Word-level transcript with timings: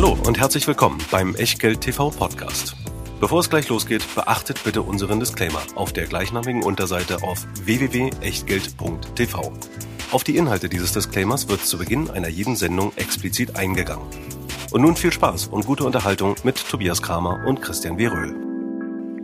Hallo 0.00 0.16
und 0.26 0.38
herzlich 0.38 0.64
willkommen 0.68 0.98
beim 1.10 1.34
Echtgeld 1.34 1.80
TV 1.80 2.10
Podcast. 2.10 2.76
Bevor 3.18 3.40
es 3.40 3.50
gleich 3.50 3.68
losgeht, 3.68 4.04
beachtet 4.14 4.62
bitte 4.62 4.82
unseren 4.82 5.18
Disclaimer 5.18 5.60
auf 5.74 5.92
der 5.92 6.06
gleichnamigen 6.06 6.62
Unterseite 6.62 7.24
auf 7.24 7.44
www.echtgeld.tv. 7.64 9.52
Auf 10.12 10.22
die 10.22 10.36
Inhalte 10.36 10.68
dieses 10.68 10.92
Disclaimers 10.92 11.48
wird 11.48 11.66
zu 11.66 11.78
Beginn 11.78 12.10
einer 12.10 12.28
jeden 12.28 12.54
Sendung 12.54 12.92
explizit 12.94 13.56
eingegangen. 13.56 14.06
Und 14.70 14.82
nun 14.82 14.94
viel 14.94 15.12
Spaß 15.12 15.48
und 15.48 15.66
gute 15.66 15.82
Unterhaltung 15.82 16.36
mit 16.44 16.64
Tobias 16.70 17.02
Kramer 17.02 17.44
und 17.44 17.60
Christian 17.60 17.98
Weröhl. 17.98 18.36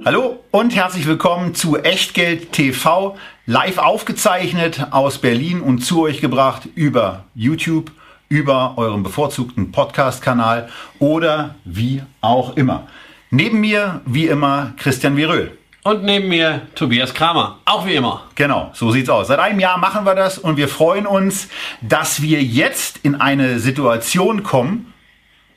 Hallo 0.05 0.41
und 0.51 0.75
herzlich 0.75 1.07
willkommen 1.07 1.55
zu 1.55 1.79
Echtgeld 1.79 2.51
TV, 2.51 3.17
live 3.47 3.79
aufgezeichnet 3.79 4.89
aus 4.91 5.19
Berlin 5.19 5.61
und 5.61 5.85
zu 5.85 6.03
euch 6.03 6.21
gebracht 6.21 6.69
über 6.75 7.27
YouTube, 7.37 7.93
über 8.29 8.75
euren 8.77 9.03
bevorzugten 9.03 9.73
Podcast-Kanal 9.73 10.69
oder 10.99 11.55
wie 11.65 12.03
auch 12.21 12.57
immer. 12.57 12.87
Neben 13.31 13.61
mir, 13.61 14.01
wie 14.07 14.27
immer, 14.27 14.73
Christian 14.77 15.17
Viröl. 15.17 15.57
Und 15.83 16.03
neben 16.03 16.29
mir 16.29 16.63
Tobias 16.75 17.13
Kramer, 17.13 17.59
auch 17.67 17.85
wie 17.85 17.95
immer. 17.95 18.23
Genau, 18.37 18.71
so 18.73 18.91
sieht's 18.91 19.11
aus. 19.11 19.27
Seit 19.27 19.39
einem 19.39 19.61
Jahr 19.61 19.77
machen 19.77 20.07
wir 20.07 20.15
das 20.15 20.39
und 20.39 20.57
wir 20.57 20.69
freuen 20.69 21.07
uns, 21.07 21.49
dass 21.83 22.23
wir 22.23 22.43
jetzt 22.43 23.01
in 23.03 23.21
eine 23.21 23.59
Situation 23.59 24.43
kommen, 24.43 24.95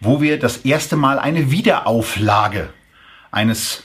wo 0.01 0.21
wir 0.21 0.37
das 0.37 0.57
erste 0.57 0.97
Mal 0.97 1.17
eine 1.17 1.49
Wiederauflage 1.49 2.69
eines 3.31 3.83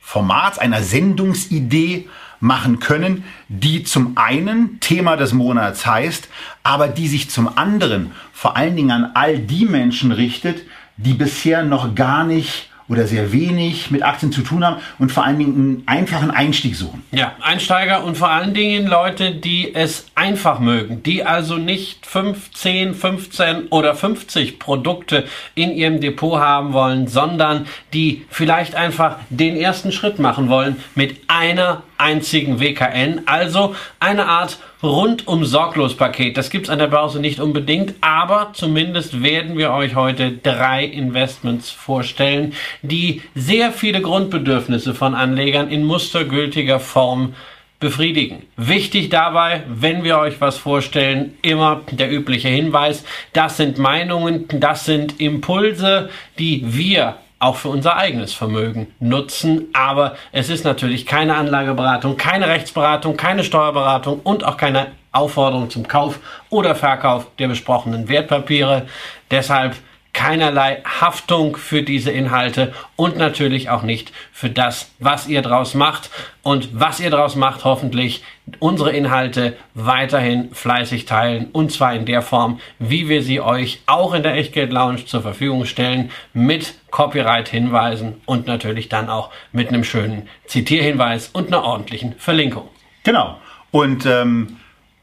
Formats, 0.00 0.58
einer 0.58 0.82
Sendungsidee 0.82 2.08
machen 2.40 2.78
können, 2.78 3.24
die 3.48 3.84
zum 3.84 4.16
einen 4.16 4.80
Thema 4.80 5.16
des 5.16 5.32
Monats 5.32 5.86
heißt, 5.86 6.28
aber 6.62 6.88
die 6.88 7.08
sich 7.08 7.30
zum 7.30 7.56
anderen 7.56 8.12
vor 8.32 8.56
allen 8.56 8.76
Dingen 8.76 8.90
an 8.90 9.10
all 9.14 9.38
die 9.38 9.64
Menschen 9.64 10.12
richtet, 10.12 10.62
die 10.96 11.14
bisher 11.14 11.62
noch 11.62 11.94
gar 11.94 12.24
nicht 12.24 12.68
oder 12.88 13.06
sehr 13.06 13.32
wenig 13.32 13.90
mit 13.90 14.02
Aktien 14.02 14.32
zu 14.32 14.42
tun 14.42 14.64
haben 14.64 14.76
und 14.98 15.10
vor 15.10 15.24
allen 15.24 15.38
Dingen 15.38 15.54
einen 15.54 15.82
einfachen 15.86 16.30
Einstieg 16.30 16.76
suchen. 16.76 17.02
Ja, 17.10 17.32
Einsteiger 17.40 18.04
und 18.04 18.16
vor 18.16 18.30
allen 18.30 18.54
Dingen 18.54 18.86
Leute, 18.86 19.32
die 19.32 19.74
es 19.74 20.06
einfach 20.14 20.60
mögen, 20.60 21.02
die 21.02 21.24
also 21.24 21.56
nicht 21.56 22.06
5, 22.06 22.52
10, 22.52 22.94
15 22.94 23.68
oder 23.68 23.94
50 23.94 24.58
Produkte 24.58 25.24
in 25.54 25.72
ihrem 25.72 26.00
Depot 26.00 26.38
haben 26.38 26.72
wollen, 26.72 27.08
sondern 27.08 27.66
die 27.92 28.24
vielleicht 28.30 28.74
einfach 28.74 29.16
den 29.30 29.56
ersten 29.56 29.90
Schritt 29.90 30.18
machen 30.18 30.48
wollen 30.48 30.76
mit 30.94 31.20
einer 31.26 31.82
einzigen 31.98 32.60
WKN, 32.60 33.22
also 33.26 33.74
eine 34.00 34.26
Art 34.26 34.58
rundum 34.82 35.44
sorglos 35.44 35.96
Paket. 35.96 36.36
Das 36.36 36.50
gibt 36.50 36.66
es 36.66 36.70
an 36.70 36.78
der 36.78 36.86
Börse 36.86 37.20
nicht 37.20 37.40
unbedingt, 37.40 37.94
aber 38.00 38.50
zumindest 38.52 39.22
werden 39.22 39.56
wir 39.56 39.72
euch 39.72 39.94
heute 39.94 40.32
drei 40.32 40.84
Investments 40.84 41.70
vorstellen, 41.70 42.54
die 42.82 43.22
sehr 43.34 43.72
viele 43.72 44.00
Grundbedürfnisse 44.00 44.94
von 44.94 45.14
Anlegern 45.14 45.70
in 45.70 45.84
mustergültiger 45.84 46.80
Form 46.80 47.34
befriedigen. 47.78 48.46
Wichtig 48.56 49.10
dabei, 49.10 49.62
wenn 49.68 50.02
wir 50.02 50.18
euch 50.18 50.40
was 50.40 50.56
vorstellen, 50.56 51.36
immer 51.42 51.82
der 51.90 52.10
übliche 52.10 52.48
Hinweis, 52.48 53.04
das 53.32 53.58
sind 53.58 53.78
Meinungen, 53.78 54.46
das 54.48 54.86
sind 54.86 55.20
Impulse, 55.20 56.08
die 56.38 56.62
wir 56.64 57.16
auch 57.38 57.56
für 57.56 57.68
unser 57.68 57.96
eigenes 57.96 58.32
Vermögen 58.32 58.88
nutzen. 58.98 59.68
Aber 59.72 60.16
es 60.32 60.48
ist 60.48 60.64
natürlich 60.64 61.06
keine 61.06 61.36
Anlageberatung, 61.36 62.16
keine 62.16 62.48
Rechtsberatung, 62.48 63.16
keine 63.16 63.44
Steuerberatung 63.44 64.20
und 64.20 64.44
auch 64.44 64.56
keine 64.56 64.88
Aufforderung 65.12 65.70
zum 65.70 65.88
Kauf 65.88 66.18
oder 66.50 66.74
Verkauf 66.74 67.26
der 67.38 67.48
besprochenen 67.48 68.08
Wertpapiere. 68.08 68.86
Deshalb 69.30 69.76
keinerlei 70.16 70.82
Haftung 70.82 71.58
für 71.58 71.82
diese 71.82 72.10
Inhalte 72.10 72.72
und 72.96 73.18
natürlich 73.18 73.68
auch 73.68 73.82
nicht 73.82 74.12
für 74.32 74.48
das, 74.48 74.90
was 74.98 75.28
ihr 75.28 75.42
draus 75.42 75.74
macht 75.74 76.08
und 76.42 76.70
was 76.72 77.00
ihr 77.00 77.10
draus 77.10 77.36
macht, 77.36 77.64
hoffentlich 77.64 78.24
unsere 78.58 78.92
Inhalte 78.92 79.58
weiterhin 79.74 80.54
fleißig 80.54 81.04
teilen 81.04 81.50
und 81.52 81.70
zwar 81.70 81.94
in 81.94 82.06
der 82.06 82.22
Form, 82.22 82.60
wie 82.78 83.10
wir 83.10 83.22
sie 83.22 83.42
euch 83.42 83.82
auch 83.84 84.14
in 84.14 84.22
der 84.22 84.36
Echtgeld 84.36 84.72
Lounge 84.72 85.04
zur 85.04 85.20
Verfügung 85.20 85.66
stellen 85.66 86.10
mit 86.32 86.76
Copyright-Hinweisen 86.90 88.22
und 88.24 88.46
natürlich 88.46 88.88
dann 88.88 89.10
auch 89.10 89.28
mit 89.52 89.68
einem 89.68 89.84
schönen 89.84 90.30
Zitierhinweis 90.46 91.28
und 91.28 91.48
einer 91.48 91.62
ordentlichen 91.62 92.14
Verlinkung. 92.16 92.70
Genau. 93.04 93.36
Und 93.70 94.06
ähm 94.06 94.56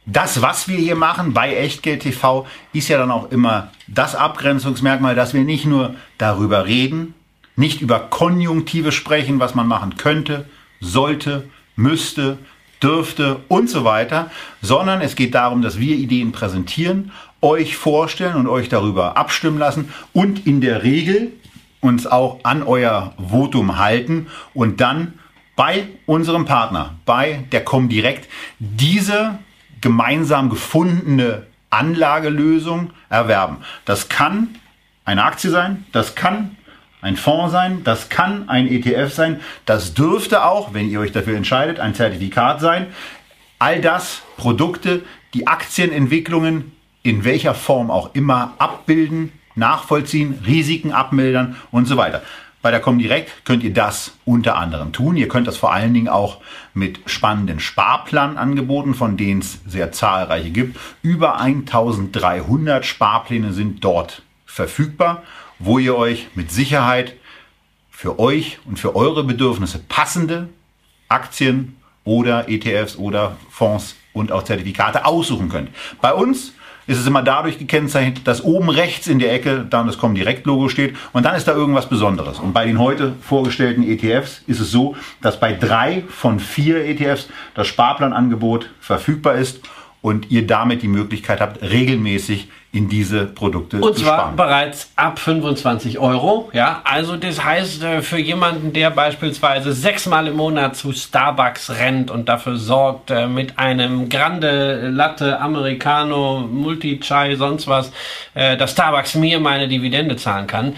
das, 0.06 0.42
was 0.42 0.68
wir 0.68 0.78
hier 0.78 0.96
machen 0.96 1.34
bei 1.34 1.56
Echtgeld 1.56 2.02
TV, 2.02 2.46
ist 2.74 2.90
ja 2.90 2.98
dann 2.98 3.12
auch 3.12 3.32
immer 3.32 3.70
das 3.88 4.16
Abgrenzungsmerkmal, 4.16 5.16
dass 5.16 5.34
wir 5.34 5.44
nicht 5.44 5.66
nur 5.66 5.96
darüber 6.18 6.66
reden, 6.66 7.14
nicht 7.56 7.82
über 7.82 8.00
Konjunktive 8.00 8.92
sprechen, 8.92 9.40
was 9.40 9.56
man 9.56 9.68
machen 9.68 9.96
könnte, 9.96 10.46
sollte, 10.82 11.48
müsste, 11.76 12.38
dürfte 12.82 13.40
und 13.48 13.70
so 13.70 13.86
weiter, 13.86 14.30
sondern 14.62 15.02
es 15.02 15.16
geht 15.16 15.36
darum, 15.36 15.62
dass 15.62 15.80
wir 15.80 15.96
Ideen 15.96 16.34
präsentieren, 16.34 17.12
euch 17.42 17.78
vorstellen 17.78 18.36
und 18.36 18.48
euch 18.48 18.70
darüber 18.70 19.16
abstimmen 19.16 19.58
lassen 19.58 19.94
und 20.12 20.46
in 20.46 20.60
der 20.60 20.84
Regel 20.84 21.32
uns 21.80 22.08
auch 22.08 22.40
an 22.44 22.64
euer 22.64 23.14
Votum 23.18 23.78
halten 23.78 24.28
und 24.54 24.82
dann 24.82 25.14
bei 25.56 25.88
unserem 26.06 26.46
Partner, 26.46 26.96
bei 27.06 27.44
der 27.52 27.64
Comdirect, 27.64 28.28
diese 28.60 29.40
gemeinsam 29.84 30.50
gefundene 30.50 31.44
Anlagelösung 31.70 32.92
erwerben. 33.10 33.58
Das 33.86 34.10
kann 34.10 34.56
eine 35.06 35.24
Aktie 35.24 35.50
sein, 35.50 35.86
das 35.92 36.16
kann 36.16 36.58
ein 37.02 37.18
Fonds 37.18 37.52
sein, 37.52 37.84
das 37.84 38.08
kann 38.08 38.48
ein 38.48 38.68
ETF 38.68 39.14
sein, 39.14 39.42
das 39.66 39.94
dürfte 39.94 40.46
auch, 40.46 40.74
wenn 40.74 40.90
ihr 40.90 41.02
euch 41.02 41.12
dafür 41.12 41.36
entscheidet, 41.36 41.82
ein 41.82 41.94
Zertifikat 41.94 42.62
sein. 42.62 42.88
All 43.60 43.82
das 43.82 44.22
Produkte, 44.38 45.02
die 45.34 45.48
Aktienentwicklungen 45.48 46.72
in 47.04 47.26
welcher 47.26 47.54
Form 47.54 47.92
auch 47.92 48.16
immer 48.16 48.54
abbilden, 48.60 49.34
nachvollziehen, 49.56 50.42
Risiken 50.48 50.94
abmildern 50.94 51.58
und 51.72 51.86
so 51.86 51.98
weiter. 51.98 52.22
Bei 52.64 52.72
der 52.72 52.80
Comdirect 52.80 53.44
könnt 53.44 53.62
ihr 53.62 53.74
das 53.74 54.14
unter 54.24 54.56
anderem 54.56 54.94
tun. 54.94 55.18
Ihr 55.18 55.28
könnt 55.28 55.48
das 55.48 55.58
vor 55.58 55.74
allen 55.74 55.94
Dingen 55.94 56.08
auch 56.08 56.38
mit 56.74 57.02
spannenden 57.08 57.60
Sparplanangeboten, 57.60 58.94
von 58.94 59.18
denen 59.18 59.42
es 59.42 59.60
sehr 59.68 59.92
zahlreiche 59.92 60.50
gibt. 60.50 60.80
Über 61.02 61.42
1300 61.42 62.86
Sparpläne 62.86 63.52
sind 63.52 63.84
dort 63.84 64.22
verfügbar, 64.46 65.24
wo 65.60 65.78
ihr 65.78 65.98
euch 65.98 66.30
mit 66.36 66.52
Sicherheit 66.52 67.16
für 67.92 68.18
euch 68.18 68.60
und 68.64 68.80
für 68.80 68.96
eure 68.96 69.26
Bedürfnisse 69.26 69.80
passende 69.80 70.48
Aktien 71.10 71.76
oder 72.06 72.48
ETFs 72.48 72.96
oder 72.96 73.36
Fonds 73.50 73.98
und 74.14 74.32
auch 74.32 74.44
Zertifikate 74.44 75.06
aussuchen 75.06 75.50
könnt. 75.50 75.70
Bei 76.00 76.14
uns 76.14 76.54
ist 76.88 77.00
es 77.00 77.08
immer 77.08 77.24
dadurch 77.24 77.58
gekennzeichnet, 77.58 78.28
dass 78.28 78.44
oben 78.44 78.70
rechts 78.70 79.08
in 79.08 79.20
der 79.20 79.34
Ecke 79.34 79.66
dann 79.70 79.88
das 79.88 79.98
Comdirect-Logo 79.98 80.70
steht 80.70 80.96
und 81.12 81.26
dann 81.26 81.36
ist 81.36 81.48
da 81.48 81.54
irgendwas 81.54 81.88
Besonderes. 81.88 82.40
Und 82.40 82.54
bei 82.54 82.66
den 82.66 82.80
heute 82.80 83.14
vorgestellten 83.22 83.84
ETFs 83.84 84.42
ist 84.48 84.60
es 84.60 84.72
so, 84.72 84.96
dass 85.22 85.40
bei 85.40 85.54
drei 85.54 86.04
von 86.10 86.40
vier 86.40 86.86
ETFs 86.86 87.30
das 87.56 87.68
Sparplanangebot 87.68 88.70
verfügbar 88.80 89.36
ist 89.36 89.62
und 90.02 90.32
ihr 90.32 90.46
damit 90.46 90.82
die 90.82 90.88
Möglichkeit 90.88 91.40
habt, 91.40 91.62
regelmäßig 91.62 92.50
in 92.74 92.90
diese 92.90 93.28
Produkte 93.28 93.78
und 93.78 93.96
zu 93.96 94.04
zwar 94.04 94.18
sparen. 94.18 94.36
bereits 94.36 94.90
ab 94.96 95.20
25 95.20 96.00
Euro. 96.00 96.50
Ja, 96.54 96.82
also 96.84 97.18
das 97.18 97.44
heißt 97.44 97.84
äh, 97.84 98.02
für 98.02 98.18
jemanden, 98.18 98.74
der 98.74 98.90
beispielsweise 98.90 99.74
sechsmal 99.74 100.26
im 100.26 100.36
Monat 100.38 100.76
zu 100.76 100.92
Starbucks 100.92 101.70
rennt 101.70 102.10
und 102.10 102.28
dafür 102.28 102.58
sorgt, 102.58 103.12
äh, 103.12 103.28
mit 103.28 103.60
einem 103.60 104.10
Grande 104.10 104.90
Latte 104.90 105.40
Americano 105.40 106.48
Multi 106.52 107.00
Chai 107.00 107.36
sonst 107.36 107.68
was, 107.68 107.92
äh, 108.34 108.58
dass 108.58 108.72
Starbucks 108.72 109.14
mir 109.16 109.40
meine 109.40 109.68
Dividende 109.68 110.16
zahlen 110.16 110.48
kann. 110.48 110.74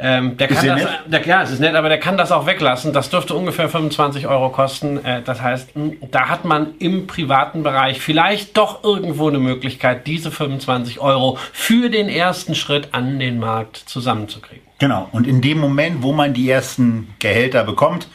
Ähm, 0.00 0.36
der 0.36 0.46
kann 0.46 0.58
sehr 0.58 0.76
das, 0.76 0.90
der, 1.06 1.26
ja, 1.26 1.42
es 1.42 1.50
ist 1.50 1.58
nett, 1.58 1.74
aber 1.74 1.88
der 1.88 1.98
kann 1.98 2.16
das 2.16 2.30
auch 2.30 2.46
weglassen. 2.46 2.92
Das 2.92 3.10
dürfte 3.10 3.34
ungefähr 3.34 3.68
25 3.68 4.28
Euro 4.28 4.50
kosten. 4.50 5.04
Äh, 5.04 5.22
das 5.22 5.42
heißt, 5.42 5.70
da 6.12 6.28
hat 6.28 6.44
man 6.44 6.74
im 6.78 7.08
privaten 7.08 7.64
Bereich 7.64 8.00
vielleicht 8.00 8.56
doch 8.56 8.84
irgendwo 8.84 9.28
eine 9.28 9.40
Möglichkeit, 9.40 10.06
diese 10.06 10.30
25 10.30 11.00
Euro 11.00 11.37
für 11.52 11.90
den 11.90 12.08
ersten 12.08 12.54
Schritt 12.54 12.88
an 12.92 13.18
den 13.18 13.38
Markt 13.38 13.76
zusammenzukriegen. 13.76 14.62
Genau. 14.78 15.08
Und 15.12 15.26
in 15.26 15.40
dem 15.40 15.58
Moment, 15.58 16.02
wo 16.02 16.12
man 16.12 16.34
die 16.34 16.48
ersten 16.48 17.14
Gehälter 17.18 17.64
bekommt, 17.64 18.08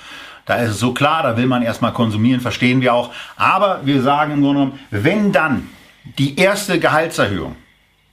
da 0.45 0.55
ist 0.55 0.71
es 0.71 0.79
so 0.79 0.93
klar, 0.93 1.23
da 1.23 1.37
will 1.37 1.45
man 1.45 1.61
erstmal 1.61 1.93
konsumieren, 1.93 2.41
verstehen 2.41 2.81
wir 2.81 2.93
auch. 2.93 3.11
Aber 3.35 3.81
wir 3.83 4.01
sagen 4.01 4.33
im 4.33 4.41
Grunde 4.41 4.59
genommen, 4.59 4.79
wenn 4.91 5.31
dann 5.31 5.69
die 6.17 6.37
erste 6.37 6.79
Gehaltserhöhung 6.79 7.55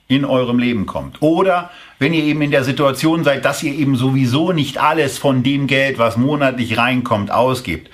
in 0.07 0.25
eurem 0.25 0.59
Leben 0.59 0.87
kommt 0.87 1.23
oder 1.23 1.71
wenn 1.99 2.15
ihr 2.15 2.25
eben 2.25 2.43
in 2.43 2.51
der 2.51 2.65
Situation 2.65 3.25
seid, 3.25 3.45
dass 3.45 3.63
ihr 3.63 3.75
eben 3.75 3.95
sowieso 3.95 4.53
nicht 4.53 4.79
alles 4.79 5.19
von 5.19 5.43
dem 5.43 5.67
Geld, 5.67 5.99
was 5.99 6.17
monatlich 6.17 6.79
reinkommt, 6.79 7.31
ausgibt, 7.31 7.91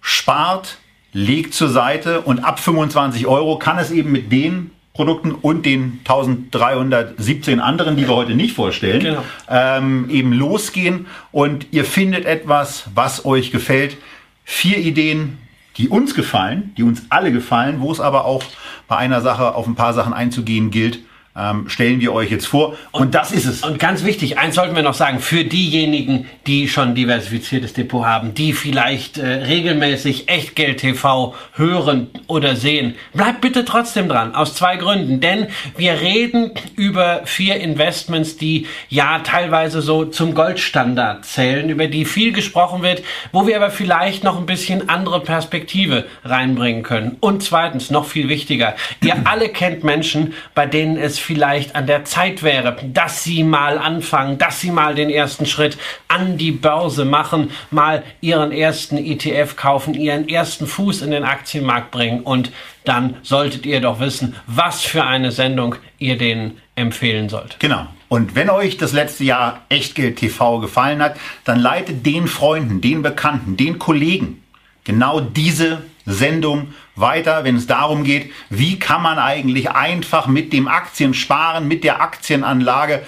spart, 0.00 0.78
legt 1.12 1.54
zur 1.54 1.70
Seite 1.70 2.20
und 2.20 2.44
ab 2.44 2.60
25 2.60 3.26
Euro 3.26 3.58
kann 3.58 3.78
es 3.78 3.90
eben 3.90 4.12
mit 4.12 4.30
den 4.30 4.70
Produkten 4.94 5.32
und 5.32 5.66
den 5.66 5.98
1317 6.04 7.58
anderen, 7.58 7.96
die 7.96 8.06
wir 8.06 8.14
heute 8.14 8.36
nicht 8.36 8.54
vorstellen, 8.54 9.00
Genau. 9.00 9.24
ähm, 9.50 10.08
eben 10.08 10.32
losgehen 10.32 11.06
und 11.32 11.66
ihr 11.72 11.84
findet 11.84 12.26
etwas, 12.26 12.84
was 12.94 13.24
euch 13.24 13.50
gefällt. 13.50 13.96
Vier 14.44 14.78
Ideen, 14.78 15.38
die 15.78 15.88
uns 15.88 16.14
gefallen, 16.14 16.72
die 16.76 16.84
uns 16.84 17.02
alle 17.08 17.32
gefallen, 17.32 17.80
wo 17.80 17.90
es 17.90 17.98
aber 17.98 18.24
auch 18.24 18.44
bei 18.86 18.96
einer 18.96 19.20
Sache 19.20 19.56
auf 19.56 19.66
ein 19.66 19.74
paar 19.74 19.94
Sachen 19.94 20.12
einzugehen 20.12 20.70
gilt, 20.70 21.00
ähm, 21.36 21.68
stellen 21.68 22.00
wir 22.00 22.12
euch 22.12 22.30
jetzt 22.30 22.46
vor. 22.46 22.76
Und, 22.92 23.14
das 23.14 23.32
ist 23.32 23.46
es. 23.46 23.62
Und 23.62 23.78
ganz 23.78 24.04
wichtig, 24.04 24.38
eins 24.38 24.54
sollten 24.54 24.76
wir 24.76 24.82
noch 24.82 24.94
sagen, 24.94 25.18
für 25.18 25.44
diejenigen, 25.44 26.26
die 26.46 26.68
schon 26.68 26.94
diversifiziertes 26.94 27.72
Depot 27.72 28.04
haben, 28.04 28.34
die 28.34 28.52
vielleicht 28.52 29.18
äh, 29.18 29.26
regelmäßig 29.26 30.28
Echtgeld 30.28 30.78
TV 30.78 31.34
hören 31.54 32.08
oder 32.28 32.54
sehen, 32.54 32.94
bleibt 33.14 33.40
bitte 33.40 33.64
trotzdem 33.64 34.08
dran, 34.08 34.34
aus 34.34 34.54
zwei 34.54 34.76
Gründen. 34.76 35.20
Denn 35.20 35.48
wir 35.76 36.00
reden 36.00 36.52
über 36.76 37.22
vier 37.24 37.56
Investments, 37.56 38.36
die 38.36 38.68
ja 38.88 39.18
teilweise 39.20 39.82
so 39.82 40.04
zum 40.04 40.34
Goldstandard 40.34 41.24
zählen, 41.24 41.68
über 41.68 41.88
die 41.88 42.04
viel 42.04 42.32
gesprochen 42.32 42.82
wird, 42.82 43.02
wo 43.32 43.46
wir 43.46 43.56
aber 43.56 43.70
vielleicht 43.70 44.22
noch 44.22 44.38
ein 44.38 44.46
bisschen 44.46 44.88
andere 44.88 45.20
Perspektive 45.20 46.04
reinbringen 46.24 46.84
können. 46.84 47.16
Und 47.18 47.42
zweitens, 47.42 47.90
noch 47.90 48.04
viel 48.04 48.28
wichtiger, 48.28 48.76
ihr 49.02 49.16
alle 49.24 49.48
kennt 49.48 49.82
Menschen, 49.82 50.34
bei 50.54 50.66
denen 50.66 50.96
es 50.96 51.23
vielleicht 51.24 51.74
an 51.74 51.86
der 51.86 52.04
Zeit 52.04 52.42
wäre, 52.42 52.76
dass 52.92 53.24
sie 53.24 53.42
mal 53.42 53.78
anfangen, 53.78 54.38
dass 54.38 54.60
sie 54.60 54.70
mal 54.70 54.94
den 54.94 55.10
ersten 55.10 55.46
Schritt 55.46 55.78
an 56.08 56.38
die 56.38 56.52
Börse 56.52 57.04
machen, 57.04 57.50
mal 57.70 58.02
ihren 58.20 58.52
ersten 58.52 58.98
ETF 58.98 59.56
kaufen, 59.56 59.94
ihren 59.94 60.28
ersten 60.28 60.66
Fuß 60.66 61.02
in 61.02 61.10
den 61.10 61.24
Aktienmarkt 61.24 61.90
bringen 61.90 62.20
und 62.20 62.52
dann 62.84 63.16
solltet 63.22 63.66
ihr 63.66 63.80
doch 63.80 63.98
wissen, 64.00 64.36
was 64.46 64.82
für 64.82 65.04
eine 65.04 65.32
Sendung 65.32 65.76
ihr 65.98 66.18
denen 66.18 66.58
empfehlen 66.76 67.28
sollt. 67.28 67.58
Genau. 67.58 67.86
Und 68.08 68.34
wenn 68.34 68.50
euch 68.50 68.76
das 68.76 68.92
letzte 68.92 69.24
Jahr 69.24 69.62
Echtgeld 69.68 70.16
TV 70.16 70.60
gefallen 70.60 71.02
hat, 71.02 71.16
dann 71.44 71.58
leitet 71.58 72.04
den 72.06 72.28
Freunden, 72.28 72.80
den 72.80 73.02
Bekannten, 73.02 73.56
den 73.56 73.78
Kollegen 73.78 74.42
genau 74.84 75.20
diese 75.20 75.82
Sendung 76.06 76.74
weiter, 76.96 77.44
wenn 77.44 77.56
es 77.56 77.66
darum 77.66 78.04
geht, 78.04 78.32
wie 78.50 78.78
kann 78.78 79.02
man 79.02 79.18
eigentlich 79.18 79.70
einfach 79.70 80.26
mit 80.26 80.52
dem 80.52 80.68
Aktiensparen, 80.68 81.66
mit 81.66 81.84
der 81.84 82.00
Aktienanlage 82.00 83.04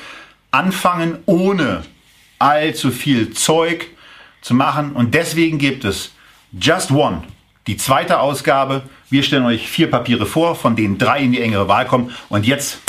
anfangen, 0.50 1.18
ohne 1.26 1.84
allzu 2.38 2.90
viel 2.90 3.32
Zeug 3.32 3.86
zu 4.40 4.54
machen. 4.54 4.92
Und 4.92 5.14
deswegen 5.14 5.58
gibt 5.58 5.84
es 5.84 6.12
Just 6.58 6.90
One, 6.90 7.22
die 7.66 7.76
zweite 7.76 8.20
Ausgabe. 8.20 8.82
Wir 9.10 9.22
stellen 9.22 9.44
euch 9.44 9.68
vier 9.68 9.90
Papiere 9.90 10.26
vor, 10.26 10.56
von 10.56 10.76
denen 10.76 10.98
drei 10.98 11.20
in 11.20 11.32
die 11.32 11.40
engere 11.40 11.68
Wahl 11.68 11.86
kommen. 11.86 12.12
Und 12.28 12.46
jetzt 12.46 12.80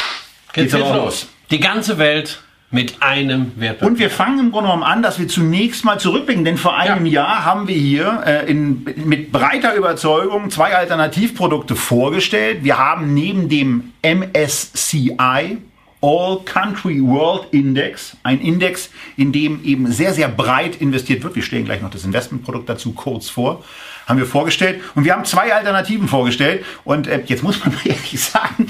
geht's 0.54 0.74
auch 0.74 0.96
los. 0.96 1.28
Die 1.52 1.60
ganze 1.60 1.98
Welt 1.98 2.42
mit 2.70 3.02
einem 3.02 3.54
Wertpapier. 3.56 3.88
Und 3.88 4.00
wir 4.00 4.10
fangen 4.10 4.40
im 4.40 4.52
Grunde 4.52 4.68
genommen 4.70 4.84
an, 4.84 5.02
dass 5.02 5.20
wir 5.20 5.28
zunächst 5.28 5.86
mal 5.86 6.00
zurückblicken, 6.00 6.44
denn 6.44 6.58
vor 6.58 6.76
einem 6.76 7.06
Ja. 7.06 7.24
Jahr 7.24 7.46
haben 7.46 7.68
wir 7.68 7.76
hier 7.76 8.24
äh, 8.26 8.50
in, 8.50 8.86
mit 9.06 9.32
breiter 9.32 9.74
Überzeugung 9.76 10.50
zwei 10.50 10.76
Alternativprodukte 10.76 11.76
vorgestellt. 11.76 12.64
Wir 12.64 12.78
haben 12.78 13.14
neben 13.14 13.48
dem 13.48 13.94
MSCI 14.04 15.58
All 16.02 16.40
Country 16.46 17.02
World 17.02 17.48
Index, 17.52 18.18
ein 18.22 18.40
Index, 18.40 18.92
in 19.16 19.32
dem 19.32 19.64
eben 19.64 19.92
sehr, 19.92 20.14
sehr 20.14 20.28
breit 20.28 20.76
investiert 20.76 21.24
wird. 21.24 21.36
Wir 21.36 21.44
stellen 21.44 21.66
gleich 21.66 21.82
noch 21.82 21.90
das 21.90 22.04
Investmentprodukt 22.04 22.70
dazu 22.70 22.92
kurz 22.92 23.30
vor. 23.30 23.64
Haben 24.06 24.20
wir 24.20 24.26
vorgestellt. 24.26 24.82
Und 24.94 25.06
wir 25.06 25.14
haben 25.14 25.26
zwei 25.26 25.54
Alternativen 25.54 26.08
vorgestellt. 26.08 26.64
Und 26.84 27.08
äh, 27.08 27.24
jetzt 27.26 27.44
muss 27.44 27.64
man 27.66 27.74
ehrlich 27.86 28.22
sagen, 28.22 28.68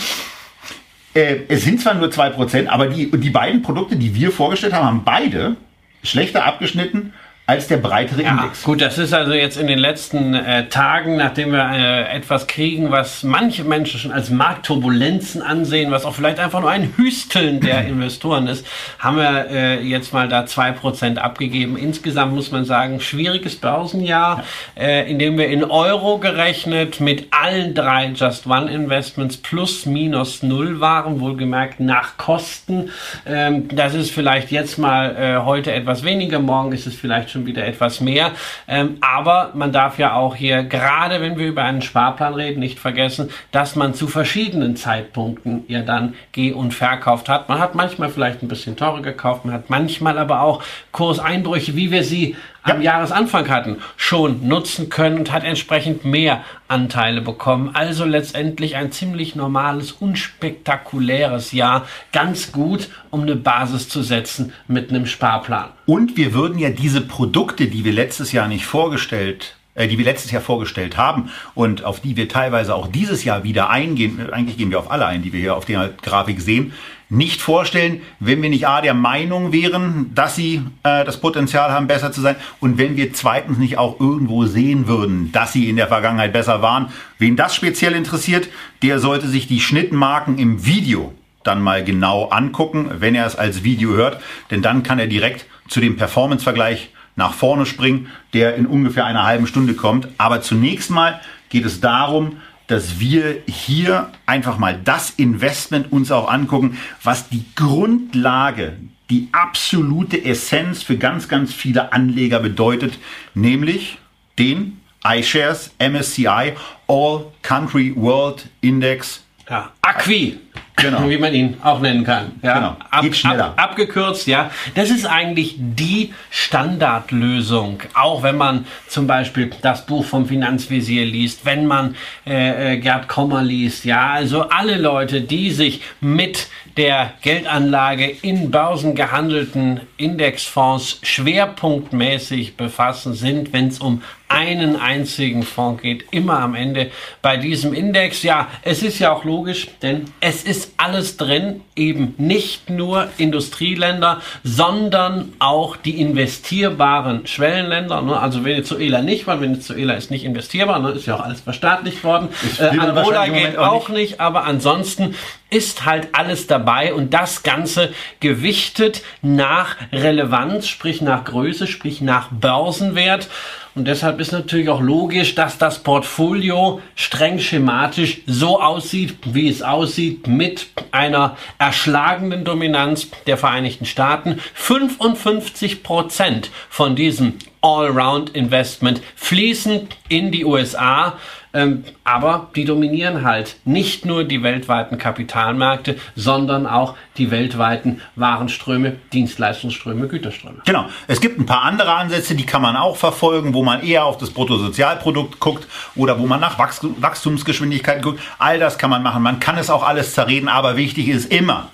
äh, 1.18 1.40
es 1.48 1.64
sind 1.64 1.82
zwar 1.82 1.96
nur 1.96 2.10
2%, 2.10 2.68
aber 2.68 2.88
die, 2.88 3.10
die 3.10 3.30
beiden 3.30 3.62
Produkte, 3.64 3.96
die 3.96 4.14
wir 4.14 4.32
vorgestellt 4.32 4.74
haben, 4.74 4.86
haben 4.86 5.04
beide 5.04 5.56
schlechter 6.04 6.46
abgeschnitten 6.46 7.14
als 7.50 7.68
der 7.68 7.78
breitere 7.78 8.24
Ja, 8.24 8.32
Index. 8.32 8.64
gut, 8.64 8.82
das 8.82 8.98
ist 8.98 9.14
also 9.14 9.32
jetzt 9.32 9.56
in 9.56 9.68
den 9.68 9.80
letzten 9.80 10.34
äh, 10.34 10.68
Tagen, 10.68 11.16
nachdem 11.16 11.54
wir 11.54 11.70
äh, 11.72 12.14
etwas 12.14 12.46
kriegen, 12.46 12.92
was 12.92 13.24
manche 13.24 13.64
Menschen 13.64 14.02
schon 14.02 14.12
als 14.12 14.30
Marktturbulenzen 14.30 15.42
ansehen, 15.42 15.90
was 15.90 16.04
auch 16.04 16.14
vielleicht 16.14 16.40
einfach 16.40 16.60
nur 16.60 16.70
ein 16.70 16.94
Hüsteln 16.98 17.62
der 17.62 17.88
Investoren 17.88 18.48
ist, 18.48 18.68
haben 19.00 19.16
wir 19.16 19.50
äh, 19.50 19.82
jetzt 19.82 20.12
mal 20.12 20.28
da 20.28 20.42
2% 20.44 21.20
abgegeben. 21.20 21.78
Insgesamt 21.78 22.34
muss 22.36 22.52
man 22.52 22.66
sagen, 22.66 23.00
schwieriges 23.00 23.56
Börsenjahr, 23.56 24.44
äh, 24.78 25.10
in 25.10 25.18
dem 25.18 25.38
wir 25.38 25.48
in 25.48 25.64
Euro 25.64 26.18
gerechnet 26.18 27.00
mit 27.00 27.28
allen 27.32 27.74
drei 27.74 28.08
Just 28.08 28.46
One 28.46 28.70
Investments 28.70 29.38
plus 29.38 29.86
minus 29.86 30.44
null 30.44 30.82
waren, 30.82 31.22
wohlgemerkt 31.22 31.80
nach 31.80 32.18
Kosten. 32.18 32.90
Ähm, 33.26 33.70
das 33.70 33.94
ist 33.94 34.12
vielleicht 34.12 34.52
jetzt 34.52 34.78
mal 34.78 35.16
äh, 35.16 35.46
heute 35.46 35.72
etwas 35.72 36.04
weniger, 36.04 36.40
morgen 36.40 36.74
ist 36.74 36.86
es 36.88 36.96
vielleicht 36.96 37.30
schon 37.30 37.37
wieder 37.46 37.66
etwas 37.66 38.02
mehr. 38.02 38.32
Ähm, 38.68 38.98
aber 39.02 39.52
man 39.54 39.72
darf 39.72 40.00
ja 40.00 40.14
auch 40.14 40.36
hier, 40.36 40.64
gerade 40.64 41.22
wenn 41.22 41.38
wir 41.38 41.48
über 41.48 41.64
einen 41.64 41.82
Sparplan 41.82 42.34
reden, 42.34 42.60
nicht 42.60 42.80
vergessen, 42.80 43.30
dass 43.52 43.76
man 43.76 43.94
zu 43.94 44.08
verschiedenen 44.08 44.76
Zeitpunkten 44.76 45.64
ja 45.68 45.82
dann 45.82 46.16
geh- 46.32 46.54
und 46.54 46.74
verkauft 46.74 47.30
hat. 47.30 47.50
Man 47.50 47.60
hat 47.60 47.76
manchmal 47.76 48.10
vielleicht 48.10 48.42
ein 48.42 48.48
bisschen 48.48 48.76
teurer 48.76 49.02
gekauft, 49.02 49.46
man 49.46 49.54
hat 49.54 49.70
manchmal 49.70 50.18
aber 50.18 50.42
auch 50.42 50.64
Kurseinbrüche, 50.92 51.76
wie 51.76 51.92
wir 51.92 52.04
sie 52.04 52.36
am 52.70 52.82
Jahresanfang 52.82 53.50
hatten, 53.50 53.78
schon 53.96 54.48
nutzen 54.48 54.90
können 54.90 55.20
und 55.20 55.32
hat 55.32 55.44
entsprechend 55.44 56.06
mehr 56.06 56.44
Anteile 56.68 57.22
bekommen. 57.22 57.72
Also 57.74 58.06
letztendlich 58.06 58.76
ein 58.76 58.92
ziemlich 58.92 59.36
normales, 59.36 59.92
unspektakuläres 59.92 61.52
Jahr. 61.52 61.88
Ganz 62.12 62.52
gut, 62.52 62.90
um 63.10 63.22
eine 63.22 63.36
Basis 63.36 63.90
zu 63.90 64.02
setzen 64.02 64.54
mit 64.68 64.90
einem 64.90 65.06
Sparplan. 65.06 65.70
Und 65.86 66.18
wir 66.18 66.34
würden 66.34 66.60
ja 66.60 66.70
diese 66.70 67.02
Produkte, 67.02 67.68
die 67.68 67.84
wir 67.84 67.94
letztes 67.94 68.32
Jahr 68.32 68.48
nicht 68.48 68.66
vorgestellt 68.66 69.56
äh, 69.78 69.88
die 69.88 70.00
wir 70.00 70.06
letztes 70.06 70.32
Jahr 70.32 70.42
vorgestellt 70.42 70.98
haben 70.98 71.30
und 71.54 71.84
auf 71.84 72.00
die 72.00 72.18
wir 72.18 72.28
teilweise 72.28 72.74
auch 72.74 72.88
dieses 72.88 73.24
Jahr 73.24 73.44
wieder 73.44 73.70
eingehen, 73.70 74.20
äh, 74.20 74.34
eigentlich 74.34 74.58
gehen 74.58 74.72
wir 74.72 74.80
auf 74.80 74.90
alle 74.90 75.06
ein, 75.06 75.22
die 75.22 75.32
wir 75.32 75.40
hier 75.40 75.56
auf 75.56 75.66
der 75.66 75.90
Grafik 76.02 76.42
sehen, 76.42 76.74
nicht 77.10 77.42
vorstellen, 77.42 78.02
wenn 78.20 78.42
wir 78.42 78.50
nicht 78.50 78.68
A 78.68 78.82
der 78.82 78.94
Meinung 78.94 79.52
wären, 79.54 80.12
dass 80.14 80.36
sie 80.36 80.62
äh, 80.84 81.06
das 81.06 81.20
Potenzial 81.22 81.72
haben, 81.72 81.88
besser 81.88 82.12
zu 82.12 82.22
sein 82.22 82.36
und 82.60 82.78
wenn 82.78 82.98
wir 82.98 83.14
zweitens 83.14 83.58
nicht 83.58 83.78
auch 83.78 84.00
irgendwo 84.00 84.46
sehen 84.46 84.88
würden, 84.88 85.32
dass 85.32 85.54
sie 85.54 85.70
in 85.70 85.78
der 85.78 85.88
Vergangenheit 85.88 86.34
besser 86.34 86.62
waren. 86.62 86.90
Wen 87.18 87.36
das 87.36 87.56
speziell 87.56 87.94
interessiert, 87.94 88.50
der 88.82 89.00
sollte 89.00 89.28
sich 89.28 89.48
die 89.48 89.62
Schnittmarken 89.62 90.38
im 90.38 90.66
Video 90.66 91.14
dann 91.44 91.62
mal 91.62 91.84
genau 91.84 92.28
angucken, 92.28 92.92
wenn 93.00 93.16
er 93.16 93.26
es 93.26 93.38
als 93.38 93.64
Video 93.64 93.92
hört, 93.92 94.22
denn 94.52 94.62
dann 94.62 94.84
kann 94.84 95.00
er 95.00 95.08
direkt 95.08 95.46
zu 95.70 95.80
dem 95.80 95.96
Performance-Vergleich 95.96 96.90
nach 97.16 97.34
vorne 97.34 97.66
springen, 97.66 98.08
der 98.34 98.56
in 98.56 98.68
ungefähr 98.68 99.06
einer 99.06 99.26
halben 99.26 99.48
Stunde 99.48 99.74
kommt. 99.74 100.10
Aber 100.18 100.42
zunächst 100.42 100.92
mal 100.92 101.20
geht 101.50 101.66
es 101.66 101.80
darum, 101.80 102.38
dass 102.68 103.00
wir 103.00 103.42
hier 103.48 104.12
einfach 104.26 104.58
mal 104.58 104.80
das 104.84 105.10
Investment 105.12 105.92
uns 105.92 106.12
auch 106.12 106.30
angucken, 106.30 106.78
was 107.02 107.30
die 107.30 107.46
Grundlage, 107.56 108.78
die 109.10 109.30
absolute 109.32 110.24
Essenz 110.24 110.84
für 110.84 110.98
ganz, 110.98 111.28
ganz 111.30 111.54
viele 111.54 111.94
Anleger 111.94 112.40
bedeutet, 112.40 113.00
nämlich 113.34 113.98
den 114.38 114.82
iShares 115.04 115.72
MSCI 115.80 116.54
All 116.88 117.26
Country 117.42 117.94
World 117.96 118.50
Index. 118.62 119.24
Ja, 119.50 119.72
Acqui. 119.82 120.40
Genau. 120.78 121.10
Wie 121.10 121.18
man 121.18 121.34
ihn 121.34 121.58
auch 121.64 121.80
nennen 121.80 122.04
kann. 122.04 122.34
Ja, 122.44 122.54
Genau. 122.54 122.78
ab, 122.92 123.02
Geht 123.02 123.18
schneller. 123.18 123.46
Ab, 123.48 123.72
abgekürzt, 123.72 124.28
ja. 124.28 124.52
Das 124.76 124.92
ist 124.92 125.06
eigentlich 125.06 125.56
die 125.58 126.14
Standardlösung. 126.30 127.80
Auch 127.96 128.22
wenn 128.22 128.38
man 128.38 128.66
zum 128.88 129.08
Beispiel 129.08 129.50
das 129.64 129.86
Buch 129.88 130.06
vom 130.06 130.28
Finanzvisier 130.28 131.04
liest, 131.06 131.46
wenn 131.46 131.66
man 131.66 131.96
äh, 132.28 132.74
äh, 132.74 132.78
Gerd 132.78 133.08
Kommer 133.08 133.42
liest, 133.42 133.86
ja. 133.86 134.12
Also 134.12 134.44
alle 134.50 134.78
Leute, 134.78 135.22
die 135.22 135.50
sich 135.50 135.82
mit 136.00 136.48
der 136.78 137.14
Geldanlage 137.24 138.06
in 138.22 138.52
börsengehandelten 138.52 139.82
Indexfonds 139.98 141.00
schwerpunktmäßig 141.02 142.56
befassen, 142.56 143.14
sind, 143.16 143.52
wenn 143.52 143.70
es 143.70 143.80
um 143.80 144.04
einen 144.28 144.76
einzigen 144.76 145.44
Fonds 145.44 145.82
geht, 145.82 146.06
immer 146.12 146.40
am 146.40 146.54
Ende 146.54 146.92
bei 147.22 147.38
diesem 147.38 147.74
Index. 147.74 148.24
Ja, 148.24 148.48
es 148.62 148.84
ist 148.84 149.00
ja 149.00 149.14
auch 149.14 149.24
logisch, 149.24 149.68
denn 149.82 150.06
es 150.20 150.44
ist 150.44 150.74
alles 150.78 151.18
drin, 151.18 151.62
eben 151.76 152.14
nicht 152.18 152.70
nur 152.70 153.08
Industrieländer, 153.18 154.22
sondern 154.44 155.34
auch 155.40 155.78
die 155.78 156.02
investierbaren 156.02 157.26
Schwellenländer. 157.26 158.02
Ne? 158.02 158.20
Also 158.20 158.44
Venezuela 158.44 159.02
nicht, 159.02 159.28
weil 159.28 159.42
Venezuela 159.42 159.94
ist 159.94 160.12
nicht 160.12 160.26
investierbar, 160.26 160.80
ne? 160.80 160.92
ist 160.92 161.06
ja 161.06 161.16
auch 161.16 161.22
alles 161.22 161.42
verstaatlicht 161.42 162.04
worden. 162.04 162.30
Äh, 162.60 162.78
Angola 162.78 163.28
geht 163.28 163.58
auch 163.58 163.78
auch 163.78 163.90
nicht, 163.90 164.20
aber 164.20 164.46
ansonsten 164.46 165.16
ist 165.50 165.86
halt 165.86 166.10
alles 166.14 166.48
dabei 166.48 166.94
und 166.94 167.14
das 167.14 167.44
Ganze 167.44 167.94
gewichtet 168.20 169.02
nach 169.22 169.76
Relevanz, 169.92 170.68
sprich 170.68 171.02
nach 171.02 171.24
Größe, 171.24 171.68
sprich 171.68 172.02
nach 172.02 172.30
Börsenwert. 172.32 173.30
Und 173.78 173.86
deshalb 173.86 174.20
ist 174.20 174.32
natürlich 174.32 174.70
auch 174.70 174.82
logisch, 174.82 175.36
dass 175.36 175.60
das 175.60 175.84
Portfolio 175.84 176.82
streng 176.96 177.38
schematisch 177.38 178.22
so 178.26 178.60
aussieht, 178.60 179.16
wie 179.26 179.48
es 179.48 179.62
aussieht, 179.62 180.26
mit 180.26 180.66
einer 180.90 181.38
erschlagenden 181.60 182.44
Dominanz 182.44 183.08
der 183.28 183.38
Vereinigten 183.38 183.86
Staaten. 183.86 184.40
55 184.56 185.84
Prozent 185.84 186.50
von 186.70 186.96
diesem 186.96 187.34
Allround-Investment 187.62 189.00
fließen 189.16 189.88
in 190.10 190.32
die 190.32 190.44
USA. 190.44 191.20
Ähm, 191.58 191.84
aber 192.04 192.52
die 192.56 192.66
dominieren 192.66 193.24
halt 193.24 193.58
nicht 193.66 194.06
nur 194.06 194.24
die 194.24 194.44
weltweiten 194.44 195.00
Kapitalmärkte, 195.00 195.98
sondern 196.16 196.68
auch 196.68 196.94
die 197.18 197.32
weltweiten 197.32 198.00
Warenströme, 198.16 198.98
Dienstleistungsströme, 199.12 200.08
Güterströme. 200.08 200.62
Genau. 200.66 200.86
Es 201.08 201.20
gibt 201.20 201.40
ein 201.40 201.48
paar 201.48 201.64
andere 201.64 201.96
Ansätze, 201.96 202.36
die 202.36 202.46
kann 202.46 202.62
man 202.62 202.76
auch 202.76 202.96
verfolgen, 202.96 203.56
wo 203.56 203.64
man 203.64 203.82
eher 203.82 204.06
auf 204.06 204.20
das 204.20 204.30
Bruttosozialprodukt 204.30 205.40
guckt 205.40 205.68
oder 205.96 206.20
wo 206.20 206.28
man 206.28 206.40
nach 206.40 206.60
Wachstumsgeschwindigkeit 206.60 208.04
guckt. 208.04 208.20
All 208.38 208.60
das 208.60 208.78
kann 208.78 208.92
man 208.92 209.02
machen. 209.02 209.24
Man 209.24 209.40
kann 209.40 209.58
es 209.58 209.72
auch 209.72 209.82
alles 209.82 210.14
zerreden, 210.14 210.50
aber 210.50 210.78
wichtig 210.78 211.08
ist 211.08 211.32
immer 211.32 211.70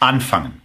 anfangen. 0.00 0.62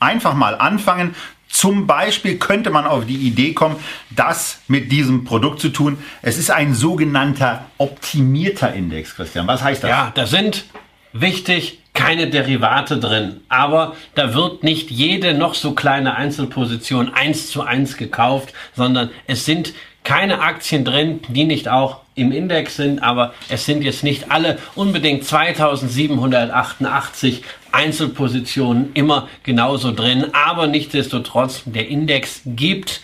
Einfach 0.00 0.32
mal 0.32 0.54
anfangen, 0.54 1.14
zum 1.56 1.86
Beispiel 1.86 2.36
könnte 2.36 2.68
man 2.68 2.86
auf 2.86 3.06
die 3.06 3.16
Idee 3.16 3.54
kommen, 3.54 3.76
das 4.10 4.60
mit 4.68 4.92
diesem 4.92 5.24
Produkt 5.24 5.58
zu 5.58 5.70
tun. 5.70 5.96
Es 6.20 6.36
ist 6.36 6.50
ein 6.50 6.74
sogenannter 6.74 7.64
optimierter 7.78 8.74
Index, 8.74 9.14
Christian. 9.14 9.46
Was 9.46 9.62
heißt 9.62 9.82
das? 9.82 9.88
Ja, 9.88 10.12
da 10.14 10.26
sind 10.26 10.66
wichtig 11.14 11.78
keine 11.94 12.28
Derivate 12.28 12.98
drin, 12.98 13.40
aber 13.48 13.96
da 14.14 14.34
wird 14.34 14.64
nicht 14.64 14.90
jede 14.90 15.32
noch 15.32 15.54
so 15.54 15.72
kleine 15.72 16.14
Einzelposition 16.14 17.14
eins 17.14 17.48
zu 17.48 17.62
eins 17.62 17.96
gekauft, 17.96 18.52
sondern 18.74 19.08
es 19.26 19.46
sind 19.46 19.72
keine 20.06 20.40
Aktien 20.40 20.84
drin, 20.84 21.20
die 21.26 21.44
nicht 21.44 21.68
auch 21.68 22.02
im 22.14 22.30
Index 22.30 22.76
sind, 22.76 23.02
aber 23.02 23.34
es 23.48 23.66
sind 23.66 23.82
jetzt 23.82 24.04
nicht 24.04 24.30
alle 24.30 24.58
unbedingt 24.76 25.24
2788 25.24 27.42
Einzelpositionen 27.72 28.92
immer 28.94 29.28
genauso 29.42 29.90
drin, 29.90 30.26
aber 30.32 30.68
nichtsdestotrotz, 30.68 31.62
der 31.66 31.88
Index 31.88 32.42
gibt, 32.46 33.00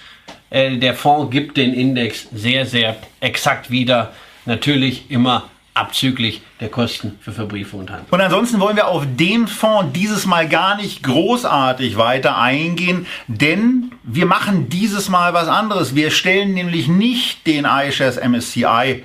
äh, 0.50 0.78
der 0.78 0.94
Fonds 0.94 1.32
gibt 1.32 1.56
den 1.56 1.74
Index 1.74 2.28
sehr, 2.32 2.66
sehr 2.66 2.94
exakt 3.18 3.72
wieder. 3.72 4.12
Natürlich 4.46 5.10
immer 5.10 5.50
abzüglich 5.74 6.42
der 6.60 6.68
Kosten 6.68 7.18
für 7.20 7.32
Verbriefe 7.32 7.76
und 7.76 7.90
Handel. 7.90 8.06
Und 8.10 8.20
ansonsten 8.20 8.60
wollen 8.60 8.76
wir 8.76 8.88
auf 8.88 9.04
den 9.06 9.48
Fonds 9.48 9.92
dieses 9.94 10.26
Mal 10.26 10.48
gar 10.48 10.76
nicht 10.76 11.02
großartig 11.02 11.96
weiter 11.96 12.36
eingehen, 12.36 13.06
denn 13.26 13.92
wir 14.02 14.26
machen 14.26 14.68
dieses 14.68 15.08
Mal 15.08 15.32
was 15.32 15.48
anderes. 15.48 15.94
Wir 15.94 16.10
stellen 16.10 16.52
nämlich 16.52 16.88
nicht 16.88 17.46
den 17.46 17.64
iShares 17.64 18.16
MSCI 18.16 19.02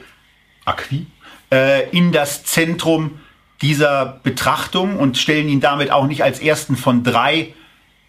Acqui 0.65 1.05
äh, 1.51 1.89
in 1.91 2.12
das 2.12 2.43
Zentrum 2.43 3.19
dieser 3.62 4.19
Betrachtung 4.24 4.97
und 4.97 5.17
stellen 5.17 5.47
ihn 5.47 5.62
damit 5.62 5.91
auch 5.91 6.05
nicht 6.05 6.24
als 6.24 6.39
ersten 6.39 6.75
von 6.75 7.03
drei 7.03 7.53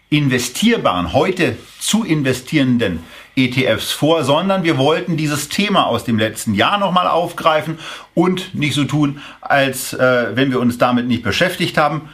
investierbaren, 0.09 1.13
heute 1.13 1.57
zu 1.79 2.03
investierenden 2.03 3.03
ETFs 3.45 3.91
vor, 3.91 4.23
sondern 4.23 4.63
wir 4.63 4.77
wollten 4.77 5.17
dieses 5.17 5.49
Thema 5.49 5.85
aus 5.85 6.03
dem 6.03 6.17
letzten 6.19 6.53
Jahr 6.53 6.77
nochmal 6.77 7.07
aufgreifen 7.07 7.79
und 8.13 8.53
nicht 8.53 8.73
so 8.73 8.85
tun, 8.85 9.21
als 9.41 9.93
äh, 9.93 10.35
wenn 10.35 10.51
wir 10.51 10.59
uns 10.59 10.77
damit 10.77 11.07
nicht 11.07 11.23
beschäftigt 11.23 11.77
haben. 11.77 12.09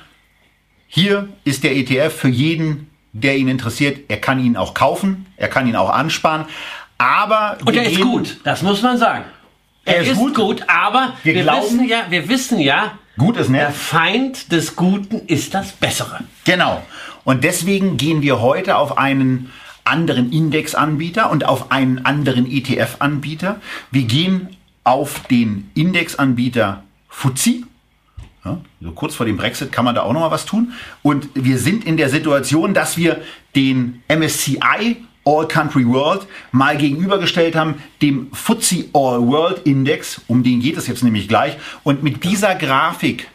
Hier 0.88 1.30
ist 1.44 1.64
der 1.64 1.76
ETF 1.76 2.14
für 2.14 2.30
jeden, 2.30 2.90
der 3.14 3.38
ihn 3.38 3.48
interessiert. 3.48 4.00
Er 4.08 4.18
kann 4.18 4.44
ihn 4.44 4.58
auch 4.58 4.74
kaufen, 4.74 5.26
er 5.38 5.48
kann 5.48 5.68
ihn 5.68 5.76
auch 5.76 5.90
ansparen. 5.90 6.46
Aber 6.98 7.58
und 7.66 7.76
er 7.76 7.90
ist 7.90 8.02
gut, 8.02 8.38
das 8.44 8.62
muss 8.62 8.82
man 8.82 8.98
sagen. 8.98 9.26
Er, 9.84 9.98
er 9.98 10.02
ist, 10.02 10.12
ist 10.12 10.18
gut, 10.18 10.36
gut, 10.36 10.64
aber 10.68 11.14
wir, 11.24 11.36
wir 11.36 11.44
glauben, 11.44 11.64
wissen 11.64 11.88
ja, 11.88 12.06
wir 12.10 12.30
wissen 12.30 12.60
ja, 12.60 12.94
Gut 13.18 13.38
ist 13.38 13.50
nett. 13.50 13.62
Der 13.62 13.72
Feind 13.72 14.52
des 14.52 14.76
Guten 14.76 15.22
ist 15.28 15.54
das 15.54 15.72
Bessere. 15.72 16.20
Genau. 16.44 16.84
Und 17.24 17.44
deswegen 17.44 17.98
gehen 17.98 18.22
wir 18.22 18.42
heute 18.42 18.78
auf 18.78 18.98
einen 18.98 19.52
anderen 19.86 20.32
Indexanbieter 20.32 21.32
und 21.32 21.46
auf 21.46 21.72
einen 21.72 22.06
anderen 22.06 22.50
ETF-Anbieter. 22.50 23.62
Wir 23.92 24.04
gehen 24.04 24.50
auf 24.84 25.22
den 25.28 25.70
Indexanbieter 25.74 26.84
FTSE. 27.10 27.64
Ja, 28.44 28.62
so 28.82 28.92
kurz 28.92 29.16
vor 29.16 29.26
dem 29.26 29.38
Brexit 29.38 29.72
kann 29.72 29.86
man 29.86 29.96
da 29.96 30.04
auch 30.04 30.14
noch 30.14 30.20
mal 30.20 30.32
was 30.32 30.46
tun. 30.46 30.74
Und 31.02 31.30
wir 31.34 31.58
sind 31.58 31.86
in 31.86 31.98
der 31.98 32.10
Situation, 32.10 32.74
dass 32.74 32.98
wir 32.98 33.22
den 33.56 34.04
MSCI 34.08 34.98
All 35.26 35.48
Country 35.48 35.88
World 35.88 36.28
mal 36.52 36.78
gegenübergestellt 36.78 37.56
haben 37.56 37.76
dem 38.02 38.32
FTSE 38.32 38.86
All 38.94 39.26
World 39.26 39.66
Index, 39.66 40.22
um 40.28 40.44
den 40.44 40.60
geht 40.60 40.78
es 40.78 40.86
jetzt 40.86 41.04
nämlich 41.04 41.28
gleich. 41.28 41.58
Und 41.84 42.04
mit 42.04 42.24
dieser 42.24 42.54
Grafik, 42.54 43.28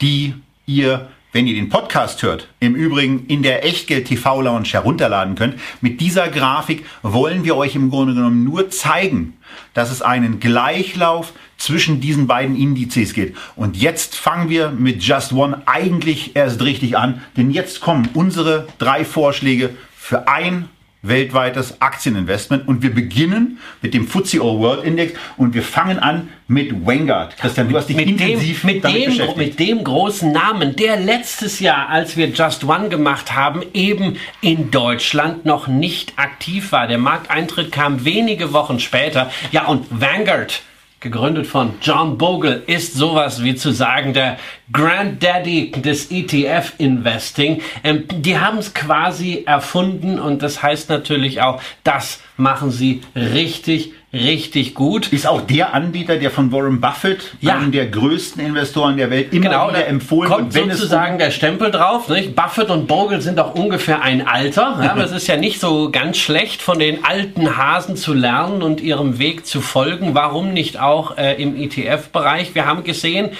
die 0.00 0.34
ihr, 0.66 1.10
wenn 1.32 1.46
ihr 1.46 1.54
den 1.54 1.70
Podcast 1.70 2.22
hört, 2.22 2.48
im 2.60 2.74
Übrigen 2.74 3.26
in 3.26 3.42
der 3.42 3.64
Echtgeld 3.64 4.06
TV 4.06 4.42
Lounge 4.42 4.68
herunterladen 4.68 5.34
könnt, 5.34 5.56
mit 5.80 6.00
dieser 6.00 6.28
Grafik 6.28 6.84
wollen 7.02 7.44
wir 7.44 7.56
euch 7.56 7.74
im 7.74 7.90
Grunde 7.90 8.14
genommen 8.14 8.44
nur 8.44 8.70
zeigen, 8.70 9.38
dass 9.74 9.90
es 9.90 10.02
einen 10.02 10.40
Gleichlauf 10.40 11.32
zwischen 11.56 12.00
diesen 12.00 12.26
beiden 12.26 12.56
Indizes 12.56 13.14
geht. 13.14 13.34
Und 13.56 13.76
jetzt 13.76 14.16
fangen 14.16 14.50
wir 14.50 14.70
mit 14.70 15.02
Just 15.02 15.32
One 15.32 15.62
eigentlich 15.66 16.36
erst 16.36 16.60
richtig 16.62 16.98
an, 16.98 17.22
denn 17.36 17.50
jetzt 17.50 17.80
kommen 17.80 18.08
unsere 18.14 18.66
drei 18.78 19.04
Vorschläge 19.04 19.70
für 19.96 20.28
ein 20.28 20.68
weltweites 21.02 21.80
Aktieninvestment 21.80 22.66
und 22.68 22.82
wir 22.82 22.94
beginnen 22.94 23.58
mit 23.82 23.92
dem 23.92 24.06
FTSE 24.06 24.40
All 24.40 24.58
World 24.58 24.84
Index 24.84 25.14
und 25.36 25.52
wir 25.52 25.62
fangen 25.62 25.98
an 25.98 26.28
mit 26.46 26.86
Vanguard. 26.86 27.36
Christian, 27.36 27.68
du 27.68 27.76
hast 27.76 27.88
dich 27.88 27.96
mit 27.96 28.08
intensiv 28.08 28.60
dem, 28.60 28.74
mit 28.74 28.84
damit 28.84 28.96
dem, 28.96 29.10
beschäftigt. 29.10 29.36
Mit 29.36 29.58
dem 29.58 29.84
großen 29.84 30.30
Namen, 30.30 30.76
der 30.76 30.96
letztes 30.96 31.60
Jahr, 31.60 31.88
als 31.88 32.16
wir 32.16 32.28
Just 32.28 32.64
One 32.64 32.88
gemacht 32.88 33.34
haben, 33.34 33.62
eben 33.74 34.16
in 34.40 34.70
Deutschland 34.70 35.44
noch 35.44 35.66
nicht 35.66 36.12
aktiv 36.16 36.70
war. 36.72 36.86
Der 36.86 36.98
Markteintritt 36.98 37.72
kam 37.72 38.04
wenige 38.04 38.52
Wochen 38.52 38.78
später. 38.78 39.30
Ja, 39.50 39.66
und 39.66 39.86
Vanguard 39.90 40.62
gegründet 41.02 41.46
von 41.46 41.74
John 41.82 42.16
Bogle, 42.16 42.62
ist 42.66 42.94
sowas 42.94 43.42
wie 43.42 43.54
zu 43.54 43.72
sagen 43.72 44.14
der 44.14 44.38
Granddaddy 44.72 45.72
des 45.72 46.10
ETF-Investing. 46.10 47.60
Ähm, 47.84 48.04
die 48.10 48.38
haben 48.38 48.58
es 48.58 48.72
quasi 48.72 49.42
erfunden 49.44 50.18
und 50.18 50.42
das 50.42 50.62
heißt 50.62 50.88
natürlich 50.88 51.42
auch, 51.42 51.60
das 51.84 52.20
machen 52.36 52.70
sie 52.70 53.02
richtig, 53.14 53.92
richtig 54.12 54.74
gut. 54.74 55.12
Ist 55.12 55.26
auch 55.26 55.40
der 55.40 55.74
Anbieter, 55.74 56.16
der 56.16 56.30
von 56.30 56.52
Warren 56.52 56.80
Buffett, 56.80 57.34
ja. 57.40 57.56
einem 57.56 57.72
der 57.72 57.86
größten 57.86 58.44
Investoren 58.44 58.96
der 58.96 59.10
Welt, 59.10 59.32
immer 59.32 59.48
genau, 59.48 59.68
wieder 59.70 59.86
empfohlen 59.86 60.30
kommt 60.30 60.54
wird. 60.54 60.72
sozusagen 60.72 61.18
der 61.18 61.30
Stempel 61.30 61.70
drauf. 61.70 62.08
Nicht? 62.08 62.36
Buffett 62.36 62.70
und 62.70 62.86
Bogle 62.86 63.20
sind 63.20 63.40
auch 63.40 63.54
ungefähr 63.54 64.02
ein 64.02 64.26
Alter. 64.26 64.78
Ja, 64.82 64.92
aber 64.92 65.04
es 65.04 65.12
ist 65.12 65.26
ja 65.26 65.36
nicht 65.36 65.60
so 65.60 65.90
ganz 65.90 66.18
schlecht, 66.18 66.62
von 66.62 66.78
den 66.78 67.04
alten 67.04 67.56
Hasen 67.56 67.96
zu 67.96 68.12
lernen 68.12 68.62
und 68.62 68.80
ihrem 68.80 69.18
Weg 69.18 69.46
zu 69.46 69.60
folgen. 69.60 70.14
Warum 70.14 70.52
nicht 70.52 70.78
auch 70.78 71.16
äh, 71.16 71.40
im 71.42 71.56
ETF-Bereich? 71.56 72.54
Wir 72.54 72.66
haben 72.66 72.84
gesehen, 72.84 73.30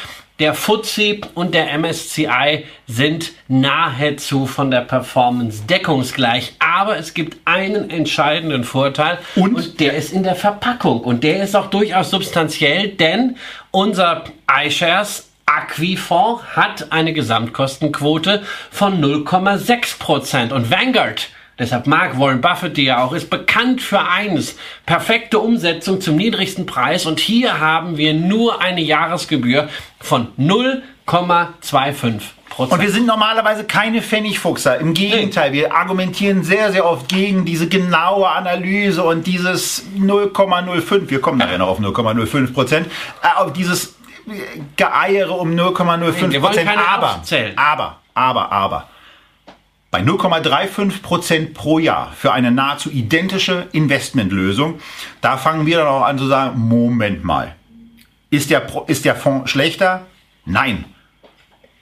der 0.42 0.54
FTSE 0.54 1.20
und 1.34 1.54
der 1.54 1.78
MSCI 1.78 2.64
sind 2.88 3.30
nahezu 3.46 4.46
von 4.46 4.72
der 4.72 4.80
Performance 4.80 5.62
deckungsgleich. 5.68 6.54
Aber 6.58 6.96
es 6.98 7.14
gibt 7.14 7.38
einen 7.44 7.90
entscheidenden 7.90 8.64
Vorteil 8.64 9.18
und? 9.36 9.54
und 9.54 9.78
der 9.78 9.94
ist 9.94 10.12
in 10.12 10.24
der 10.24 10.34
Verpackung. 10.34 11.00
Und 11.00 11.22
der 11.22 11.44
ist 11.44 11.54
auch 11.54 11.70
durchaus 11.70 12.10
substanziell, 12.10 12.88
denn 12.88 13.36
unser 13.70 14.24
iShares 14.50 15.28
Aquifonds 15.46 16.42
hat 16.56 16.90
eine 16.90 17.12
Gesamtkostenquote 17.12 18.42
von 18.72 19.00
0,6 19.00 20.00
Prozent. 20.00 20.52
Und 20.52 20.72
Vanguard 20.72 21.28
Deshalb 21.58 21.86
mag 21.86 22.18
Warren 22.18 22.40
Buffett, 22.40 22.76
die 22.76 22.84
ja 22.84 23.04
auch 23.04 23.12
ist, 23.12 23.30
bekannt 23.30 23.82
für 23.82 24.08
eines. 24.08 24.56
Perfekte 24.86 25.38
Umsetzung 25.38 26.00
zum 26.00 26.16
niedrigsten 26.16 26.66
Preis. 26.66 27.06
Und 27.06 27.20
hier 27.20 27.60
haben 27.60 27.96
wir 27.96 28.14
nur 28.14 28.60
eine 28.60 28.80
Jahresgebühr 28.80 29.68
von 30.00 30.28
0,25% 30.38 32.22
und 32.56 32.80
wir 32.80 32.90
sind 32.90 33.06
normalerweise 33.06 33.64
keine 33.64 34.02
Pfennigfuchser. 34.02 34.78
Im 34.78 34.94
Gegenteil, 34.94 35.52
wir 35.52 35.74
argumentieren 35.74 36.42
sehr, 36.42 36.72
sehr 36.72 36.84
oft 36.84 37.08
gegen 37.08 37.44
diese 37.44 37.68
genaue 37.68 38.28
Analyse 38.28 39.02
und 39.02 39.26
dieses 39.26 39.84
0,05, 39.96 41.08
wir 41.10 41.20
kommen 41.20 41.38
nachher 41.38 41.58
noch 41.58 41.68
auf 41.68 41.80
0,05 41.80 42.52
Prozent, 42.52 42.88
äh, 43.22 43.40
auf 43.40 43.52
dieses 43.52 43.94
Geeiere 44.76 45.32
um 45.32 45.52
0,05 45.54 46.40
Prozent. 46.40 46.68
Aber, 46.68 47.22
aber, 47.56 47.98
aber, 48.14 48.52
aber, 48.52 48.88
bei 49.92 50.00
0,35 50.00 51.02
Prozent 51.02 51.54
pro 51.54 51.78
Jahr 51.78 52.12
für 52.16 52.32
eine 52.32 52.50
nahezu 52.50 52.90
identische 52.90 53.68
Investmentlösung, 53.70 54.80
da 55.20 55.36
fangen 55.36 55.66
wir 55.66 55.76
dann 55.76 55.86
auch 55.86 56.02
an 56.02 56.18
zu 56.18 56.26
sagen, 56.26 56.58
Moment 56.58 57.22
mal, 57.22 57.54
ist 58.30 58.50
der, 58.50 58.66
ist 58.88 59.04
der 59.04 59.14
Fonds 59.14 59.50
schlechter? 59.50 60.06
Nein. 60.44 60.86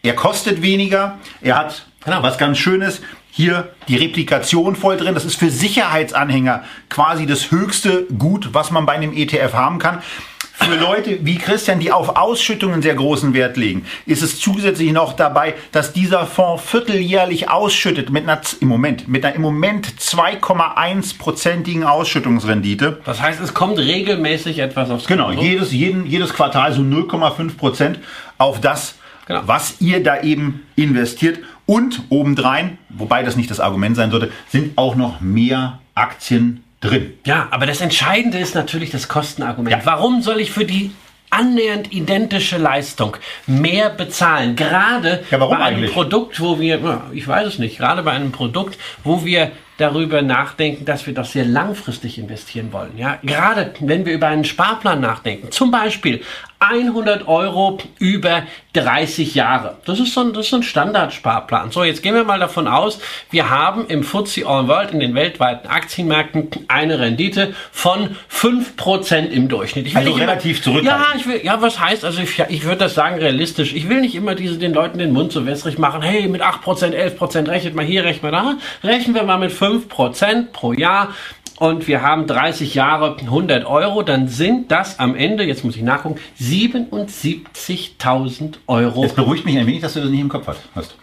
Er 0.03 0.15
kostet 0.15 0.61
weniger, 0.61 1.19
er 1.41 1.57
hat 1.57 1.87
Genau. 2.05 2.23
Was 2.23 2.39
ganz 2.39 2.59
schön 2.59 2.81
ist, 2.81 3.03
hier 3.31 3.71
die 3.89 3.97
Replikation 3.97 4.77
voll 4.77 4.97
drin. 4.97 5.15
Das 5.15 5.25
ist 5.25 5.37
für 5.37 5.51
Sicherheitsanhänger 5.51 6.65
quasi 6.89 7.27
das 7.27 7.51
höchste 7.51 8.07
Gut, 8.19 8.51
was 8.53 8.71
man 8.71 8.87
bei 8.87 8.93
einem 8.93 9.13
ETF 9.13 9.55
haben 9.55 9.79
kann. 9.79 10.03
Für 10.63 10.77
Leute 10.77 11.25
wie 11.25 11.39
Christian, 11.39 11.81
die 11.81 11.91
auf 11.91 12.17
Ausschüttungen 12.17 12.83
sehr 12.83 12.95
großen 12.95 13.33
Wert 13.33 13.57
legen, 13.57 13.87
ist 14.05 14.23
es 14.23 14.39
zusätzlich 14.39 14.93
noch 14.93 15.15
dabei, 15.15 15.55
dass 15.73 15.95
dieser 15.95 16.27
Fonds 16.27 16.63
vierteljährlich 16.63 17.49
ausschüttet 17.49 18.11
mit 18.11 18.25
einer, 18.25 18.43
im 18.61 18.69
Moment, 18.69 19.09
mit 19.09 19.25
einer 19.25 19.35
im 19.37 19.41
Moment 19.41 19.87
2,1-prozentigen 19.87 21.85
Ausschüttungsrendite. 21.85 23.01
Das 23.07 23.23
heißt, 23.23 23.41
es 23.41 23.55
kommt 23.55 23.79
regelmäßig 23.79 24.59
etwas 24.59 24.91
aufs 24.91 25.07
Konto. 25.07 25.29
Genau, 25.29 25.41
jedes, 25.41 25.73
jeden, 25.73 26.05
jedes 26.05 26.35
Quartal 26.35 26.75
so 26.75 26.83
0,5 26.83 27.57
Prozent 27.57 27.99
auf 28.37 28.61
das, 28.61 28.97
genau. 29.27 29.41
was 29.47 29.81
ihr 29.81 30.03
da 30.03 30.21
eben 30.21 30.67
investiert. 30.77 31.39
Und 31.71 32.03
obendrein, 32.09 32.79
wobei 32.89 33.23
das 33.23 33.37
nicht 33.37 33.49
das 33.49 33.61
Argument 33.61 33.95
sein 33.95 34.11
sollte, 34.11 34.33
sind 34.49 34.77
auch 34.77 34.97
noch 34.97 35.21
mehr 35.21 35.79
Aktien 35.95 36.65
drin. 36.81 37.13
Ja, 37.25 37.47
aber 37.53 37.65
das 37.65 37.81
Entscheidende 37.81 38.39
ist 38.39 38.57
natürlich 38.57 38.91
das 38.91 39.07
Kostenargument. 39.07 39.77
Ja. 39.77 39.81
Warum 39.85 40.21
soll 40.21 40.41
ich 40.41 40.51
für 40.51 40.65
die 40.65 40.91
annähernd 41.31 41.93
identische 41.93 42.59
Leistung 42.59 43.17
mehr 43.47 43.89
bezahlen? 43.89 44.57
Gerade 44.57 45.23
ja, 45.31 45.39
bei 45.39 45.47
einem 45.47 45.63
eigentlich? 45.63 45.93
Produkt, 45.93 46.41
wo 46.41 46.59
wir, 46.59 47.03
ich 47.13 47.29
weiß 47.29 47.47
es 47.47 47.59
nicht, 47.61 47.79
gerade 47.79 48.03
bei 48.03 48.11
einem 48.11 48.33
Produkt, 48.33 48.77
wo 49.05 49.25
wir 49.25 49.53
darüber 49.79 50.23
nachdenken, 50.23 50.85
dass 50.85 51.07
wir 51.07 51.15
doch 51.15 51.25
sehr 51.25 51.45
langfristig 51.45 52.19
investieren 52.19 52.73
wollen. 52.73 52.99
Ja, 52.99 53.21
gerade 53.23 53.75
wenn 53.79 54.05
wir 54.07 54.13
über 54.13 54.27
einen 54.27 54.45
Sparplan 54.45 55.01
nachdenken, 55.01 55.53
zum 55.53 55.71
Beispiel 55.71 56.23
100 56.61 57.27
Euro 57.27 57.79
über 57.99 58.43
30 58.75 59.35
Jahre. 59.35 59.79
Das 59.87 59.99
ist 59.99 60.13
so 60.13 60.21
ein, 60.21 60.35
das 60.35 60.45
ist 60.45 60.51
so 60.51 60.57
ein 60.57 60.63
Standardsparplan. 60.63 61.71
So, 61.71 61.83
jetzt 61.83 62.03
gehen 62.03 62.15
wir 62.15 62.25
mal 62.25 62.39
davon 62.39 62.69
aus, 62.69 63.01
wir 63.31 63.49
haben 63.49 63.87
im 63.89 64.05
FTSE 64.05 64.47
All 64.47 64.69
World, 64.69 64.93
in 64.93 65.01
den 65.01 65.15
weltweiten 65.15 65.69
Aktienmärkten, 65.69 66.49
eine 66.69 66.99
Rendite 66.99 67.55
von 67.73 68.17
5% 68.31 69.31
im 69.31 69.49
Durchschnitt. 69.49 69.87
Ich 69.87 69.95
will 69.95 70.01
also 70.01 70.13
relativ 70.13 70.63
zurück. 70.63 70.85
Ja, 70.85 71.07
ich 71.17 71.27
will, 71.27 71.41
ja, 71.43 71.63
was 71.63 71.81
heißt, 71.81 72.05
also 72.05 72.21
ich, 72.21 72.39
ich 72.39 72.65
würde 72.65 72.77
das 72.77 72.95
sagen 72.95 73.19
realistisch. 73.19 73.75
Ich 73.75 73.89
will 73.89 74.03
nicht 74.03 74.15
immer 74.15 74.35
diese, 74.35 74.59
den 74.59 74.75
Leuten 74.75 74.99
den 74.99 75.13
Mund 75.13 75.33
so 75.33 75.47
wässrig 75.47 75.79
machen. 75.79 76.03
Hey, 76.03 76.29
mit 76.29 76.43
8%, 76.43 76.63
11% 76.95 77.49
rechnet 77.49 77.75
mal 77.75 77.87
hier, 77.87 78.05
rechnet 78.05 78.23
mal 78.23 78.33
da. 78.33 78.59
Rechnen 78.87 79.15
wir 79.15 79.23
mal 79.23 79.39
mit 79.39 79.51
5% 79.51 80.53
pro 80.53 80.75
Jahr 80.75 81.15
und 81.61 81.87
wir 81.87 82.03
haben 82.03 82.27
30 82.27 82.75
Jahre 82.75 83.17
100 83.21 83.65
Euro, 83.67 84.03
dann 84.03 84.27
sind 84.29 84.73
das 84.73 84.99
am 84.99 85.15
Ende, 85.15 85.45
jetzt 85.45 85.63
muss 85.63 85.77
ich 85.77 85.83
nachgucken, 85.83 86.19
77.000 86.41 88.55
Euro. 88.67 89.05
Es 89.05 89.13
beruhigt 89.13 89.45
mich 89.45 89.59
ein 89.59 89.67
wenig, 89.67 89.83
dass 89.83 89.93
du 89.93 90.01
das 90.01 90.09
nicht 90.09 90.23
im 90.23 90.31
Kopf 90.31 90.47
hast. 90.75 90.97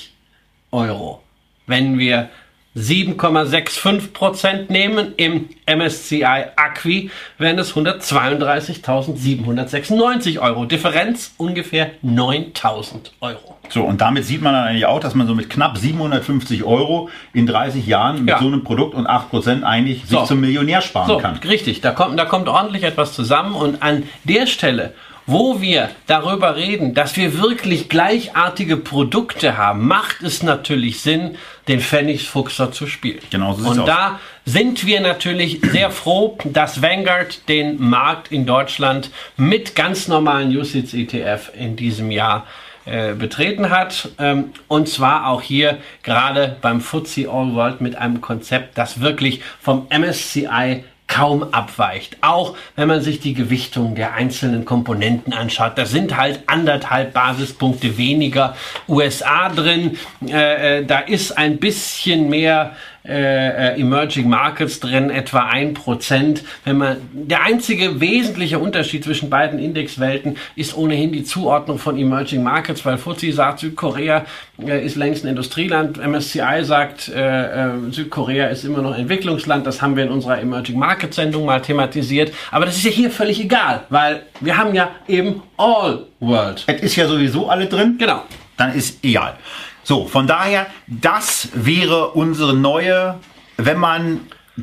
Euro. 0.72 1.22
Wenn 1.68 2.00
wir 2.00 2.30
7,65% 2.76 4.72
nehmen. 4.72 5.14
Im 5.18 5.50
MSCI 5.66 6.46
Acqui 6.56 7.10
wären 7.38 7.60
es 7.60 7.74
132.796 7.74 10.40
Euro. 10.40 10.66
Differenz 10.66 11.34
ungefähr 11.38 11.92
9.000 12.04 13.12
Euro. 13.22 13.58
So, 13.70 13.84
und 13.84 14.02
damit 14.02 14.26
sieht 14.26 14.42
man 14.42 14.54
dann 14.54 14.66
eigentlich 14.66 14.86
auch, 14.86 15.00
dass 15.00 15.16
man 15.16 15.28
so 15.28 15.34
mit 15.34 15.50
knapp 15.50 15.78
750 15.78 16.64
Euro 16.64 17.10
in 17.34 17.48
30 17.48 17.88
Jahren 17.88 18.26
mit 18.26 18.30
ja. 18.30 18.40
so 18.40 18.48
einem 18.48 18.64
Produkt 18.64 18.94
und 18.94 19.08
8% 19.08 19.64
eigentlich 19.64 20.04
so. 20.06 20.20
sich 20.20 20.28
zum 20.28 20.42
Millionär 20.42 20.82
sparen 20.82 21.08
so, 21.08 21.18
kann. 21.18 21.38
Richtig, 21.38 21.82
da 21.82 21.92
kommt, 21.92 22.20
da 22.20 22.26
kommt 22.26 22.50
ordentlich 22.50 22.84
etwas 22.84 23.14
zusammen 23.14 23.56
und 23.56 23.82
an 23.82 24.04
der 24.24 24.46
Stelle 24.48 24.94
wo 25.28 25.60
wir 25.62 25.90
darüber 26.08 26.56
reden, 26.56 26.94
dass 26.94 27.18
wir 27.18 27.40
wirklich 27.40 27.90
gleichartige 27.90 28.78
Produkte 28.78 29.58
haben, 29.58 29.88
macht 29.88 30.22
es 30.22 30.44
natürlich 30.44 31.02
Sinn, 31.02 31.38
den 31.68 31.80
Pfennigsfuchser 31.80 32.72
zu 32.72 32.86
spielen. 32.88 33.20
Genau 33.32 33.54
so 33.54 33.70
Und 33.70 33.88
da 33.88 34.20
sind 34.46 34.86
wir 34.86 35.02
natürlich 35.02 35.60
sehr 35.72 35.90
froh, 35.90 36.38
dass 36.44 36.82
Vanguard 36.82 37.50
den 37.50 37.82
Markt 37.82 38.32
in 38.32 38.46
Deutschland 38.46 39.10
mit 39.36 39.76
ganz 39.76 40.08
normalen 40.08 40.56
USITS 40.56 40.94
ETF 40.94 41.52
in 41.58 41.76
diesem 41.76 42.12
Jahr 42.12 42.46
äh, 42.86 43.16
betreten 43.16 43.72
hat. 43.72 44.10
Ähm, 44.20 44.52
und 44.68 44.88
zwar 44.88 45.28
auch 45.28 45.42
hier 45.42 45.80
gerade 46.04 46.56
beim 46.62 46.82
FTSE 46.82 47.28
All 47.28 47.56
World 47.56 47.82
mit 47.82 47.96
einem 47.96 48.22
Konzept, 48.22 48.78
das 48.78 49.02
wirklich 49.02 49.42
vom 49.60 49.88
MSCI 49.90 50.84
kaum 51.08 51.54
abweicht. 51.54 52.18
Auch 52.22 52.56
wenn 52.76 52.88
man 52.88 53.02
sich 53.02 53.20
die 53.20 53.34
Gewichtung 53.34 53.96
der 53.96 54.14
einzelnen 54.14 54.66
Komponenten 54.66 55.34
anschaut. 55.34 55.78
Da 55.78 55.86
sind 55.86 56.18
halt 56.18 56.42
anderthalb 56.48 57.14
Basispunkte 57.14 57.98
weniger 57.98 58.56
USA 58.88 59.50
drin. 59.50 59.98
Äh, 60.28 60.80
äh, 60.80 60.86
da 60.86 61.00
ist 61.00 61.38
ein 61.38 61.58
bisschen 61.58 62.30
mehr 62.30 62.76
äh, 63.08 63.76
äh, 63.76 63.80
Emerging 63.80 64.30
Markets 64.30 64.80
drin, 64.80 65.10
etwa 65.10 65.46
ein 65.46 65.74
Prozent. 65.74 66.44
Wenn 66.64 66.78
man 66.78 66.98
der 67.14 67.44
einzige 67.44 68.02
wesentliche 68.02 68.60
Unterschied 68.60 69.04
zwischen 69.04 69.30
beiden 69.30 69.60
Indexwelten 69.60 70.38
ist 70.56 70.76
ohnehin 70.76 71.12
die 71.12 71.24
Zuordnung 71.24 71.78
von 71.78 71.98
Emerging 71.98 72.42
Markets, 72.42 72.84
weil 72.86 72.98
FTSE 72.98 73.32
sagt, 73.32 73.60
Südkorea 73.60 74.26
äh, 74.60 74.84
ist 74.84 74.96
längst 74.96 75.24
ein 75.24 75.30
Industrieland, 75.30 75.98
MSCI 75.98 76.64
sagt, 76.64 77.10
äh, 77.10 77.66
äh, 77.66 77.92
Südkorea 77.92 78.48
ist 78.48 78.64
immer 78.64 78.82
noch 78.82 78.98
Entwicklungsland. 78.98 79.68
Das 79.68 79.82
haben 79.82 79.96
wir 79.96 80.04
in 80.04 80.12
unserer 80.12 80.40
Emerging 80.40 80.80
Markets 80.80 81.16
Sendung 81.16 81.46
mal 81.46 81.62
thematisiert. 81.62 82.34
Aber 82.52 82.66
das 82.66 82.78
ist 82.78 82.86
ja 82.86 82.92
hier 82.92 83.12
völlig 83.12 83.40
egal, 83.40 83.84
weil 83.90 84.24
wir 84.40 84.58
haben 84.58 84.74
ja 84.74 84.92
eben 85.08 85.44
All 85.58 86.06
World. 86.20 86.64
Es 86.68 86.82
ist 86.82 86.96
ja 86.96 87.08
sowieso 87.08 87.50
alle 87.50 87.68
drin. 87.68 87.98
Genau. 87.98 88.24
Dann 88.58 88.74
ist 88.74 89.04
egal. 89.04 89.36
So, 89.86 90.08
von 90.08 90.26
daher, 90.26 90.66
das 90.88 91.50
wäre 91.54 92.10
unsere 92.12 92.56
neue, 92.56 93.20
wenn 93.58 93.78
man 93.78 94.22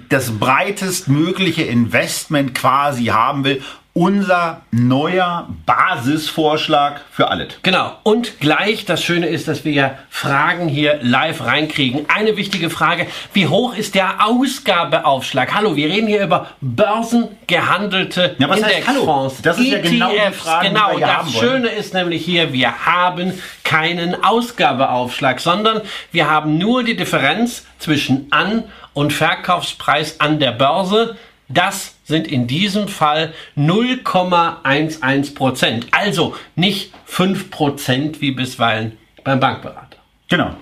das 0.09 0.33
breitestmögliche 0.33 1.63
Investment 1.63 2.55
quasi 2.57 3.07
haben 3.07 3.45
will 3.45 3.63
unser 3.95 4.63
neuer 4.71 5.49
Basisvorschlag 5.67 7.03
für 7.11 7.29
alles. 7.29 7.49
Genau. 7.63 7.93
Und 8.05 8.41
gleich, 8.41 8.87
das 8.87 9.05
Schöne 9.05 9.27
ist, 9.27 9.49
dass 9.49 9.67
wir 9.67 9.73
ja 9.73 9.99
Fragen 10.09 10.69
hier 10.69 10.99
live 11.03 11.45
reinkriegen. 11.45 12.07
Eine 12.09 12.39
wichtige 12.39 12.71
Frage, 12.71 13.07
wie 13.35 13.49
hoch 13.49 13.75
ist 13.77 13.95
der 13.95 14.27
Ausgabeaufschlag? 14.27 15.55
Hallo, 15.55 15.77
wir 15.77 15.89
reden 15.89 16.07
hier 16.07 16.25
über 16.25 16.49
börsengehandelte 16.63 18.37
ja, 18.39 18.55
Indexfonds. 18.55 19.43
Das 19.43 19.59
ist 19.59 19.67
ETFs. 19.67 19.91
ja 19.91 19.91
genau 19.91 20.11
die 20.11 20.33
Frage, 20.33 20.69
genau. 20.69 20.95
Die 20.95 21.01
wir 21.01 21.07
das 21.07 21.33
Schöne 21.35 21.69
ist 21.69 21.93
nämlich 21.93 22.25
hier, 22.25 22.55
wir 22.55 22.87
haben 22.87 23.35
keinen 23.63 24.25
Ausgabeaufschlag, 24.25 25.39
sondern 25.39 25.83
wir 26.13 26.31
haben 26.31 26.57
nur 26.57 26.83
die 26.83 26.97
Differenz 26.97 27.67
zwischen 27.79 28.29
An- 28.31 28.65
und 28.95 29.13
Verkaufspreis 29.13 30.19
an 30.21 30.39
der 30.39 30.53
Börse, 30.53 31.17
das 31.55 31.97
sind 32.05 32.27
in 32.27 32.47
diesem 32.47 32.89
Fall 32.89 33.33
0,11 33.57 35.35
Prozent. 35.35 35.87
Also 35.91 36.35
nicht 36.55 36.93
5 37.07 37.51
Prozent 37.51 38.21
wie 38.21 38.33
bisweilen 38.33 38.99
beim 39.25 39.41
Bankberater. 39.41 39.99
Genau. 40.29 40.55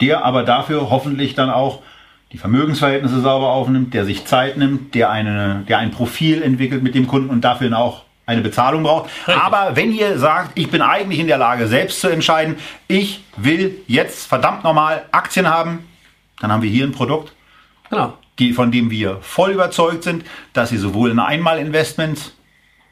Der 0.00 0.24
aber 0.24 0.42
dafür 0.42 0.90
hoffentlich 0.90 1.34
dann 1.34 1.50
auch 1.50 1.82
die 2.32 2.38
Vermögensverhältnisse 2.38 3.20
sauber 3.20 3.48
aufnimmt, 3.48 3.94
der 3.94 4.04
sich 4.04 4.24
Zeit 4.24 4.56
nimmt, 4.56 4.94
der, 4.94 5.10
eine, 5.10 5.64
der 5.68 5.78
ein 5.78 5.90
Profil 5.90 6.42
entwickelt 6.42 6.82
mit 6.82 6.94
dem 6.94 7.06
Kunden 7.06 7.30
und 7.30 7.42
dafür 7.42 7.76
auch 7.78 8.02
eine 8.24 8.40
Bezahlung 8.40 8.82
braucht. 8.82 9.10
Richtig. 9.26 9.42
Aber 9.42 9.76
wenn 9.76 9.92
ihr 9.92 10.18
sagt, 10.18 10.52
ich 10.58 10.70
bin 10.70 10.80
eigentlich 10.80 11.20
in 11.20 11.26
der 11.26 11.38
Lage, 11.38 11.66
selbst 11.68 12.00
zu 12.00 12.08
entscheiden, 12.08 12.56
ich 12.88 13.22
will 13.36 13.82
jetzt 13.86 14.26
verdammt 14.26 14.64
normal 14.64 15.04
Aktien 15.12 15.48
haben, 15.48 15.86
dann 16.40 16.50
haben 16.50 16.62
wir 16.62 16.70
hier 16.70 16.86
ein 16.86 16.92
Produkt, 16.92 17.32
genau. 17.90 18.14
Von 18.54 18.72
dem 18.72 18.90
wir 18.90 19.18
voll 19.20 19.52
überzeugt 19.52 20.04
sind, 20.04 20.24
dass 20.52 20.72
ihr 20.72 20.80
sowohl 20.80 21.10
in 21.10 21.18
Einmalinvestments, 21.18 22.32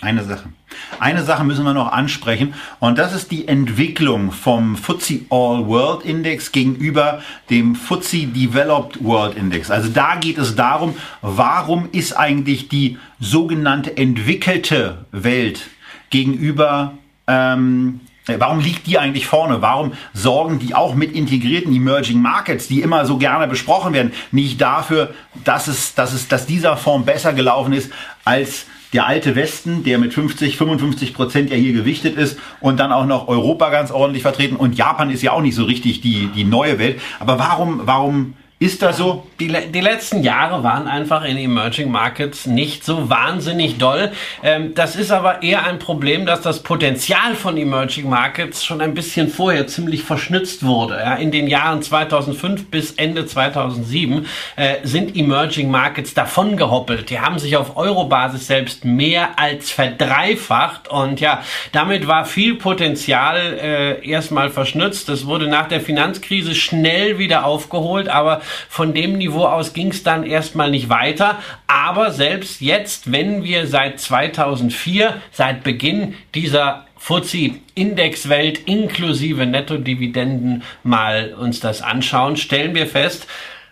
Eine 0.00 0.24
Sache. 0.24 0.48
Eine 0.98 1.22
Sache 1.22 1.44
müssen 1.44 1.64
wir 1.64 1.74
noch 1.74 1.92
ansprechen 1.92 2.54
und 2.80 2.98
das 2.98 3.14
ist 3.14 3.30
die 3.30 3.46
Entwicklung 3.46 4.32
vom 4.32 4.74
FTSE 4.74 5.20
All 5.30 5.68
World 5.68 6.04
Index 6.04 6.50
gegenüber 6.50 7.22
dem 7.50 7.76
FTSE 7.76 8.26
Developed 8.26 9.04
World 9.04 9.36
Index. 9.36 9.70
Also 9.70 9.90
da 9.90 10.16
geht 10.16 10.38
es 10.38 10.56
darum, 10.56 10.96
warum 11.20 11.88
ist 11.92 12.14
eigentlich 12.14 12.68
die 12.68 12.98
sogenannte 13.20 13.96
entwickelte 13.96 15.04
Welt 15.12 15.68
gegenüber 16.10 16.94
ähm, 17.28 18.00
Warum 18.26 18.60
liegt 18.60 18.86
die 18.86 18.98
eigentlich 18.98 19.26
vorne? 19.26 19.62
Warum 19.62 19.94
sorgen 20.12 20.60
die 20.60 20.74
auch 20.74 20.94
mit 20.94 21.12
integrierten 21.12 21.74
Emerging 21.74 22.22
Markets, 22.22 22.68
die 22.68 22.80
immer 22.80 23.04
so 23.04 23.18
gerne 23.18 23.48
besprochen 23.48 23.92
werden, 23.92 24.12
nicht 24.30 24.60
dafür, 24.60 25.12
dass 25.44 25.66
es, 25.66 25.94
dass 25.94 26.12
es, 26.12 26.28
dass 26.28 26.46
dieser 26.46 26.76
Fonds 26.76 27.06
besser 27.06 27.32
gelaufen 27.32 27.72
ist 27.72 27.90
als 28.24 28.66
der 28.92 29.06
alte 29.06 29.34
Westen, 29.34 29.84
der 29.84 29.98
mit 29.98 30.12
50, 30.12 30.56
55 30.56 31.14
Prozent 31.14 31.50
ja 31.50 31.56
hier 31.56 31.72
gewichtet 31.72 32.16
ist 32.16 32.38
und 32.60 32.78
dann 32.78 32.92
auch 32.92 33.06
noch 33.06 33.26
Europa 33.26 33.70
ganz 33.70 33.90
ordentlich 33.90 34.22
vertreten 34.22 34.56
und 34.56 34.76
Japan 34.76 35.10
ist 35.10 35.22
ja 35.22 35.32
auch 35.32 35.40
nicht 35.40 35.54
so 35.54 35.64
richtig 35.64 36.02
die, 36.02 36.28
die 36.28 36.44
neue 36.44 36.78
Welt. 36.78 37.00
Aber 37.18 37.38
warum, 37.38 37.80
warum 37.84 38.34
ist 38.62 38.82
das 38.82 38.96
so? 38.96 39.26
Die, 39.40 39.48
die 39.48 39.80
letzten 39.80 40.22
Jahre 40.22 40.62
waren 40.62 40.86
einfach 40.86 41.24
in 41.24 41.36
Emerging 41.36 41.90
Markets 41.90 42.46
nicht 42.46 42.84
so 42.84 43.10
wahnsinnig 43.10 43.78
doll. 43.78 44.12
Ähm, 44.44 44.74
das 44.76 44.94
ist 44.94 45.10
aber 45.10 45.42
eher 45.42 45.64
ein 45.64 45.80
Problem, 45.80 46.26
dass 46.26 46.42
das 46.42 46.62
Potenzial 46.62 47.34
von 47.34 47.56
Emerging 47.56 48.08
Markets 48.08 48.64
schon 48.64 48.80
ein 48.80 48.94
bisschen 48.94 49.28
vorher 49.28 49.66
ziemlich 49.66 50.04
verschnitzt 50.04 50.64
wurde. 50.64 50.94
Ja, 50.94 51.14
in 51.14 51.32
den 51.32 51.48
Jahren 51.48 51.82
2005 51.82 52.70
bis 52.70 52.92
Ende 52.92 53.26
2007 53.26 54.26
äh, 54.54 54.76
sind 54.84 55.16
Emerging 55.16 55.68
Markets 55.68 56.14
davon 56.14 56.56
gehoppelt. 56.56 57.10
Die 57.10 57.18
haben 57.18 57.40
sich 57.40 57.56
auf 57.56 57.76
Eurobasis 57.76 58.46
selbst 58.46 58.84
mehr 58.84 59.40
als 59.40 59.72
verdreifacht 59.72 60.86
und 60.88 61.20
ja, 61.20 61.42
damit 61.72 62.06
war 62.06 62.26
viel 62.26 62.54
Potenzial 62.54 63.38
äh, 63.38 64.08
erstmal 64.08 64.50
verschnitzt. 64.50 65.08
Das 65.08 65.26
wurde 65.26 65.48
nach 65.48 65.66
der 65.66 65.80
Finanzkrise 65.80 66.54
schnell 66.54 67.18
wieder 67.18 67.44
aufgeholt, 67.44 68.08
aber 68.08 68.40
von 68.68 68.94
dem 68.94 69.18
Niveau 69.18 69.44
aus 69.44 69.72
ging 69.72 69.88
es 69.88 70.02
dann 70.02 70.24
erstmal 70.24 70.70
nicht 70.70 70.88
weiter. 70.88 71.38
Aber 71.66 72.10
selbst 72.10 72.60
jetzt, 72.60 73.12
wenn 73.12 73.44
wir 73.44 73.66
seit 73.66 74.00
2004, 74.00 75.20
seit 75.30 75.62
Beginn 75.62 76.14
dieser 76.34 76.86
FTSE 76.98 77.52
Indexwelt 77.74 78.60
inklusive 78.66 79.44
Nettodividenden 79.44 80.62
mal 80.84 81.34
uns 81.34 81.60
das 81.60 81.82
anschauen, 81.82 82.36
stellen 82.36 82.74
wir 82.74 82.86
fest, 82.86 83.26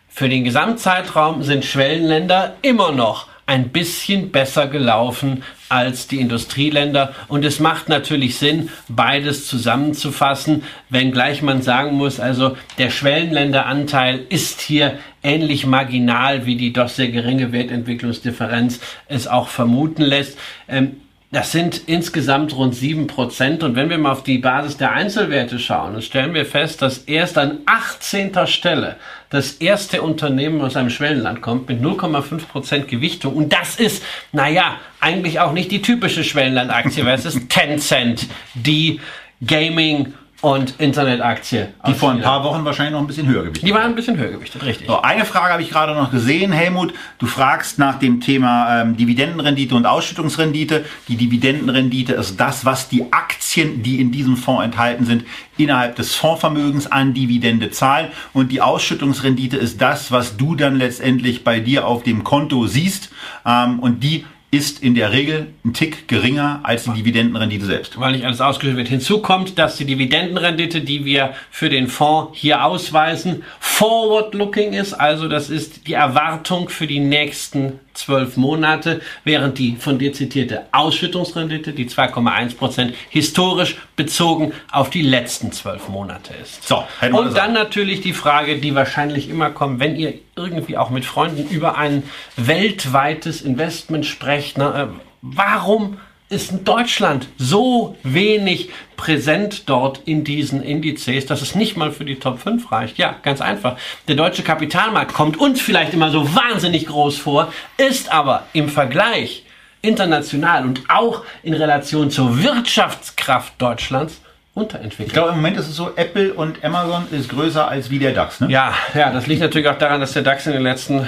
für 0.08 0.28
den 0.28 0.44
Gesamtzeitraum 0.44 1.44
sind 1.44 1.64
Schwellenländer 1.64 2.56
immer 2.62 2.90
noch 2.90 3.29
ein 3.50 3.70
bisschen 3.70 4.30
besser 4.30 4.68
gelaufen 4.68 5.42
als 5.68 6.06
die 6.06 6.20
Industrieländer. 6.20 7.12
Und 7.26 7.44
es 7.44 7.58
macht 7.58 7.88
natürlich 7.88 8.38
Sinn, 8.38 8.68
beides 8.86 9.48
zusammenzufassen, 9.48 10.62
wenngleich 10.88 11.42
man 11.42 11.60
sagen 11.60 11.96
muss, 11.96 12.20
also 12.20 12.56
der 12.78 12.90
Schwellenländeranteil 12.90 14.20
ist 14.28 14.60
hier 14.60 15.00
ähnlich 15.24 15.66
marginal, 15.66 16.46
wie 16.46 16.54
die 16.54 16.72
doch 16.72 16.88
sehr 16.88 17.08
geringe 17.08 17.50
Wertentwicklungsdifferenz 17.50 18.78
es 19.08 19.26
auch 19.26 19.48
vermuten 19.48 20.02
lässt. 20.02 20.38
Ähm, 20.68 21.00
das 21.32 21.52
sind 21.52 21.82
insgesamt 21.86 22.56
rund 22.56 22.74
sieben 22.74 23.06
Prozent. 23.06 23.62
Und 23.62 23.76
wenn 23.76 23.88
wir 23.88 23.98
mal 23.98 24.10
auf 24.10 24.24
die 24.24 24.38
Basis 24.38 24.76
der 24.78 24.92
Einzelwerte 24.92 25.60
schauen, 25.60 25.92
dann 25.92 26.02
stellen 26.02 26.34
wir 26.34 26.44
fest, 26.44 26.82
dass 26.82 26.98
erst 26.98 27.38
an 27.38 27.58
18. 27.66 28.46
Stelle 28.46 28.96
das 29.28 29.52
erste 29.52 30.02
Unternehmen 30.02 30.60
aus 30.60 30.76
einem 30.76 30.90
Schwellenland 30.90 31.40
kommt 31.40 31.68
mit 31.68 31.80
0,5 31.80 32.48
Prozent 32.48 32.88
Gewichtung. 32.88 33.34
Und 33.34 33.52
das 33.52 33.76
ist, 33.76 34.02
naja, 34.32 34.76
eigentlich 34.98 35.38
auch 35.38 35.52
nicht 35.52 35.70
die 35.70 35.82
typische 35.82 36.24
Schwellenlandaktie, 36.24 37.04
weil 37.06 37.14
es 37.14 37.24
ist 37.24 37.48
Tencent, 37.48 38.26
die 38.54 39.00
Gaming- 39.46 40.14
und 40.40 40.80
Internetaktie. 40.80 41.68
Die 41.86 41.92
vor 41.92 42.10
ein 42.10 42.22
paar 42.22 42.42
Wochen 42.44 42.64
wahrscheinlich 42.64 42.92
noch 42.92 43.00
ein 43.00 43.06
bisschen 43.06 43.26
höher 43.26 43.42
gewichtet. 43.42 43.68
Die 43.68 43.74
waren 43.74 43.82
ein 43.82 43.94
bisschen 43.94 44.16
höher 44.16 44.30
gewichtet, 44.30 44.64
richtig. 44.64 44.86
So, 44.86 45.02
eine 45.02 45.26
Frage 45.26 45.52
habe 45.52 45.62
ich 45.62 45.70
gerade 45.70 45.94
noch 45.94 46.10
gesehen, 46.10 46.50
Helmut. 46.50 46.94
Du 47.18 47.26
fragst 47.26 47.78
nach 47.78 47.98
dem 47.98 48.20
Thema 48.20 48.80
ähm, 48.80 48.96
Dividendenrendite 48.96 49.74
und 49.74 49.84
Ausschüttungsrendite. 49.84 50.86
Die 51.08 51.16
Dividendenrendite 51.16 52.14
ist 52.14 52.40
das, 52.40 52.64
was 52.64 52.88
die 52.88 53.12
Aktien, 53.12 53.82
die 53.82 54.00
in 54.00 54.12
diesem 54.12 54.36
Fonds 54.36 54.64
enthalten 54.64 55.04
sind, 55.04 55.24
innerhalb 55.58 55.96
des 55.96 56.14
Fondsvermögens 56.14 56.90
an 56.90 57.12
Dividende 57.12 57.70
zahlen. 57.70 58.08
Und 58.32 58.50
die 58.50 58.62
Ausschüttungsrendite 58.62 59.58
ist 59.58 59.82
das, 59.82 60.10
was 60.10 60.38
du 60.38 60.54
dann 60.54 60.76
letztendlich 60.76 61.44
bei 61.44 61.60
dir 61.60 61.86
auf 61.86 62.02
dem 62.02 62.24
Konto 62.24 62.66
siehst. 62.66 63.10
Ähm, 63.44 63.78
und 63.80 64.02
die 64.02 64.24
ist 64.52 64.82
in 64.82 64.94
der 64.94 65.12
Regel 65.12 65.48
ein 65.64 65.74
Tick 65.74 66.08
geringer 66.08 66.60
als 66.64 66.84
die 66.84 66.92
Dividendenrendite 66.92 67.64
selbst. 67.64 68.00
Weil 68.00 68.12
nicht 68.12 68.24
alles 68.24 68.40
ausgeschüttet 68.40 68.78
wird. 68.78 68.88
Hinzu 68.88 69.22
kommt, 69.22 69.58
dass 69.58 69.76
die 69.76 69.84
Dividendenrendite, 69.84 70.80
die 70.80 71.04
wir 71.04 71.34
für 71.50 71.68
den 71.68 71.86
Fonds 71.86 72.36
hier 72.36 72.64
ausweisen, 72.64 73.44
forward-looking 73.60 74.72
ist. 74.72 74.94
Also 74.94 75.28
das 75.28 75.50
ist 75.50 75.86
die 75.86 75.92
Erwartung 75.92 76.68
für 76.68 76.88
die 76.88 76.98
nächsten 76.98 77.78
zwölf 78.00 78.36
Monate, 78.36 79.00
während 79.24 79.58
die 79.58 79.76
von 79.76 79.98
dir 79.98 80.12
zitierte 80.12 80.66
Ausschüttungsrendite, 80.72 81.72
die 81.72 81.88
2,1 81.88 82.56
Prozent, 82.56 82.94
historisch 83.08 83.76
bezogen 83.96 84.52
auf 84.72 84.90
die 84.90 85.02
letzten 85.02 85.52
zwölf 85.52 85.88
Monate 85.88 86.34
ist. 86.42 86.66
So, 86.66 86.84
und 87.12 87.36
dann 87.36 87.52
natürlich 87.52 88.00
die 88.00 88.12
Frage, 88.12 88.58
die 88.58 88.74
wahrscheinlich 88.74 89.28
immer 89.28 89.50
kommt, 89.50 89.80
wenn 89.80 89.96
ihr 89.96 90.14
irgendwie 90.36 90.76
auch 90.76 90.90
mit 90.90 91.04
Freunden 91.04 91.48
über 91.48 91.76
ein 91.76 92.02
weltweites 92.36 93.42
Investment 93.42 94.06
sprecht, 94.06 94.58
ne, 94.58 94.90
äh, 94.92 95.00
warum 95.22 95.98
ist 96.30 96.52
Deutschland 96.64 97.26
so 97.38 97.96
wenig 98.04 98.70
präsent 98.96 99.68
dort 99.68 100.02
in 100.04 100.22
diesen 100.22 100.62
Indizes, 100.62 101.26
dass 101.26 101.42
es 101.42 101.56
nicht 101.56 101.76
mal 101.76 101.90
für 101.90 102.04
die 102.04 102.20
Top 102.20 102.38
5 102.38 102.70
reicht. 102.70 102.98
Ja, 102.98 103.16
ganz 103.22 103.40
einfach. 103.40 103.76
Der 104.06 104.14
deutsche 104.14 104.44
Kapitalmarkt 104.44 105.12
kommt 105.12 105.38
uns 105.38 105.60
vielleicht 105.60 105.92
immer 105.92 106.10
so 106.10 106.34
wahnsinnig 106.34 106.86
groß 106.86 107.18
vor, 107.18 107.52
ist 107.76 108.12
aber 108.12 108.46
im 108.52 108.68
Vergleich 108.68 109.44
international 109.82 110.64
und 110.64 110.82
auch 110.88 111.24
in 111.42 111.54
Relation 111.54 112.10
zur 112.10 112.42
Wirtschaftskraft 112.42 113.54
Deutschlands 113.58 114.20
unterentwickelt. 114.54 115.08
Ich 115.08 115.12
glaube, 115.12 115.30
im 115.30 115.36
Moment 115.36 115.56
ist 115.56 115.68
es 115.68 115.76
so, 115.76 115.92
Apple 115.94 116.34
und 116.34 116.64
Amazon 116.64 117.06
ist 117.12 117.28
größer 117.28 117.68
als 117.68 117.90
wie 117.90 117.98
der 117.98 118.12
DAX. 118.12 118.40
Ne? 118.40 118.50
Ja, 118.50 118.74
ja, 118.94 119.12
das 119.12 119.26
liegt 119.26 119.40
natürlich 119.40 119.68
auch 119.68 119.78
daran, 119.78 120.00
dass 120.00 120.12
der 120.12 120.22
DAX 120.22 120.46
in 120.46 120.52
den 120.52 120.62
letzten 120.62 121.06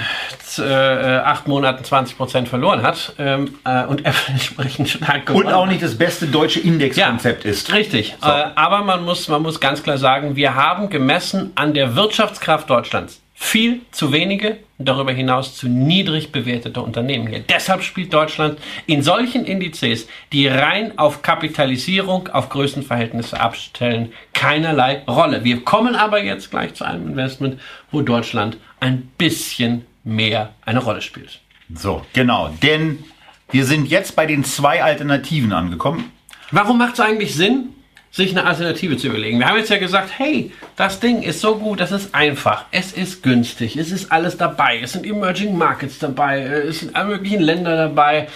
äh, 0.59 0.63
acht 0.63 1.47
Monaten 1.47 1.83
20 1.83 2.17
Prozent 2.17 2.47
verloren 2.47 2.83
hat 2.83 3.13
ähm, 3.19 3.55
äh, 3.65 3.83
und 3.85 4.05
Apple 4.05 4.21
entsprechend 4.29 4.89
stark 4.89 5.25
gewonnen. 5.25 5.47
Und 5.47 5.53
auch 5.53 5.65
nicht 5.65 5.83
das 5.83 5.97
beste 5.97 6.27
deutsche 6.27 6.61
Indexkonzept 6.61 7.43
ja, 7.43 7.51
ist. 7.51 7.73
Richtig. 7.73 8.15
So. 8.21 8.29
Äh, 8.29 8.45
aber 8.55 8.83
man 8.83 9.03
muss, 9.03 9.27
man 9.27 9.41
muss 9.41 9.59
ganz 9.59 9.83
klar 9.83 9.97
sagen, 9.97 10.35
wir 10.35 10.55
haben 10.55 10.89
gemessen 10.89 11.51
an 11.55 11.73
der 11.73 11.95
Wirtschaftskraft 11.95 12.69
Deutschlands 12.69 13.22
viel 13.33 13.81
zu 13.91 14.11
wenige 14.11 14.57
und 14.77 14.87
darüber 14.87 15.11
hinaus 15.11 15.55
zu 15.55 15.67
niedrig 15.67 16.31
bewertete 16.31 16.81
Unternehmen 16.81 17.27
hier. 17.27 17.39
Deshalb 17.39 17.83
spielt 17.83 18.13
Deutschland 18.13 18.59
in 18.85 19.01
solchen 19.01 19.45
Indizes, 19.45 20.07
die 20.31 20.47
rein 20.47 20.97
auf 20.97 21.21
Kapitalisierung, 21.21 22.27
auf 22.29 22.49
Größenverhältnisse 22.49 23.39
abstellen, 23.39 24.13
keinerlei 24.33 25.03
Rolle. 25.07 25.43
Wir 25.43 25.63
kommen 25.63 25.95
aber 25.95 26.23
jetzt 26.23 26.51
gleich 26.51 26.75
zu 26.75 26.85
einem 26.85 27.07
Investment, 27.07 27.59
wo 27.91 28.01
Deutschland 28.01 28.57
ein 28.79 29.09
bisschen 29.17 29.85
mehr 30.03 30.53
eine 30.65 30.79
Rolle 30.79 31.01
spielt. 31.01 31.39
So, 31.73 32.05
genau. 32.13 32.49
Denn 32.61 33.03
wir 33.51 33.65
sind 33.65 33.87
jetzt 33.87 34.15
bei 34.15 34.25
den 34.25 34.43
zwei 34.43 34.83
Alternativen 34.83 35.53
angekommen. 35.53 36.11
Warum 36.51 36.77
macht 36.77 36.93
es 36.93 36.99
eigentlich 36.99 37.33
Sinn, 37.35 37.69
sich 38.13 38.29
eine 38.29 38.45
Alternative 38.45 38.95
zu 38.95 39.07
überlegen. 39.07 39.39
Wir 39.39 39.47
haben 39.47 39.57
jetzt 39.57 39.71
ja 39.71 39.79
gesagt, 39.79 40.11
hey, 40.17 40.51
das 40.75 40.99
Ding 40.99 41.23
ist 41.23 41.41
so 41.41 41.55
gut, 41.55 41.79
das 41.79 41.91
ist 41.91 42.13
einfach, 42.13 42.65
es 42.69 42.91
ist 42.91 43.23
günstig, 43.23 43.75
es 43.75 43.91
ist 43.91 44.11
alles 44.11 44.37
dabei, 44.37 44.79
es 44.83 44.91
sind 44.91 45.03
Emerging 45.03 45.57
Markets 45.57 45.97
dabei, 45.97 46.41
es 46.43 46.81
sind 46.81 46.95
alle 46.95 47.07
möglichen 47.09 47.41
Länder 47.41 47.75
dabei, 47.75 48.27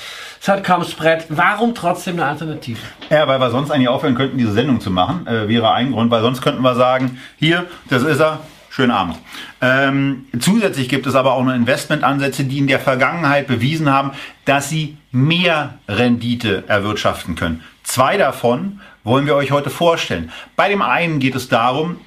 es 0.41 0.47
hat 0.47 0.63
kaum 0.63 0.83
Spread. 0.83 1.25
Warum 1.29 1.75
trotzdem 1.75 2.15
eine 2.15 2.25
Alternative? 2.25 2.79
Ja, 3.11 3.27
weil 3.27 3.39
wir 3.39 3.51
sonst 3.51 3.69
eigentlich 3.69 3.87
aufhören 3.87 4.15
könnten, 4.15 4.39
diese 4.39 4.53
Sendung 4.53 4.81
zu 4.81 4.89
machen, 4.89 5.27
äh, 5.27 5.47
wäre 5.47 5.71
ein 5.71 5.91
Grund, 5.91 6.09
weil 6.09 6.23
sonst 6.23 6.41
könnten 6.41 6.63
wir 6.63 6.73
sagen, 6.73 7.21
hier, 7.37 7.67
das 7.87 8.01
ist 8.01 8.19
er, 8.19 8.39
Schönen 8.69 8.91
Abend. 8.91 9.17
Ähm, 9.59 10.27
zusätzlich 10.39 10.87
gibt 10.87 11.07
es 11.07 11.15
aber 11.15 11.33
auch 11.33 11.43
noch 11.43 11.55
Investmentansätze, 11.55 12.43
die 12.43 12.59
in 12.59 12.67
der 12.67 12.79
Vergangenheit 12.79 13.47
bewiesen 13.47 13.91
haben, 13.91 14.11
dass 14.45 14.69
sie 14.69 14.97
mehr 15.11 15.79
Rendite 15.87 16.63
erwirtschaften 16.67 17.33
können. 17.33 17.63
Zwei 17.81 18.17
davon 18.17 18.79
wollen 19.07 19.25
wir 19.25 19.35
euch 19.35 19.51
heute 19.51 19.69
vorstellen. 19.69 20.31
Bei 20.57 20.67
dem 20.67 20.81
einen 20.81 21.19
geht 21.19 21.33
es 21.33 21.47
darum, 21.47 21.97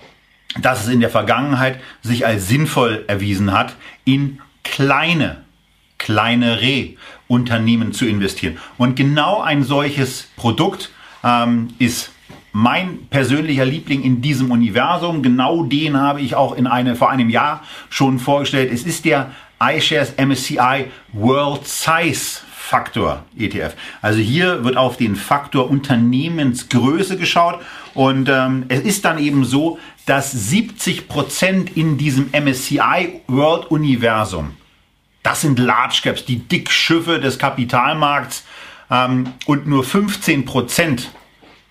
dass 0.61 0.85
es 0.85 0.93
in 0.93 1.01
der 1.01 1.09
Vergangenheit 1.09 1.81
sich 2.03 2.27
als 2.27 2.47
sinnvoll 2.47 3.05
erwiesen 3.09 3.53
hat, 3.53 3.75
in 4.05 4.41
kleine, 4.65 5.45
kleinere 5.99 6.91
Unternehmen 7.27 7.93
zu 7.93 8.07
investieren. 8.07 8.59
Und 8.77 8.97
genau 8.97 9.41
ein 9.41 9.63
solches 9.63 10.29
Produkt 10.37 10.91
ähm, 11.25 11.69
ist 11.79 12.13
mein 12.53 13.07
persönlicher 13.09 13.65
Liebling 13.65 14.03
in 14.03 14.21
diesem 14.21 14.51
Universum. 14.51 15.23
Genau 15.23 15.63
den 15.63 15.97
habe 15.97 16.21
ich 16.21 16.35
auch 16.35 16.55
in 16.55 16.67
eine, 16.67 16.97
vor 16.97 17.11
einem 17.11 17.31
Jahr 17.31 17.63
schon 17.89 18.19
vorgestellt. 18.19 18.71
Es 18.73 18.83
ist 18.83 19.07
der 19.07 19.31
iShares 19.63 20.15
MSCI 20.19 20.91
World 21.13 21.67
Size 21.67 22.41
Faktor 22.71 23.25
ETF. 23.37 23.75
Also 24.01 24.21
hier 24.21 24.63
wird 24.63 24.77
auf 24.77 24.97
den 24.97 25.17
Faktor 25.17 25.69
Unternehmensgröße 25.69 27.17
geschaut 27.17 27.61
und 27.95 28.29
ähm, 28.29 28.67
es 28.69 28.83
ist 28.83 29.05
dann 29.05 29.19
eben 29.19 29.45
so, 29.45 29.81
dass 30.07 30.31
70 30.31 31.09
Prozent 31.09 31.77
in 31.77 31.99
diesem 31.99 32.31
MSCI 32.31 33.23
World 33.27 33.73
Universum, 33.73 34.53
das 35.25 35.41
sind 35.41 35.59
Large 35.59 35.99
Caps, 36.05 36.25
die 36.25 36.39
Dickschiffe 36.47 37.19
des 37.19 37.41
Kapitalmarkts 37.41 38.45
ähm, 38.89 39.33
und 39.47 39.67
nur 39.67 39.83
15 39.83 40.45
Prozent 40.45 41.11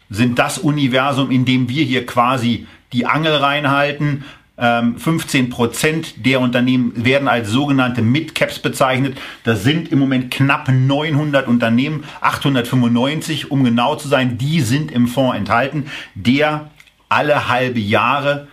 sind 0.09 0.37
das 0.37 0.57
Universum, 0.57 1.31
in 1.31 1.45
dem 1.45 1.69
wir 1.69 1.85
hier 1.85 2.05
quasi 2.05 2.67
die 2.91 3.05
Angel 3.05 3.37
reinhalten. 3.37 4.25
15 4.59 5.45
ähm, 5.45 5.49
Prozent 5.49 6.25
der 6.25 6.41
Unternehmen 6.41 6.91
werden 7.05 7.27
als 7.29 7.49
sogenannte 7.49 8.01
Mid-Caps 8.01 8.59
bezeichnet. 8.59 9.17
Das 9.43 9.63
sind 9.63 9.89
im 9.91 9.99
Moment 9.99 10.31
knapp 10.31 10.67
900 10.69 11.47
Unternehmen, 11.47 12.03
895 12.19 13.51
um 13.51 13.63
genau 13.63 13.95
zu 13.95 14.09
sein. 14.09 14.37
Die 14.37 14.59
sind 14.59 14.91
im 14.91 15.07
Fonds 15.07 15.37
enthalten, 15.37 15.85
der 16.13 16.69
alle 17.07 17.47
halbe 17.47 17.79
Jahre 17.79 18.47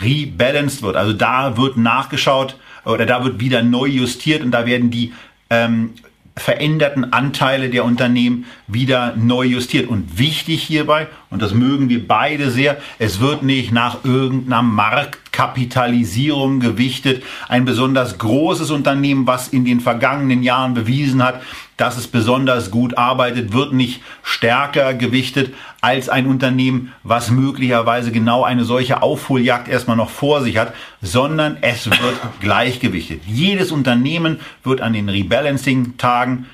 rebalanced 0.00 0.82
wird. 0.82 0.96
Also 0.96 1.12
da 1.12 1.56
wird 1.56 1.76
nachgeschaut 1.76 2.56
oder 2.84 3.04
da 3.04 3.24
wird 3.24 3.40
wieder 3.40 3.62
neu 3.62 3.86
justiert 3.86 4.42
und 4.42 4.52
da 4.52 4.66
werden 4.66 4.90
die 4.90 5.12
ähm, 5.50 5.94
veränderten 6.40 7.12
Anteile 7.12 7.68
der 7.68 7.84
Unternehmen 7.84 8.46
wieder 8.66 9.14
neu 9.16 9.44
justiert. 9.44 9.88
Und 9.88 10.18
wichtig 10.18 10.62
hierbei, 10.62 11.08
und 11.28 11.42
das 11.42 11.52
mögen 11.52 11.88
wir 11.90 12.06
beide 12.06 12.50
sehr, 12.50 12.78
es 12.98 13.20
wird 13.20 13.42
nicht 13.42 13.72
nach 13.72 14.04
irgendeiner 14.04 14.62
Marktkapitalisierung 14.62 16.60
gewichtet. 16.60 17.22
Ein 17.48 17.66
besonders 17.66 18.16
großes 18.18 18.70
Unternehmen, 18.70 19.26
was 19.26 19.48
in 19.48 19.64
den 19.64 19.80
vergangenen 19.80 20.42
Jahren 20.42 20.72
bewiesen 20.74 21.22
hat, 21.22 21.42
dass 21.76 21.96
es 21.96 22.06
besonders 22.06 22.70
gut 22.70 22.96
arbeitet, 22.96 23.52
wird 23.52 23.72
nicht 23.72 24.02
stärker 24.22 24.94
gewichtet 24.94 25.54
als 25.80 26.08
ein 26.08 26.26
Unternehmen, 26.26 26.92
was 27.02 27.30
möglicherweise 27.30 28.12
genau 28.12 28.44
eine 28.44 28.64
solche 28.64 29.02
Aufholjagd 29.02 29.68
erstmal 29.68 29.96
noch 29.96 30.10
vor 30.10 30.42
sich 30.42 30.58
hat, 30.58 30.74
sondern 31.00 31.56
es 31.60 31.86
wird 31.86 32.00
gleichgewichtet. 32.40 33.22
Jedes 33.26 33.72
Unternehmen 33.72 34.40
wird 34.62 34.80
an 34.80 34.92
den 34.92 35.08
Rebalancing-Tagen 35.08 36.46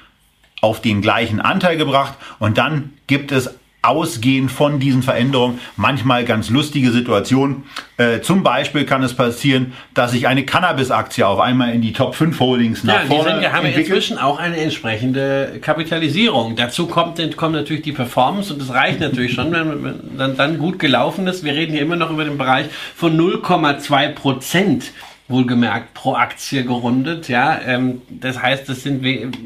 auf 0.60 0.80
den 0.80 1.02
gleichen 1.02 1.40
Anteil 1.40 1.76
gebracht 1.76 2.14
und 2.38 2.58
dann 2.58 2.92
gibt 3.06 3.32
es 3.32 3.50
ausgehend 3.86 4.50
von 4.50 4.80
diesen 4.80 5.02
Veränderungen 5.02 5.60
manchmal 5.76 6.24
ganz 6.24 6.50
lustige 6.50 6.90
Situationen. 6.90 7.64
Äh, 7.96 8.20
zum 8.20 8.42
Beispiel 8.42 8.84
kann 8.84 9.02
es 9.02 9.14
passieren, 9.14 9.72
dass 9.94 10.12
sich 10.12 10.26
eine 10.26 10.44
Cannabis-Aktie 10.44 11.26
auf 11.26 11.40
einmal 11.40 11.72
in 11.72 11.82
die 11.82 11.92
Top 11.92 12.14
5 12.14 12.38
Holdings 12.40 12.84
nach 12.84 13.02
ja, 13.02 13.06
vorne 13.06 13.40
sind, 13.40 13.52
haben 13.52 13.66
entwickelt. 13.66 13.86
inzwischen 13.86 14.18
auch 14.18 14.38
eine 14.38 14.56
entsprechende 14.58 15.58
Kapitalisierung. 15.60 16.56
Dazu 16.56 16.86
kommt, 16.86 17.36
kommt 17.36 17.54
natürlich 17.54 17.82
die 17.82 17.92
Performance 17.92 18.52
und 18.52 18.60
das 18.60 18.70
reicht 18.70 19.00
natürlich 19.00 19.32
schon, 19.32 19.52
wenn 19.52 20.18
dann, 20.18 20.36
dann 20.36 20.58
gut 20.58 20.78
gelaufen 20.78 21.26
ist. 21.26 21.44
Wir 21.44 21.54
reden 21.54 21.72
hier 21.72 21.82
immer 21.82 21.96
noch 21.96 22.10
über 22.10 22.24
den 22.24 22.38
Bereich 22.38 22.66
von 22.94 23.18
0,2 23.18 24.08
Prozent 24.10 24.92
wohlgemerkt 25.28 25.94
pro 25.94 26.14
Aktie 26.14 26.64
gerundet. 26.64 27.28
Ja, 27.28 27.60
ähm, 27.66 28.02
das 28.08 28.40
heißt, 28.40 28.68
das 28.68 28.82
sind 28.82 29.04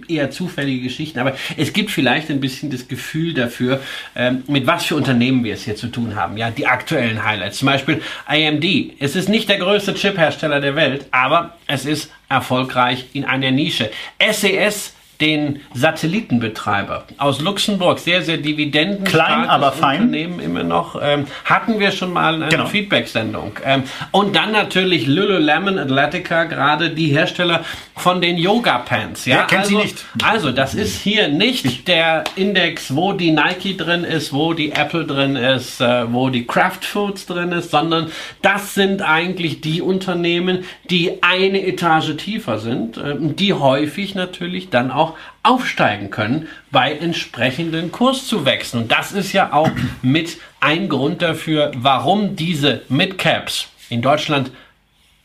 eher 0.08 0.30
zufällige 0.30 0.82
Geschichten, 0.84 1.18
aber 1.18 1.34
es 1.56 1.72
gibt 1.72 1.90
vielleicht 1.90 2.30
ein 2.30 2.40
bisschen 2.40 2.70
das 2.70 2.88
Gefühl 2.88 3.34
dafür, 3.34 3.80
ähm, 4.14 4.42
mit 4.46 4.66
was 4.66 4.84
für 4.84 4.96
Unternehmen 4.96 5.44
wir 5.44 5.54
es 5.54 5.64
hier 5.64 5.76
zu 5.76 5.88
tun 5.88 6.14
haben. 6.16 6.36
Ja, 6.36 6.50
die 6.50 6.66
aktuellen 6.66 7.24
Highlights, 7.24 7.58
zum 7.58 7.66
Beispiel 7.66 8.02
AMD. 8.26 8.64
Es 8.98 9.16
ist 9.16 9.28
nicht 9.28 9.48
der 9.48 9.58
größte 9.58 9.94
Chip-Hersteller 9.94 10.60
der 10.60 10.76
Welt, 10.76 11.06
aber 11.10 11.56
es 11.66 11.86
ist 11.86 12.10
erfolgreich 12.28 13.06
in 13.12 13.24
einer 13.24 13.50
Nische. 13.50 13.90
SES 14.20 14.94
den 15.20 15.60
Satellitenbetreiber 15.74 17.04
aus 17.18 17.40
Luxemburg, 17.40 17.98
sehr, 17.98 18.22
sehr 18.22 18.38
Dividenden. 18.38 19.04
Klein, 19.04 19.48
aber 19.48 19.72
fein. 19.72 20.02
Unternehmen 20.02 20.40
immer 20.40 20.62
noch. 20.62 21.00
Ähm, 21.00 21.26
hatten 21.44 21.78
wir 21.78 21.90
schon 21.90 22.12
mal 22.12 22.34
eine 22.34 22.48
genau. 22.48 22.66
Feedback-Sendung. 22.66 23.52
Ähm, 23.64 23.84
und 24.10 24.34
dann 24.34 24.52
natürlich 24.52 25.06
Lululemon 25.06 25.78
Athletica, 25.78 26.44
gerade 26.44 26.90
die 26.90 27.08
Hersteller 27.08 27.64
von 27.96 28.20
den 28.20 28.38
Yoga-Pants. 28.38 29.26
Ja, 29.26 29.36
Wer 29.36 29.44
kennt 29.44 29.60
also, 29.62 29.76
sie 29.76 29.82
nicht? 29.82 30.04
Also, 30.22 30.52
das 30.52 30.74
ist 30.74 31.00
hier 31.00 31.28
nicht 31.28 31.86
der 31.86 32.24
Index, 32.36 32.94
wo 32.94 33.12
die 33.12 33.30
Nike 33.30 33.76
drin 33.76 34.04
ist, 34.04 34.32
wo 34.32 34.54
die 34.54 34.72
Apple 34.72 35.04
drin 35.04 35.36
ist, 35.36 35.80
äh, 35.80 36.12
wo 36.12 36.30
die 36.30 36.46
Kraft 36.46 36.84
Foods 36.84 37.26
drin 37.26 37.52
ist, 37.52 37.70
sondern 37.70 38.10
das 38.42 38.74
sind 38.74 39.02
eigentlich 39.02 39.60
die 39.60 39.82
Unternehmen, 39.82 40.64
die 40.88 41.22
eine 41.22 41.66
Etage 41.66 42.16
tiefer 42.16 42.58
sind, 42.58 42.96
äh, 42.96 43.16
die 43.18 43.52
häufig 43.52 44.14
natürlich 44.14 44.70
dann 44.70 44.90
auch 44.90 45.09
aufsteigen 45.42 46.10
können 46.10 46.48
bei 46.70 46.92
entsprechenden 46.92 47.92
Kurszuwächsen. 47.92 48.82
Und 48.82 48.92
das 48.92 49.12
ist 49.12 49.32
ja 49.32 49.52
auch 49.52 49.70
mit 50.02 50.38
ein 50.60 50.88
Grund 50.88 51.22
dafür, 51.22 51.72
warum 51.76 52.36
diese 52.36 52.82
Midcaps 52.88 53.68
in 53.88 54.02
Deutschland 54.02 54.50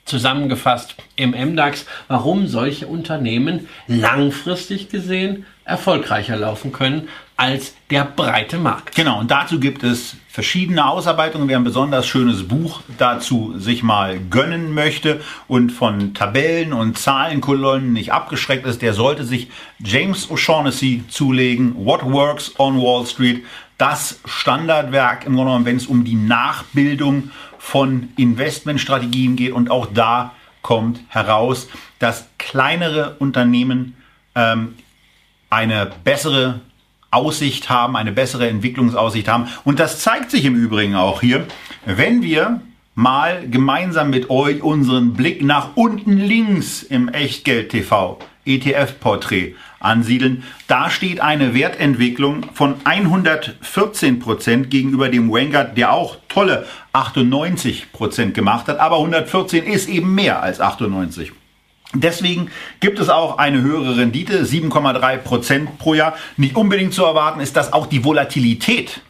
zusammengefasst 0.06 0.96
im 1.16 1.32
MDAX, 1.32 1.86
warum 2.08 2.48
solche 2.48 2.88
Unternehmen 2.88 3.68
langfristig 3.88 4.90
gesehen 4.90 5.46
erfolgreicher 5.66 6.38
laufen 6.38 6.72
können 6.72 7.10
als 7.38 7.76
der 7.90 8.06
breite 8.06 8.58
Markt. 8.58 8.96
Genau, 8.96 9.20
und 9.20 9.30
dazu 9.30 9.60
gibt 9.60 9.84
es 9.84 10.16
verschiedene 10.30 10.88
Ausarbeitungen. 10.88 11.50
Wer 11.50 11.58
ein 11.58 11.66
besonders 11.66 12.08
schönes 12.08 12.48
Buch 12.48 12.82
dazu 12.98 13.56
sich 13.58 13.84
mal 13.84 14.20
gönnen 14.30 14.74
möchte 14.74 15.22
und 15.48 15.72
von 15.72 16.14
Tabellen 16.14 16.72
und 16.72 16.98
Zahlenkolonnen 16.98 17.92
nicht 17.92 18.14
abgeschreckt 18.14 18.66
ist, 18.66 18.82
der 18.82 18.94
sollte 18.94 19.26
sich 19.26 19.50
James 19.80 20.30
O'Shaughnessy 20.30 21.08
zulegen, 21.10 21.76
What 21.86 22.04
Works 22.04 22.58
on 22.58 22.80
Wall 22.82 23.06
Street, 23.06 23.44
das 23.78 24.22
Standardwerk 24.24 25.26
im 25.26 25.36
Grunde 25.36 25.50
genommen, 25.50 25.66
wenn 25.66 25.78
es 25.78 25.88
um 25.88 26.06
die 26.06 26.16
Nachbildung 26.16 27.32
von 27.58 28.10
Investmentstrategien 28.16 29.36
geht. 29.36 29.52
Und 29.52 29.70
auch 29.70 29.88
da 29.94 30.34
kommt 30.62 31.02
heraus, 31.10 31.68
dass 32.00 32.30
kleinere 32.38 33.18
Unternehmen 33.20 33.98
ähm, 34.36 34.76
eine 35.56 35.90
bessere 36.04 36.60
Aussicht 37.12 37.70
haben, 37.70 37.96
eine 37.96 38.12
bessere 38.12 38.50
Entwicklungsaussicht 38.50 39.30
haben. 39.30 39.48
Und 39.64 39.80
das 39.80 40.02
zeigt 40.02 40.30
sich 40.30 40.44
im 40.44 40.56
Übrigen 40.56 40.96
auch 40.96 41.22
hier, 41.22 41.46
wenn 41.86 42.22
wir 42.22 42.60
mal 42.94 43.48
gemeinsam 43.50 44.10
mit 44.10 44.30
euch 44.30 44.62
unseren 44.62 45.14
Blick 45.14 45.42
nach 45.42 45.70
unten 45.76 46.18
links 46.18 46.84
im 46.84 47.08
Echtgeld 47.08 47.70
TV 47.70 48.20
ETF-Porträt 48.46 49.56
ansiedeln. 49.80 50.44
Da 50.68 50.90
steht 50.90 51.20
eine 51.20 51.54
Wertentwicklung 51.56 52.46
von 52.54 52.76
114 52.84 54.20
Prozent 54.20 54.70
gegenüber 54.70 55.10
dem 55.10 55.32
Vanguard, 55.32 55.78
der 55.78 55.94
auch 55.94 56.18
tolle 56.28 56.66
98 56.94 57.92
Prozent 57.94 58.34
gemacht 58.34 58.68
hat. 58.68 58.80
Aber 58.80 58.98
114 58.98 59.64
ist 59.64 59.90
eben 59.90 60.14
mehr 60.14 60.44
als 60.44 60.60
98. 60.60 61.32
Deswegen 62.02 62.50
gibt 62.80 63.00
es 63.00 63.10
auch 63.10 63.38
eine 63.38 63.62
höhere 63.62 63.98
Rendite, 63.98 64.44
7,3 64.44 65.18
Prozent 65.18 65.78
pro 65.78 65.94
Jahr. 65.94 66.16
Nicht 66.38 66.56
unbedingt 66.56 66.94
zu 66.94 67.04
erwarten 67.04 67.40
ist, 67.40 67.56
dass 67.56 67.74
auch 67.74 67.88
die 67.88 68.04
Volatilität 68.04 69.02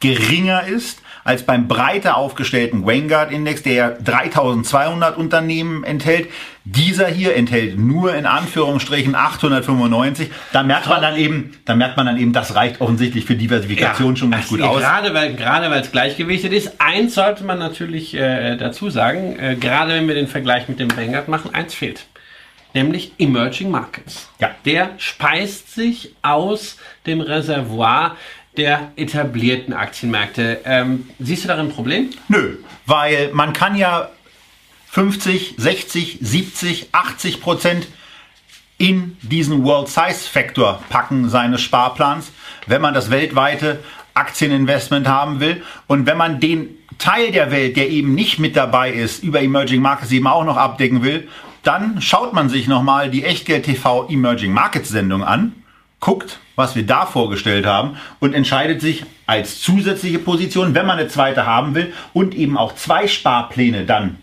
geringer 0.00 0.66
ist 0.66 1.00
als 1.24 1.44
beim 1.44 1.68
breiter 1.68 2.16
aufgestellten 2.16 2.84
Vanguard-Index, 2.84 3.62
der 3.62 3.72
ja 3.72 3.90
3200 3.90 5.16
Unternehmen 5.16 5.84
enthält. 5.84 6.28
Dieser 6.64 7.08
hier 7.08 7.34
enthält 7.34 7.76
nur 7.78 8.14
in 8.14 8.24
Anführungsstrichen 8.24 9.14
895. 9.14 10.30
Da 10.52 10.62
merkt 10.62 10.86
man 10.88 11.02
dann 11.02 11.16
eben, 11.16 11.54
da 11.64 11.74
merkt 11.74 11.96
man 11.96 12.06
dann 12.06 12.18
eben, 12.18 12.32
das 12.32 12.54
reicht 12.54 12.80
offensichtlich 12.80 13.24
für 13.24 13.34
Diversifikation 13.34 14.14
ja, 14.14 14.16
schon 14.16 14.30
ganz 14.30 14.48
gut 14.48 14.62
aus. 14.62 14.80
Gerade 14.80 15.12
weil, 15.12 15.34
gerade 15.34 15.70
weil 15.70 15.80
es 15.80 15.90
gleichgewichtet 15.90 16.52
ist. 16.52 16.80
Eins 16.80 17.14
sollte 17.14 17.44
man 17.44 17.58
natürlich 17.58 18.14
äh, 18.14 18.56
dazu 18.56 18.90
sagen, 18.90 19.38
äh, 19.38 19.56
gerade 19.56 19.94
wenn 19.94 20.06
wir 20.06 20.14
den 20.14 20.28
Vergleich 20.28 20.68
mit 20.68 20.78
dem 20.78 20.96
Vanguard 20.96 21.28
machen, 21.28 21.52
eins 21.52 21.74
fehlt 21.74 22.06
nämlich 22.74 23.12
Emerging 23.18 23.70
Markets. 23.70 24.28
Ja. 24.40 24.54
Der 24.64 24.90
speist 24.98 25.74
sich 25.74 26.14
aus 26.22 26.78
dem 27.06 27.20
Reservoir 27.20 28.16
der 28.56 28.92
etablierten 28.96 29.72
Aktienmärkte. 29.72 30.60
Ähm, 30.64 31.08
siehst 31.18 31.44
du 31.44 31.48
darin 31.48 31.66
ein 31.66 31.72
Problem? 31.72 32.10
Nö, 32.28 32.56
weil 32.86 33.30
man 33.32 33.52
kann 33.52 33.76
ja 33.76 34.10
50, 34.92 35.54
60, 35.56 36.18
70, 36.20 36.88
80 36.92 37.40
Prozent 37.40 37.88
in 38.76 39.16
diesen 39.22 39.64
World 39.64 39.88
Size 39.88 40.28
Factor 40.30 40.82
packen 40.90 41.30
seines 41.30 41.62
Sparplans, 41.62 42.30
wenn 42.66 42.82
man 42.82 42.92
das 42.92 43.08
weltweite 43.08 43.82
Aktieninvestment 44.12 45.08
haben 45.08 45.40
will. 45.40 45.62
Und 45.86 46.04
wenn 46.04 46.18
man 46.18 46.40
den 46.40 46.76
Teil 46.98 47.32
der 47.32 47.50
Welt, 47.50 47.78
der 47.78 47.88
eben 47.88 48.14
nicht 48.14 48.38
mit 48.38 48.54
dabei 48.54 48.92
ist, 48.92 49.24
über 49.24 49.40
Emerging 49.40 49.80
Markets 49.80 50.12
eben 50.12 50.26
auch 50.26 50.44
noch 50.44 50.58
abdecken 50.58 51.02
will, 51.02 51.26
dann 51.62 52.02
schaut 52.02 52.34
man 52.34 52.50
sich 52.50 52.68
nochmal 52.68 53.08
die 53.08 53.24
Echtgeld 53.24 53.64
TV 53.64 54.08
Emerging 54.10 54.52
Markets 54.52 54.90
Sendung 54.90 55.24
an, 55.24 55.54
guckt, 56.00 56.38
was 56.54 56.76
wir 56.76 56.84
da 56.84 57.06
vorgestellt 57.06 57.64
haben 57.64 57.96
und 58.20 58.34
entscheidet 58.34 58.82
sich 58.82 59.06
als 59.26 59.62
zusätzliche 59.62 60.18
Position, 60.18 60.74
wenn 60.74 60.84
man 60.84 60.98
eine 60.98 61.08
zweite 61.08 61.46
haben 61.46 61.74
will 61.74 61.94
und 62.12 62.34
eben 62.34 62.58
auch 62.58 62.74
zwei 62.74 63.08
Sparpläne 63.08 63.86
dann 63.86 64.18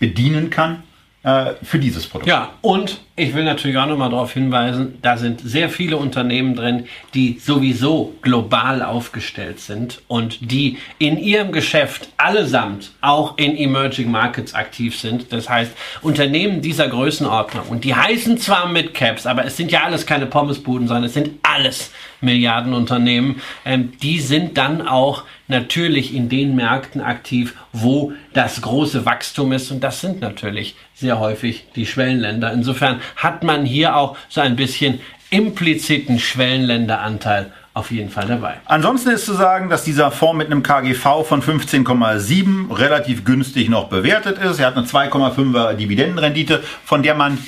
bedienen 0.00 0.50
kann, 0.50 0.82
äh, 1.22 1.52
für 1.62 1.78
dieses 1.78 2.06
Produkt. 2.06 2.28
Ja, 2.28 2.54
und 2.62 2.98
ich 3.14 3.34
will 3.34 3.44
natürlich 3.44 3.76
auch 3.76 3.84
nochmal 3.84 4.08
darauf 4.08 4.32
hinweisen, 4.32 4.96
da 5.02 5.18
sind 5.18 5.42
sehr 5.42 5.68
viele 5.68 5.98
Unternehmen 5.98 6.56
drin, 6.56 6.86
die 7.12 7.38
sowieso 7.38 8.14
global 8.22 8.82
aufgestellt 8.82 9.60
sind 9.60 10.00
und 10.08 10.50
die 10.50 10.78
in 10.98 11.18
ihrem 11.18 11.52
Geschäft 11.52 12.08
allesamt 12.16 12.92
auch 13.02 13.36
in 13.36 13.54
Emerging 13.54 14.10
Markets 14.10 14.54
aktiv 14.54 14.98
sind. 14.98 15.30
Das 15.30 15.50
heißt, 15.50 15.72
Unternehmen 16.00 16.62
dieser 16.62 16.88
Größenordnung, 16.88 17.66
und 17.68 17.84
die 17.84 17.94
heißen 17.94 18.38
zwar 18.38 18.68
Midcaps, 18.68 19.26
aber 19.26 19.44
es 19.44 19.58
sind 19.58 19.70
ja 19.70 19.84
alles 19.84 20.06
keine 20.06 20.24
Pommesbuden, 20.24 20.88
sondern 20.88 21.04
es 21.04 21.12
sind 21.12 21.32
alles 21.42 21.92
Milliardenunternehmen, 22.22 23.42
ähm, 23.66 23.92
die 24.02 24.20
sind 24.20 24.56
dann 24.56 24.88
auch 24.88 25.24
natürlich 25.50 26.14
in 26.14 26.28
den 26.28 26.56
Märkten 26.56 27.00
aktiv, 27.00 27.54
wo 27.72 28.12
das 28.32 28.62
große 28.62 29.04
Wachstum 29.04 29.52
ist. 29.52 29.70
Und 29.70 29.80
das 29.84 30.00
sind 30.00 30.20
natürlich 30.20 30.76
sehr 30.94 31.18
häufig 31.18 31.66
die 31.76 31.86
Schwellenländer. 31.86 32.52
Insofern 32.52 33.00
hat 33.16 33.42
man 33.42 33.64
hier 33.64 33.96
auch 33.96 34.16
so 34.28 34.40
ein 34.40 34.56
bisschen 34.56 35.00
impliziten 35.30 36.18
Schwellenländeranteil 36.18 37.52
auf 37.72 37.90
jeden 37.90 38.10
Fall 38.10 38.26
dabei. 38.26 38.56
Ansonsten 38.64 39.10
ist 39.10 39.26
zu 39.26 39.34
sagen, 39.34 39.68
dass 39.68 39.84
dieser 39.84 40.10
Fonds 40.10 40.38
mit 40.38 40.46
einem 40.48 40.62
KGV 40.62 41.24
von 41.24 41.42
15,7 41.42 42.76
relativ 42.76 43.24
günstig 43.24 43.68
noch 43.68 43.88
bewertet 43.88 44.38
ist. 44.38 44.58
Er 44.58 44.66
hat 44.66 44.76
eine 44.76 44.86
2,5er 44.86 45.74
Dividendenrendite, 45.74 46.62
von 46.84 47.02
der 47.02 47.14
man 47.14 47.38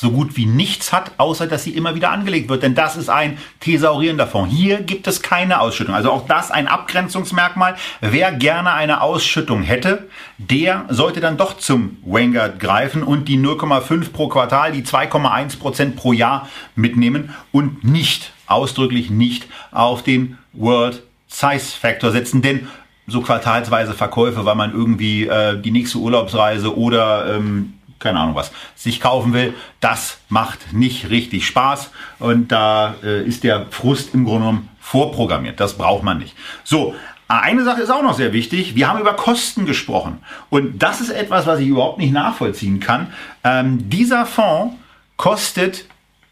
so 0.00 0.10
gut 0.10 0.36
wie 0.36 0.46
nichts 0.46 0.92
hat, 0.92 1.12
außer 1.18 1.46
dass 1.46 1.64
sie 1.64 1.72
immer 1.76 1.94
wieder 1.94 2.10
angelegt 2.10 2.48
wird. 2.48 2.62
Denn 2.62 2.74
das 2.74 2.96
ist 2.96 3.10
ein 3.10 3.36
thesaurierender 3.60 4.26
Fonds. 4.26 4.54
Hier 4.54 4.80
gibt 4.80 5.06
es 5.06 5.20
keine 5.20 5.60
Ausschüttung. 5.60 5.94
Also 5.94 6.10
auch 6.10 6.26
das 6.26 6.50
ein 6.50 6.68
Abgrenzungsmerkmal. 6.68 7.76
Wer 8.00 8.32
gerne 8.32 8.72
eine 8.72 9.02
Ausschüttung 9.02 9.62
hätte, 9.62 10.08
der 10.38 10.86
sollte 10.88 11.20
dann 11.20 11.36
doch 11.36 11.58
zum 11.58 11.98
Vanguard 12.02 12.58
greifen 12.58 13.02
und 13.02 13.28
die 13.28 13.38
0,5 13.38 14.10
pro 14.10 14.28
Quartal, 14.28 14.72
die 14.72 14.82
2,1 14.82 15.58
Prozent 15.58 15.96
pro 15.96 16.14
Jahr 16.14 16.48
mitnehmen 16.74 17.34
und 17.52 17.84
nicht, 17.84 18.32
ausdrücklich 18.46 19.10
nicht, 19.10 19.48
auf 19.70 20.02
den 20.02 20.38
World 20.54 21.02
Size 21.28 21.76
Factor 21.78 22.10
setzen. 22.10 22.40
Denn 22.40 22.68
so 23.06 23.20
quartalsweise 23.20 23.92
Verkäufe, 23.92 24.46
weil 24.46 24.54
man 24.54 24.72
irgendwie 24.72 25.26
äh, 25.26 25.60
die 25.60 25.72
nächste 25.72 25.98
Urlaubsreise 25.98 26.76
oder 26.76 27.36
ähm, 27.36 27.74
keine 28.00 28.18
Ahnung 28.18 28.34
was, 28.34 28.50
sich 28.74 29.00
kaufen 29.00 29.32
will, 29.32 29.54
das 29.78 30.18
macht 30.28 30.72
nicht 30.72 31.10
richtig 31.10 31.46
Spaß 31.46 31.90
und 32.18 32.50
da 32.50 32.94
äh, 33.04 33.24
ist 33.24 33.44
der 33.44 33.66
Frust 33.70 34.14
im 34.14 34.24
Grunde 34.24 34.40
genommen 34.40 34.68
vorprogrammiert. 34.80 35.60
Das 35.60 35.76
braucht 35.76 36.02
man 36.02 36.18
nicht. 36.18 36.34
So, 36.64 36.94
eine 37.28 37.62
Sache 37.62 37.82
ist 37.82 37.90
auch 37.90 38.02
noch 38.02 38.14
sehr 38.16 38.32
wichtig. 38.32 38.74
Wir 38.74 38.88
haben 38.88 38.98
über 38.98 39.14
Kosten 39.14 39.64
gesprochen. 39.64 40.18
Und 40.48 40.82
das 40.82 41.00
ist 41.00 41.10
etwas, 41.10 41.46
was 41.46 41.60
ich 41.60 41.68
überhaupt 41.68 41.98
nicht 41.98 42.12
nachvollziehen 42.12 42.80
kann. 42.80 43.12
Ähm, 43.44 43.88
dieser 43.88 44.26
Fonds 44.26 44.74
kostet 45.16 45.84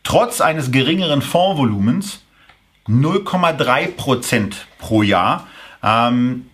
trotz 0.02 0.40
eines 0.40 0.72
geringeren 0.72 1.22
Fondsvolumens 1.22 2.22
0,3 2.88 3.88
Prozent 3.94 4.66
pro 4.78 5.02
Jahr. 5.02 5.46
Ähm, 5.84 6.46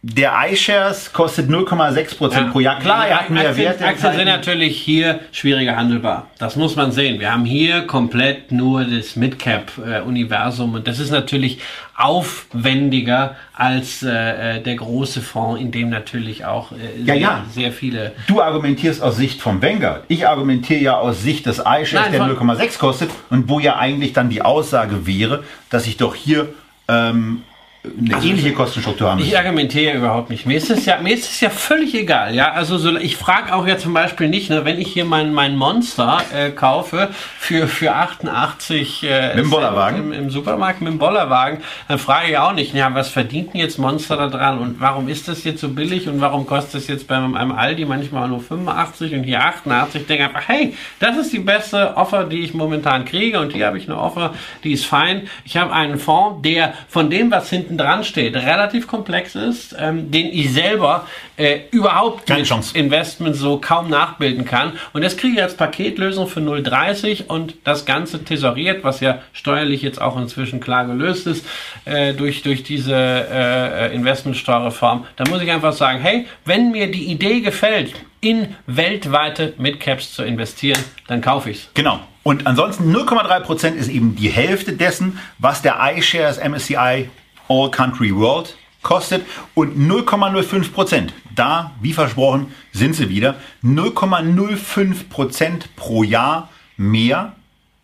der 0.00 0.32
iShares 0.48 1.12
kostet 1.12 1.50
0,6 1.50 2.16
Prozent 2.16 2.46
ja. 2.46 2.52
pro 2.52 2.60
Jahr. 2.60 2.78
Klar, 2.78 3.08
er 3.08 3.20
hat 3.20 3.30
mehr 3.30 3.48
Aktien, 3.48 3.66
Werte. 3.66 3.84
Aktien 3.84 4.12
sind 4.14 4.26
natürlich 4.26 4.80
hier 4.80 5.18
schwieriger 5.32 5.74
handelbar. 5.74 6.28
Das 6.38 6.54
muss 6.54 6.76
man 6.76 6.92
sehen. 6.92 7.18
Wir 7.18 7.32
haben 7.32 7.44
hier 7.44 7.84
komplett 7.84 8.52
nur 8.52 8.84
das 8.84 9.16
Midcap-Universum 9.16 10.74
und 10.74 10.86
das 10.86 11.00
ist 11.00 11.10
natürlich 11.10 11.58
aufwendiger 11.96 13.34
als 13.52 14.04
äh, 14.04 14.60
der 14.62 14.76
große 14.76 15.20
Fonds, 15.20 15.60
in 15.60 15.72
dem 15.72 15.90
natürlich 15.90 16.44
auch 16.44 16.70
äh, 16.70 17.00
ja, 17.00 17.14
sehr, 17.14 17.16
ja. 17.16 17.44
sehr 17.50 17.72
viele. 17.72 18.12
Du 18.28 18.40
argumentierst 18.40 19.02
aus 19.02 19.16
Sicht 19.16 19.42
vom 19.42 19.60
Vanguard. 19.60 20.04
Ich 20.06 20.28
argumentiere 20.28 20.80
ja 20.80 20.96
aus 20.96 21.22
Sicht 21.22 21.46
des 21.46 21.58
iShares, 21.58 22.12
der 22.12 22.22
0,6 22.22 22.78
kostet 22.78 23.10
und 23.30 23.48
wo 23.48 23.58
ja 23.58 23.78
eigentlich 23.78 24.12
dann 24.12 24.30
die 24.30 24.42
Aussage 24.42 25.08
wäre, 25.08 25.42
dass 25.70 25.88
ich 25.88 25.96
doch 25.96 26.14
hier 26.14 26.50
ähm, 26.86 27.42
eine 27.84 28.14
also 28.16 28.28
ähnliche 28.28 28.52
Kostenstruktur 28.52 29.10
haben. 29.10 29.20
Ich 29.20 29.38
argumentiere 29.38 29.96
überhaupt 29.96 30.30
nicht. 30.30 30.46
Mir 30.46 30.56
ist 30.56 30.68
es 30.68 30.84
ja, 30.84 30.98
mir 31.00 31.14
ist 31.14 31.30
es 31.30 31.40
ja 31.40 31.48
völlig 31.48 31.94
egal. 31.94 32.34
Ja, 32.34 32.52
also 32.52 32.76
so, 32.76 32.96
ich 32.96 33.16
frage 33.16 33.54
auch 33.54 33.66
ja 33.66 33.78
zum 33.78 33.94
Beispiel 33.94 34.28
nicht, 34.28 34.50
ne, 34.50 34.64
wenn 34.64 34.80
ich 34.80 34.88
hier 34.88 35.04
mein, 35.04 35.32
mein 35.32 35.56
Monster 35.56 36.20
äh, 36.34 36.50
kaufe 36.50 37.10
für, 37.38 37.68
für 37.68 37.94
88 37.94 39.04
äh, 39.04 39.28
mit 39.28 39.44
dem 39.44 39.50
Bollerwagen 39.50 39.98
im, 39.98 40.12
im, 40.12 40.30
Supermarkt 40.30 40.80
mit 40.80 40.92
dem 40.92 40.98
Bollerwagen, 40.98 41.60
dann 41.86 41.98
frage 41.98 42.32
ich 42.32 42.38
auch 42.38 42.52
nicht, 42.52 42.74
ja, 42.74 42.92
was 42.94 43.10
verdient 43.10 43.54
denn 43.54 43.60
jetzt 43.60 43.78
Monster 43.78 44.16
da 44.16 44.26
dran 44.26 44.58
und 44.58 44.80
warum 44.80 45.08
ist 45.08 45.28
das 45.28 45.44
jetzt 45.44 45.60
so 45.60 45.68
billig 45.68 46.08
und 46.08 46.20
warum 46.20 46.46
kostet 46.46 46.82
es 46.82 46.88
jetzt 46.88 47.06
bei 47.06 47.16
einem 47.16 47.52
Aldi 47.52 47.84
manchmal 47.84 48.28
nur 48.28 48.40
85 48.40 49.14
und 49.14 49.22
hier 49.22 49.44
88? 49.44 50.00
Ich 50.00 50.06
denke 50.08 50.24
einfach, 50.24 50.48
hey, 50.48 50.74
das 50.98 51.16
ist 51.16 51.32
die 51.32 51.38
beste 51.38 51.96
Offer, 51.96 52.24
die 52.24 52.40
ich 52.40 52.54
momentan 52.54 53.04
kriege 53.04 53.38
und 53.38 53.52
hier 53.52 53.66
habe 53.66 53.78
ich 53.78 53.88
eine 53.88 53.98
Offer, 53.98 54.34
die 54.64 54.72
ist 54.72 54.84
fein. 54.84 55.28
Ich 55.44 55.56
habe 55.56 55.72
einen 55.72 55.98
Fonds, 55.98 56.42
der 56.42 56.74
von 56.88 57.08
dem, 57.08 57.30
was 57.30 57.48
hinten 57.48 57.67
dran 57.76 58.04
steht, 58.04 58.34
relativ 58.36 58.86
komplex 58.86 59.34
ist, 59.34 59.76
ähm, 59.78 60.10
den 60.10 60.26
ich 60.26 60.52
selber 60.52 61.06
äh, 61.36 61.60
überhaupt 61.70 62.26
Keine 62.26 62.40
mit 62.40 62.48
Chance. 62.48 62.76
Investment 62.76 63.36
so 63.36 63.58
kaum 63.58 63.90
nachbilden 63.90 64.44
kann. 64.44 64.72
Und 64.92 65.02
das 65.02 65.16
kriege 65.16 65.36
ich 65.36 65.42
als 65.42 65.56
Paketlösung 65.56 66.26
für 66.26 66.40
0,30 66.40 67.26
und 67.26 67.54
das 67.64 67.84
Ganze 67.84 68.24
tesoriert, 68.24 68.84
was 68.84 69.00
ja 69.00 69.20
steuerlich 69.32 69.82
jetzt 69.82 70.00
auch 70.00 70.16
inzwischen 70.16 70.60
klar 70.60 70.86
gelöst 70.86 71.26
ist 71.26 71.44
äh, 71.84 72.14
durch, 72.14 72.42
durch 72.42 72.62
diese 72.62 72.94
äh, 72.94 73.94
Investmentsteuerreform. 73.94 75.06
Da 75.16 75.24
muss 75.28 75.42
ich 75.42 75.50
einfach 75.50 75.72
sagen, 75.72 76.00
hey, 76.00 76.26
wenn 76.44 76.70
mir 76.70 76.90
die 76.90 77.04
Idee 77.04 77.40
gefällt, 77.40 77.94
in 78.20 78.54
weltweite 78.66 79.54
Midcaps 79.58 80.12
zu 80.12 80.22
investieren, 80.22 80.82
dann 81.06 81.20
kaufe 81.20 81.50
ich 81.50 81.58
es. 81.58 81.70
Genau. 81.74 82.00
Und 82.22 82.46
ansonsten 82.46 82.94
0,3% 82.94 83.74
ist 83.74 83.88
eben 83.88 84.14
die 84.16 84.28
Hälfte 84.28 84.72
dessen, 84.74 85.18
was 85.38 85.62
der 85.62 85.78
iShares 85.80 86.38
MSCI 86.38 87.08
All 87.48 87.70
Country 87.70 88.14
World 88.14 88.56
kostet 88.82 89.26
und 89.54 89.76
0,05 89.76 90.72
Prozent. 90.72 91.12
Da, 91.34 91.72
wie 91.80 91.92
versprochen, 91.92 92.52
sind 92.72 92.94
sie 92.94 93.08
wieder 93.08 93.36
0,05 93.62 95.08
Prozent 95.08 95.74
pro 95.76 96.02
Jahr 96.02 96.48
mehr 96.76 97.34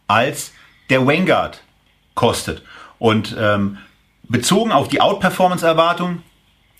als 0.06 0.52
der 0.90 1.06
Vanguard 1.06 1.62
kostet. 2.14 2.62
Und 2.98 3.36
ähm, 3.38 3.78
bezogen 4.28 4.72
auf 4.72 4.88
die 4.88 5.00
Outperformance-Erwartung, 5.00 6.22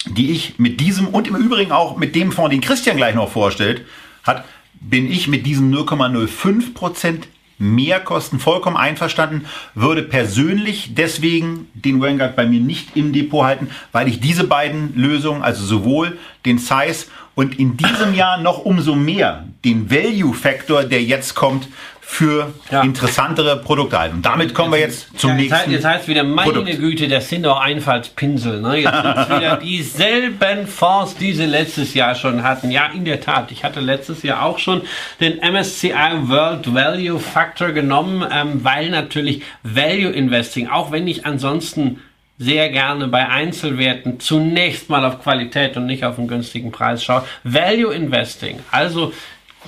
die 0.07 0.31
ich 0.31 0.59
mit 0.59 0.81
diesem 0.81 1.09
und 1.09 1.29
im 1.29 1.37
Übrigen 1.37 1.73
auch 1.73 1.97
mit 1.97 2.15
dem 2.15 2.33
Fonds, 2.33 2.51
den 2.51 2.61
Christian 2.61 2.97
gleich 2.97 3.15
noch 3.15 3.31
vorstellt, 3.31 3.87
hat, 4.23 4.45
bin 4.81 5.11
ich 5.11 5.29
mit 5.29 5.47
diesen 5.47 5.75
0,05 5.75 6.75
Prozent 6.75 7.29
mehr 7.59 8.01
kosten, 8.01 8.39
vollkommen 8.39 8.77
einverstanden, 8.77 9.47
würde 9.75 10.03
persönlich 10.03 10.95
deswegen 10.95 11.69
den 11.75 12.01
Vanguard 12.01 12.37
bei 12.37 12.47
mir 12.47 12.61
nicht 12.61 12.97
im 12.97 13.13
Depot 13.13 13.45
halten, 13.45 13.69
weil 13.93 14.09
ich 14.09 14.21
diese 14.21 14.45
beiden 14.45 14.95
Lösungen, 14.97 15.43
also 15.43 15.65
sowohl 15.65 16.19
den 16.45 16.59
Size 16.59 17.07
und 17.35 17.59
in 17.59 17.77
diesem 17.77 18.15
Jahr 18.15 18.39
noch 18.39 18.65
umso 18.65 18.95
mehr 18.95 19.49
den 19.65 19.91
Value 19.91 20.35
Factor, 20.35 20.85
der 20.85 21.03
jetzt 21.03 21.35
kommt, 21.35 21.69
für 22.07 22.53
ja. 22.71 22.83
interessantere 22.83 23.57
Produkte 23.57 23.99
halten. 23.99 24.17
Und 24.17 24.27
damit 24.27 24.55
kommen 24.55 24.73
wir 24.73 24.79
jetzt 24.79 25.19
zum 25.19 25.31
ja, 25.31 25.37
jetzt 25.37 25.51
nächsten. 25.51 25.71
Jetzt 25.73 25.85
heißt 25.85 26.09
wieder, 26.09 26.23
meine 26.23 26.53
Produkt. 26.53 26.79
Güte, 26.79 27.09
das 27.09 27.29
sind 27.29 27.45
doch 27.45 27.59
Einfallspinsel. 27.61 28.61
Ne? 28.61 28.83
Jetzt 28.83 28.93
sind 28.93 29.29
wieder 29.41 29.57
dieselben 29.57 30.67
Fonds, 30.67 31.17
die 31.17 31.33
sie 31.33 31.47
letztes 31.47 31.95
Jahr 31.95 32.15
schon 32.15 32.43
hatten. 32.43 32.71
Ja, 32.71 32.87
in 32.95 33.05
der 33.05 33.21
Tat. 33.21 33.51
Ich 33.51 33.65
hatte 33.65 33.81
letztes 33.81 34.23
Jahr 34.23 34.45
auch 34.45 34.59
schon 34.59 34.83
den 35.19 35.39
MSCI 35.39 36.29
World 36.29 36.73
Value 36.73 37.19
Factor 37.19 37.73
genommen, 37.73 38.25
ähm, 38.31 38.63
weil 38.63 38.91
natürlich 38.91 39.43
Value 39.63 40.11
Investing, 40.11 40.69
auch 40.69 40.93
wenn 40.93 41.09
ich 41.09 41.27
ansonsten 41.27 42.01
sehr 42.39 42.69
gerne 42.69 43.09
bei 43.09 43.29
Einzelwerten 43.29 44.21
zunächst 44.21 44.91
mal 44.91 45.05
auf 45.05 45.23
Qualität 45.23 45.77
und 45.77 45.87
nicht 45.87 46.05
auf 46.05 46.19
einen 46.19 46.29
günstigen 46.29 46.71
Preis 46.71 47.03
schaue. 47.03 47.25
Value 47.45 47.93
Investing, 47.95 48.61
also 48.71 49.13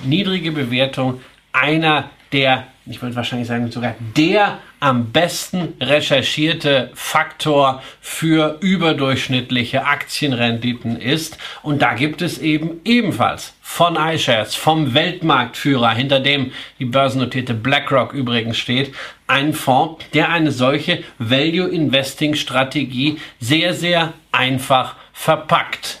niedrige 0.03 0.51
Bewertung, 0.51 1.21
einer 1.51 2.09
der, 2.31 2.67
ich 2.85 3.01
würde 3.01 3.15
wahrscheinlich 3.15 3.47
sagen 3.47 3.71
sogar 3.71 3.95
der 4.15 4.59
am 4.79 5.11
besten 5.11 5.73
recherchierte 5.81 6.91
Faktor 6.93 7.81
für 7.99 8.57
überdurchschnittliche 8.61 9.85
Aktienrenditen 9.85 10.99
ist. 10.99 11.37
Und 11.63 11.81
da 11.81 11.93
gibt 11.93 12.21
es 12.21 12.37
eben 12.37 12.81
ebenfalls 12.85 13.53
von 13.61 13.95
iShares, 13.95 14.55
vom 14.55 14.93
Weltmarktführer, 14.93 15.91
hinter 15.91 16.19
dem 16.19 16.51
die 16.79 16.85
börsennotierte 16.85 17.53
BlackRock 17.53 18.13
übrigens 18.13 18.57
steht, 18.57 18.93
einen 19.25 19.53
Fonds, 19.53 20.05
der 20.13 20.29
eine 20.29 20.51
solche 20.51 21.03
Value 21.17 21.67
Investing 21.67 22.35
Strategie 22.35 23.19
sehr, 23.39 23.73
sehr 23.73 24.13
einfach 24.31 24.95
verpackt. 25.11 25.99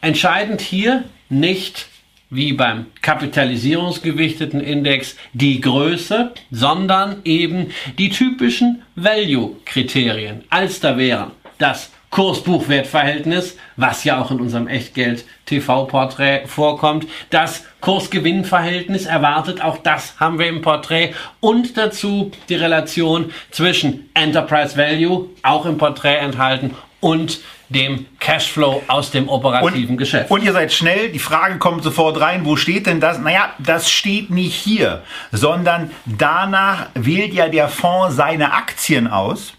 Entscheidend 0.00 0.60
hier 0.60 1.04
nicht 1.28 1.86
wie 2.30 2.52
beim 2.52 2.86
kapitalisierungsgewichteten 3.02 4.60
Index 4.60 5.16
die 5.32 5.60
Größe, 5.60 6.32
sondern 6.50 7.20
eben 7.24 7.72
die 7.98 8.10
typischen 8.10 8.82
Value-Kriterien, 8.96 10.44
als 10.50 10.80
da 10.80 10.96
wären 10.96 11.30
das 11.58 11.90
Kurs-Buchwert-Verhältnis, 12.10 13.58
was 13.76 14.04
ja 14.04 14.20
auch 14.20 14.30
in 14.30 14.40
unserem 14.40 14.68
Echtgeld-TV-Porträt 14.68 16.46
vorkommt, 16.46 17.06
das 17.30 17.64
Kurs-Gewinn-Verhältnis 17.80 19.06
erwartet, 19.06 19.62
auch 19.62 19.78
das 19.78 20.18
haben 20.18 20.38
wir 20.38 20.46
im 20.46 20.62
Porträt. 20.62 21.12
Und 21.40 21.76
dazu 21.76 22.30
die 22.48 22.54
Relation 22.54 23.32
zwischen 23.50 24.08
Enterprise 24.14 24.76
Value, 24.76 25.28
auch 25.42 25.66
im 25.66 25.76
Porträt 25.76 26.16
enthalten, 26.16 26.74
und 27.00 27.40
dem 27.68 28.06
Cashflow 28.20 28.82
aus 28.86 29.10
dem 29.10 29.28
operativen 29.28 29.90
und, 29.90 29.96
Geschäft. 29.96 30.30
Und 30.30 30.42
ihr 30.42 30.52
seid 30.52 30.72
schnell, 30.72 31.10
die 31.10 31.18
Frage 31.18 31.58
kommt 31.58 31.82
sofort 31.82 32.20
rein, 32.20 32.44
wo 32.44 32.56
steht 32.56 32.86
denn 32.86 33.00
das? 33.00 33.18
Naja, 33.18 33.50
das 33.58 33.90
steht 33.90 34.30
nicht 34.30 34.54
hier, 34.54 35.02
sondern 35.32 35.90
danach 36.04 36.88
wählt 36.94 37.34
ja 37.34 37.48
der 37.48 37.68
Fonds 37.68 38.16
seine 38.16 38.52
Aktien 38.52 39.08
aus. 39.08 39.54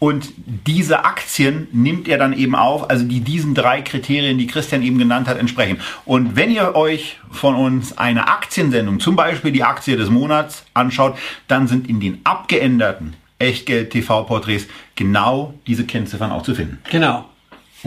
Und 0.00 0.34
diese 0.36 1.04
Aktien 1.04 1.68
nimmt 1.72 2.08
er 2.08 2.18
dann 2.18 2.34
eben 2.34 2.54
auf, 2.54 2.90
also 2.90 3.06
die 3.06 3.20
diesen 3.20 3.54
drei 3.54 3.80
Kriterien, 3.80 4.36
die 4.36 4.46
Christian 4.46 4.82
eben 4.82 4.98
genannt 4.98 5.28
hat, 5.28 5.38
entsprechen. 5.38 5.80
Und 6.04 6.36
wenn 6.36 6.50
ihr 6.50 6.74
euch 6.74 7.18
von 7.30 7.54
uns 7.54 7.96
eine 7.96 8.28
Aktiensendung, 8.28 9.00
zum 9.00 9.16
Beispiel 9.16 9.52
die 9.52 9.62
Aktie 9.62 9.96
des 9.96 10.10
Monats, 10.10 10.66
anschaut, 10.74 11.16
dann 11.48 11.68
sind 11.68 11.88
in 11.88 12.00
den 12.00 12.20
abgeänderten 12.24 13.16
Echtgeld-TV-Porträts 13.38 14.66
genau 14.94 15.54
diese 15.66 15.84
Kennziffern 15.84 16.32
auch 16.32 16.42
zu 16.42 16.54
finden. 16.54 16.78
Genau. 16.90 17.24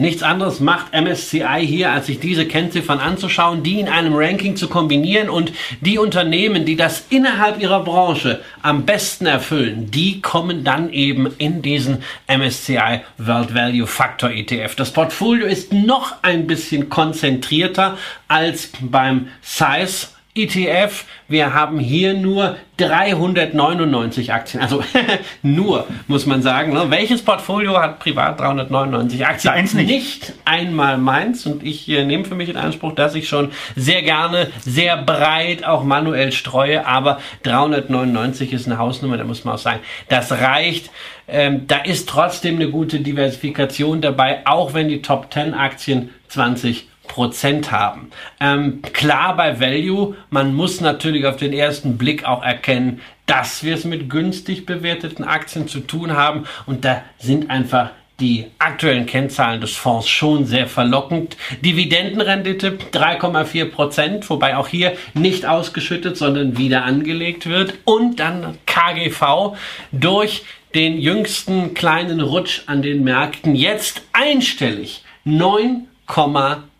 Nichts 0.00 0.22
anderes 0.22 0.60
macht 0.60 0.92
MSCI 0.92 1.66
hier, 1.66 1.90
als 1.90 2.06
sich 2.06 2.20
diese 2.20 2.46
Kennziffern 2.46 3.00
anzuschauen, 3.00 3.64
die 3.64 3.80
in 3.80 3.88
einem 3.88 4.14
Ranking 4.14 4.54
zu 4.54 4.68
kombinieren 4.68 5.28
und 5.28 5.52
die 5.80 5.98
Unternehmen, 5.98 6.64
die 6.64 6.76
das 6.76 7.06
innerhalb 7.10 7.60
ihrer 7.60 7.82
Branche 7.82 8.40
am 8.62 8.86
besten 8.86 9.26
erfüllen, 9.26 9.90
die 9.90 10.20
kommen 10.20 10.62
dann 10.62 10.92
eben 10.92 11.26
in 11.38 11.62
diesen 11.62 12.04
MSCI 12.28 13.00
World 13.18 13.52
Value 13.56 13.88
Factor 13.88 14.30
ETF. 14.30 14.76
Das 14.76 14.92
Portfolio 14.92 15.48
ist 15.48 15.72
noch 15.72 16.14
ein 16.22 16.46
bisschen 16.46 16.88
konzentrierter 16.90 17.98
als 18.28 18.70
beim 18.80 19.26
Size 19.42 20.06
ETF. 20.38 21.04
Wir 21.26 21.52
haben 21.52 21.78
hier 21.78 22.14
nur 22.14 22.56
399 22.78 24.32
Aktien. 24.32 24.62
Also 24.62 24.82
nur, 25.42 25.86
muss 26.06 26.26
man 26.26 26.42
sagen. 26.42 26.72
Ne? 26.72 26.86
Welches 26.90 27.22
Portfolio 27.22 27.78
hat 27.78 27.98
privat 27.98 28.40
399 28.40 29.26
Aktien? 29.26 29.52
Eins 29.52 29.74
nicht. 29.74 29.88
nicht 29.88 30.32
einmal 30.44 30.96
meins. 30.96 31.44
Und 31.46 31.62
ich 31.64 31.88
äh, 31.88 32.04
nehme 32.04 32.24
für 32.24 32.34
mich 32.34 32.48
in 32.48 32.56
Anspruch, 32.56 32.94
dass 32.94 33.14
ich 33.14 33.28
schon 33.28 33.50
sehr 33.74 34.02
gerne, 34.02 34.48
sehr 34.60 34.96
breit 34.96 35.64
auch 35.64 35.82
manuell 35.82 36.32
streue. 36.32 36.86
Aber 36.86 37.18
399 37.42 38.52
ist 38.52 38.66
eine 38.66 38.78
Hausnummer, 38.78 39.18
da 39.18 39.24
muss 39.24 39.44
man 39.44 39.54
auch 39.54 39.58
sagen, 39.58 39.80
das 40.08 40.30
reicht. 40.32 40.90
Ähm, 41.26 41.66
da 41.66 41.78
ist 41.78 42.08
trotzdem 42.08 42.56
eine 42.56 42.70
gute 42.70 43.00
Diversifikation 43.00 44.00
dabei, 44.00 44.46
auch 44.46 44.72
wenn 44.72 44.88
die 44.88 45.02
Top 45.02 45.32
10 45.32 45.52
Aktien 45.52 46.10
20 46.28 46.88
Prozent 47.08 47.72
haben. 47.72 48.10
Ähm, 48.40 48.82
klar 48.92 49.36
bei 49.36 49.60
Value, 49.60 50.14
man 50.30 50.54
muss 50.54 50.80
natürlich 50.80 51.26
auf 51.26 51.36
den 51.36 51.52
ersten 51.52 51.98
Blick 51.98 52.24
auch 52.24 52.42
erkennen, 52.42 53.00
dass 53.26 53.64
wir 53.64 53.74
es 53.74 53.84
mit 53.84 54.08
günstig 54.08 54.66
bewerteten 54.66 55.24
Aktien 55.24 55.68
zu 55.68 55.80
tun 55.80 56.12
haben 56.12 56.44
und 56.66 56.84
da 56.84 57.02
sind 57.18 57.50
einfach 57.50 57.90
die 58.20 58.46
aktuellen 58.58 59.06
Kennzahlen 59.06 59.60
des 59.60 59.76
Fonds 59.76 60.08
schon 60.08 60.44
sehr 60.44 60.66
verlockend. 60.66 61.36
Dividendenrendite 61.64 62.76
3,4 62.92 63.66
Prozent, 63.66 64.28
wobei 64.28 64.56
auch 64.56 64.66
hier 64.66 64.94
nicht 65.14 65.46
ausgeschüttet, 65.46 66.16
sondern 66.16 66.58
wieder 66.58 66.84
angelegt 66.84 67.46
wird. 67.46 67.74
Und 67.84 68.18
dann 68.18 68.58
KGV 68.66 69.56
durch 69.92 70.42
den 70.74 70.98
jüngsten 70.98 71.74
kleinen 71.74 72.20
Rutsch 72.20 72.62
an 72.66 72.82
den 72.82 73.04
Märkten 73.04 73.54
jetzt 73.54 74.02
einstellig 74.12 75.02
9 75.24 75.86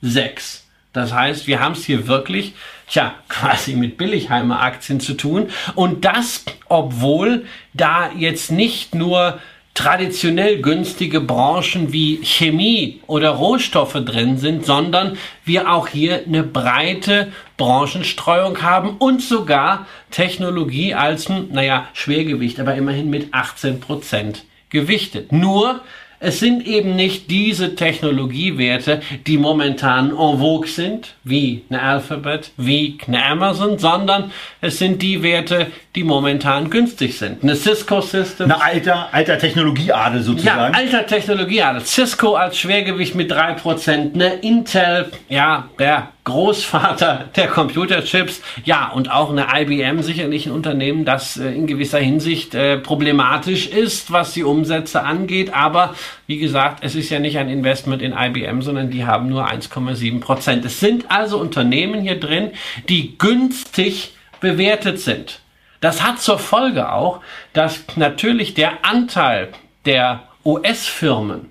6. 0.01 0.65
Das 0.93 1.13
heißt, 1.13 1.47
wir 1.47 1.61
haben 1.61 1.73
es 1.73 1.85
hier 1.85 2.07
wirklich, 2.07 2.55
tja, 2.89 3.15
quasi 3.29 3.75
mit 3.75 3.97
Billigheimer 3.99 4.61
Aktien 4.61 5.01
zu 5.01 5.15
tun. 5.15 5.51
Und 5.75 6.05
das, 6.05 6.45
obwohl 6.69 7.45
da 7.75 8.11
jetzt 8.17 8.51
nicht 8.51 8.95
nur 8.95 9.39
traditionell 9.75 10.61
günstige 10.61 11.21
Branchen 11.21 11.93
wie 11.93 12.19
Chemie 12.25 13.01
oder 13.07 13.31
Rohstoffe 13.31 13.93
drin 13.93 14.37
sind, 14.37 14.67
sondern 14.67 15.17
wir 15.45 15.71
auch 15.73 15.87
hier 15.87 16.25
eine 16.27 16.43
breite 16.43 17.33
Branchenstreuung 17.57 18.61
haben 18.63 18.97
und 18.99 19.23
sogar 19.23 19.87
Technologie 20.11 20.95
als, 20.95 21.29
naja, 21.29 21.87
Schwergewicht, 21.93 22.59
aber 22.59 22.75
immerhin 22.75 23.09
mit 23.09 23.33
18 23.33 23.79
Prozent 23.79 24.45
gewichtet. 24.69 25.31
Nur 25.31 25.81
es 26.21 26.41
sind 26.41 26.67
eben 26.67 26.97
nicht 26.97 27.31
diese 27.31 27.75
Technologiewerte, 27.75 29.01
die 29.27 29.39
momentan 29.39 30.11
en 30.11 30.39
vogue 30.39 30.67
sind, 30.69 31.15
wie 31.25 31.65
eine 31.71 31.81
Alphabet, 31.81 32.51
wie 32.57 32.99
eine 33.07 33.25
Amazon, 33.25 33.79
sondern 33.79 34.33
es 34.61 34.79
sind 34.79 35.01
die 35.01 35.23
Werte, 35.23 35.69
die 35.95 36.05
momentan 36.05 36.71
günstig 36.71 37.17
sind. 37.17 37.43
Eine 37.43 37.55
Cisco 37.55 38.01
System. 38.01 38.51
Eine 38.51 38.63
alter, 38.63 39.09
alter 39.13 39.39
Technologieadel 39.39 40.23
sozusagen. 40.23 40.73
Ja, 40.73 40.79
alter 40.79 41.07
Technologieadel. 41.07 41.85
Cisco 41.85 42.35
als 42.35 42.59
Schwergewicht 42.59 43.15
mit 43.15 43.33
3%, 43.33 44.15
eine 44.15 44.35
Intel, 44.35 45.11
ja, 45.29 45.69
der 45.79 46.09
Großvater 46.29 47.25
der 47.37 47.49
Computerchips, 47.49 48.43
ja, 48.65 48.91
und 48.91 49.11
auch 49.11 49.31
eine 49.31 49.47
IBM 49.55 50.03
sicherlich 50.03 50.47
ein 50.47 50.53
Unternehmen, 50.53 51.05
das 51.05 51.37
äh, 51.37 51.51
in 51.51 51.67
gewisser 51.67 51.99
Hinsicht 51.99 52.55
äh, 52.55 52.79
problematisch 52.79 53.67
ist, 53.67 54.13
was 54.13 54.33
die 54.33 54.45
Umsätze 54.45 55.03
angeht. 55.03 55.55
Aber 55.55 55.95
wie 56.27 56.39
gesagt, 56.39 56.85
es 56.85 56.95
ist 56.95 57.11
ja 57.11 57.19
nicht 57.19 57.39
ein 57.39 57.49
Investment 57.49 58.03
in 58.03 58.13
IBM, 58.13 58.63
sondern 58.63 58.91
die 58.91 59.05
haben 59.07 59.29
nur 59.29 59.49
1,7 59.49 60.21
Prozent. 60.21 60.65
Es 60.65 60.81
sind 60.81 61.11
also 61.11 61.39
Unternehmen 61.39 62.03
hier 62.03 62.21
drin, 62.21 62.51
die 62.89 63.17
günstig 63.19 64.13
bewertet 64.41 65.01
sind. 65.01 65.41
Das 65.81 66.03
hat 66.03 66.21
zur 66.21 66.39
Folge 66.39 66.93
auch, 66.93 67.21
dass 67.53 67.85
natürlich 67.97 68.55
der 68.55 68.85
Anteil 68.85 69.49
der 69.87 70.25
US-Firmen 70.45 71.51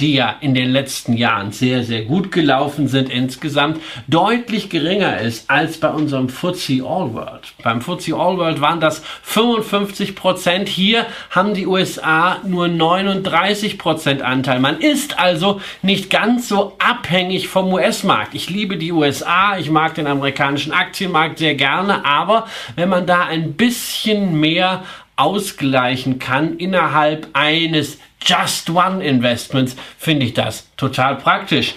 die 0.00 0.14
ja 0.14 0.36
in 0.40 0.54
den 0.54 0.70
letzten 0.70 1.14
Jahren 1.14 1.50
sehr, 1.50 1.82
sehr 1.82 2.04
gut 2.04 2.30
gelaufen 2.30 2.86
sind 2.86 3.10
insgesamt, 3.10 3.80
deutlich 4.06 4.70
geringer 4.70 5.20
ist 5.20 5.50
als 5.50 5.78
bei 5.78 5.90
unserem 5.90 6.28
FTSE 6.28 6.84
All 6.84 7.12
World. 7.14 7.52
Beim 7.64 7.80
FTSE 7.80 8.14
All 8.14 8.38
World 8.38 8.60
waren 8.60 8.80
das 8.80 9.02
55 9.22 10.14
Prozent. 10.14 10.68
Hier 10.68 11.06
haben 11.30 11.54
die 11.54 11.66
USA 11.66 12.38
nur 12.44 12.68
39 12.68 13.76
Prozent 13.78 14.22
Anteil. 14.22 14.60
Man 14.60 14.80
ist 14.80 15.18
also 15.18 15.60
nicht 15.82 16.10
ganz 16.10 16.48
so 16.48 16.76
abhängig 16.78 17.48
vom 17.48 17.72
US-Markt. 17.72 18.34
Ich 18.34 18.50
liebe 18.50 18.76
die 18.76 18.92
USA, 18.92 19.58
ich 19.58 19.70
mag 19.70 19.96
den 19.96 20.06
amerikanischen 20.06 20.72
Aktienmarkt 20.72 21.38
sehr 21.38 21.56
gerne, 21.56 22.04
aber 22.04 22.46
wenn 22.76 22.88
man 22.88 23.06
da 23.06 23.24
ein 23.24 23.54
bisschen 23.54 24.38
mehr 24.38 24.84
ausgleichen 25.16 26.20
kann 26.20 26.56
innerhalb 26.58 27.26
eines 27.32 27.98
Just 28.24 28.70
One 28.70 29.04
Investments, 29.04 29.76
finde 29.98 30.26
ich 30.26 30.34
das 30.34 30.68
total 30.76 31.16
praktisch. 31.16 31.74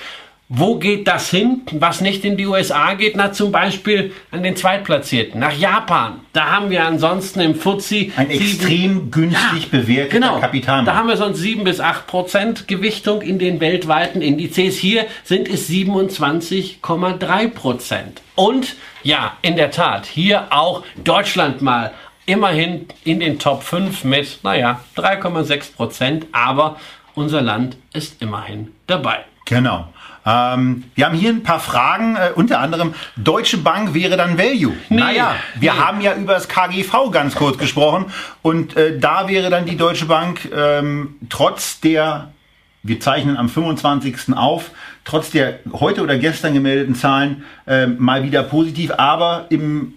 Wo 0.54 0.76
geht 0.76 1.08
das 1.08 1.30
hin, 1.30 1.62
was 1.72 2.02
nicht 2.02 2.26
in 2.26 2.36
die 2.36 2.46
USA 2.46 2.94
geht? 2.96 3.16
Na, 3.16 3.32
zum 3.32 3.54
Beispiel 3.54 4.12
an 4.32 4.44
den 4.44 4.58
Zweitplatzierten, 4.58 5.40
nach 5.40 5.58
Japan. 5.58 6.20
Da 6.34 6.52
haben 6.52 6.70
wir 6.70 6.84
ansonsten 6.84 7.40
im 7.40 7.56
FTSE 7.56 8.08
ein 8.18 8.30
extrem 8.30 9.12
günstig 9.12 9.70
ja, 9.72 9.80
bewerteter 9.80 10.10
genau, 10.10 10.42
Kapitalmarkt. 10.42 10.90
Da 10.90 10.96
haben 10.96 11.08
wir 11.08 11.16
sonst 11.16 11.40
7 11.40 11.64
bis 11.64 11.80
8 11.80 12.06
Prozent 12.06 12.68
Gewichtung 12.68 13.22
in 13.22 13.40
den 13.40 13.62
weltweiten 13.62 14.22
Indizes. 14.22 14.76
Hier 14.78 15.06
sind 15.24 15.48
es 15.48 15.70
27,3 15.70 17.48
Prozent. 17.48 18.22
Und 18.36 18.76
ja, 19.04 19.38
in 19.42 19.56
der 19.56 19.72
Tat, 19.72 20.06
hier 20.06 20.48
auch 20.50 20.84
Deutschland 21.02 21.62
mal 21.62 21.94
immerhin 22.26 22.88
in 23.04 23.20
den 23.20 23.40
Top 23.40 23.64
5 23.64 24.04
mit, 24.04 24.40
naja, 24.44 24.82
3,6 24.96 25.76
Prozent, 25.76 26.28
aber 26.32 26.78
unser 27.16 27.42
Land 27.42 27.78
ist 27.94 28.22
immerhin 28.22 28.72
dabei. 28.88 29.26
Genau. 29.46 29.88
Ähm, 30.26 30.84
wir 30.94 31.06
haben 31.06 31.16
hier 31.16 31.32
ein 31.32 31.44
paar 31.44 31.60
Fragen, 31.60 32.16
äh, 32.16 32.30
unter 32.36 32.60
anderem, 32.60 32.94
Deutsche 33.18 33.58
Bank 33.58 33.94
wäre 33.94 34.18
dann 34.18 34.38
Value. 34.38 34.74
Nee, 34.90 35.00
naja, 35.00 35.36
wir 35.60 35.74
nee. 35.74 35.80
haben 35.80 36.02
ja 36.02 36.16
über 36.16 36.34
das 36.34 36.48
KGV 36.48 37.12
ganz 37.12 37.36
kurz 37.36 37.58
gesprochen 37.58 38.06
und 38.44 38.78
äh, 38.78 39.00
da 39.00 39.28
wäre 39.28 39.50
dann 39.50 39.66
die 39.66 39.78
Deutsche 39.78 40.06
Bank 40.06 40.48
ähm, 40.56 41.16
trotz 41.30 41.80
der, 41.80 42.32
wir 42.84 43.00
zeichnen 43.00 43.36
am 43.36 43.50
25. 43.50 44.36
auf, 44.36 44.70
trotz 45.06 45.32
der 45.32 45.60
heute 45.74 46.04
oder 46.04 46.18
gestern 46.18 46.54
gemeldeten 46.54 46.94
Zahlen 46.94 47.44
äh, 47.66 47.88
mal 47.88 48.24
wieder 48.24 48.44
positiv, 48.44 48.92
aber 48.96 49.48
im 49.50 49.96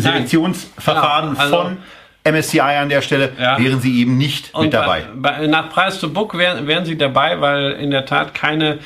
Selektionsverfahren 0.00 1.30
genau, 1.30 1.40
also 1.40 1.56
von 1.56 1.76
MSCI 2.24 2.60
an 2.60 2.88
der 2.88 3.02
Stelle 3.02 3.32
ja. 3.38 3.58
wären 3.58 3.80
sie 3.80 4.00
eben 4.00 4.16
nicht 4.16 4.54
Und 4.54 4.66
mit 4.66 4.74
dabei. 4.74 5.02
Bei, 5.14 5.46
nach 5.46 5.70
Preis 5.70 5.98
to 5.98 6.08
Book 6.08 6.36
wären, 6.38 6.66
wären 6.66 6.84
sie 6.84 6.96
dabei, 6.96 7.40
weil 7.40 7.72
in 7.72 7.90
der 7.90 8.06
Tat 8.06 8.34
keine 8.34 8.78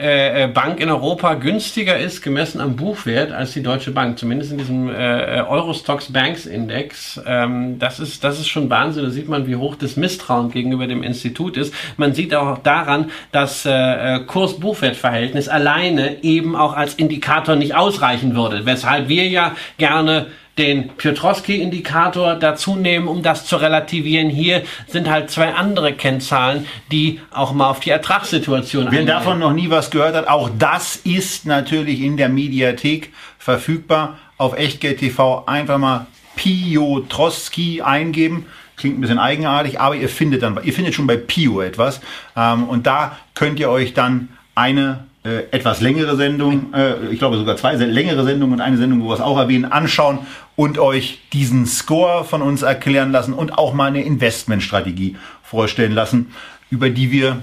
äh, 0.00 0.44
äh, 0.44 0.46
Bank 0.46 0.80
in 0.80 0.88
Europa 0.88 1.34
günstiger 1.34 1.98
ist, 1.98 2.22
gemessen 2.22 2.60
am 2.60 2.74
Buchwert, 2.74 3.32
als 3.32 3.52
die 3.52 3.62
Deutsche 3.62 3.90
Bank. 3.90 4.18
Zumindest 4.18 4.52
in 4.52 4.58
diesem 4.58 4.88
äh, 4.88 5.40
äh, 5.40 5.42
Eurostox 5.42 6.10
Banks 6.12 6.46
Index. 6.46 7.20
Ähm, 7.26 7.78
das, 7.78 8.00
ist, 8.00 8.24
das 8.24 8.40
ist 8.40 8.48
schon 8.48 8.70
Wahnsinn. 8.70 9.04
Da 9.04 9.10
sieht 9.10 9.28
man, 9.28 9.46
wie 9.46 9.56
hoch 9.56 9.76
das 9.76 9.96
Misstrauen 9.96 10.50
gegenüber 10.50 10.86
dem 10.86 11.02
Institut 11.02 11.56
ist. 11.56 11.74
Man 11.96 12.14
sieht 12.14 12.34
auch 12.34 12.58
daran, 12.58 13.10
dass 13.30 13.66
äh, 13.66 13.70
äh 14.16 14.20
Kurs-Buchwert-Verhältnis 14.20 15.48
alleine 15.48 16.22
eben 16.22 16.56
auch 16.56 16.72
als 16.74 16.94
Indikator 16.94 17.56
nicht 17.56 17.74
ausreichen 17.74 18.34
würde. 18.34 18.64
Weshalb 18.66 19.08
wir 19.08 19.28
ja 19.28 19.54
gerne 19.76 20.28
den 20.60 20.90
Piotrowski-Indikator 20.90 22.34
dazu 22.34 22.76
nehmen, 22.76 23.08
um 23.08 23.22
das 23.22 23.46
zu 23.46 23.56
relativieren. 23.56 24.28
Hier 24.28 24.62
sind 24.86 25.08
halt 25.08 25.30
zwei 25.30 25.54
andere 25.54 25.94
Kennzahlen, 25.94 26.66
die 26.92 27.20
auch 27.30 27.52
mal 27.52 27.70
auf 27.70 27.80
die 27.80 27.88
Ertragssituation 27.88 28.84
Wer 28.84 29.00
eingehen. 29.00 29.06
davon 29.06 29.38
noch 29.38 29.54
nie 29.54 29.70
was 29.70 29.90
gehört 29.90 30.14
hat, 30.14 30.28
auch 30.28 30.50
das 30.58 30.96
ist 30.96 31.46
natürlich 31.46 32.02
in 32.02 32.18
der 32.18 32.28
Mediathek 32.28 33.10
verfügbar. 33.38 34.18
Auf 34.36 34.56
Echtgeld 34.56 34.98
TV 34.98 35.44
einfach 35.46 35.78
mal 35.78 36.06
Piotrowski 36.36 37.80
eingeben. 37.80 38.46
Klingt 38.76 38.98
ein 38.98 39.00
bisschen 39.00 39.18
eigenartig, 39.18 39.80
aber 39.80 39.96
ihr 39.96 40.08
findet 40.10 40.42
dann, 40.42 40.58
ihr 40.62 40.72
findet 40.74 40.94
schon 40.94 41.06
bei 41.06 41.16
Pio 41.16 41.62
etwas. 41.62 42.00
Ähm, 42.36 42.68
und 42.68 42.86
da 42.86 43.16
könnt 43.34 43.58
ihr 43.60 43.70
euch 43.70 43.94
dann 43.94 44.28
eine 44.54 45.06
äh, 45.22 45.44
etwas 45.50 45.80
längere 45.80 46.16
Sendung, 46.16 46.72
äh, 46.72 47.06
ich 47.10 47.18
glaube 47.18 47.36
sogar 47.36 47.56
zwei 47.56 47.74
längere 47.74 48.24
Sendungen 48.24 48.54
und 48.54 48.60
eine 48.60 48.78
Sendung, 48.78 49.02
wo 49.02 49.08
wir 49.08 49.14
es 49.14 49.20
auch 49.20 49.38
erwähnen, 49.38 49.66
anschauen 49.66 50.20
und 50.56 50.78
euch 50.78 51.20
diesen 51.32 51.66
Score 51.66 52.24
von 52.24 52.40
uns 52.40 52.62
erklären 52.62 53.12
lassen 53.12 53.34
und 53.34 53.58
auch 53.58 53.74
mal 53.74 53.88
eine 53.88 54.02
Investmentstrategie 54.02 55.16
vorstellen 55.42 55.92
lassen, 55.92 56.32
über 56.70 56.88
die 56.88 57.10
wir 57.10 57.42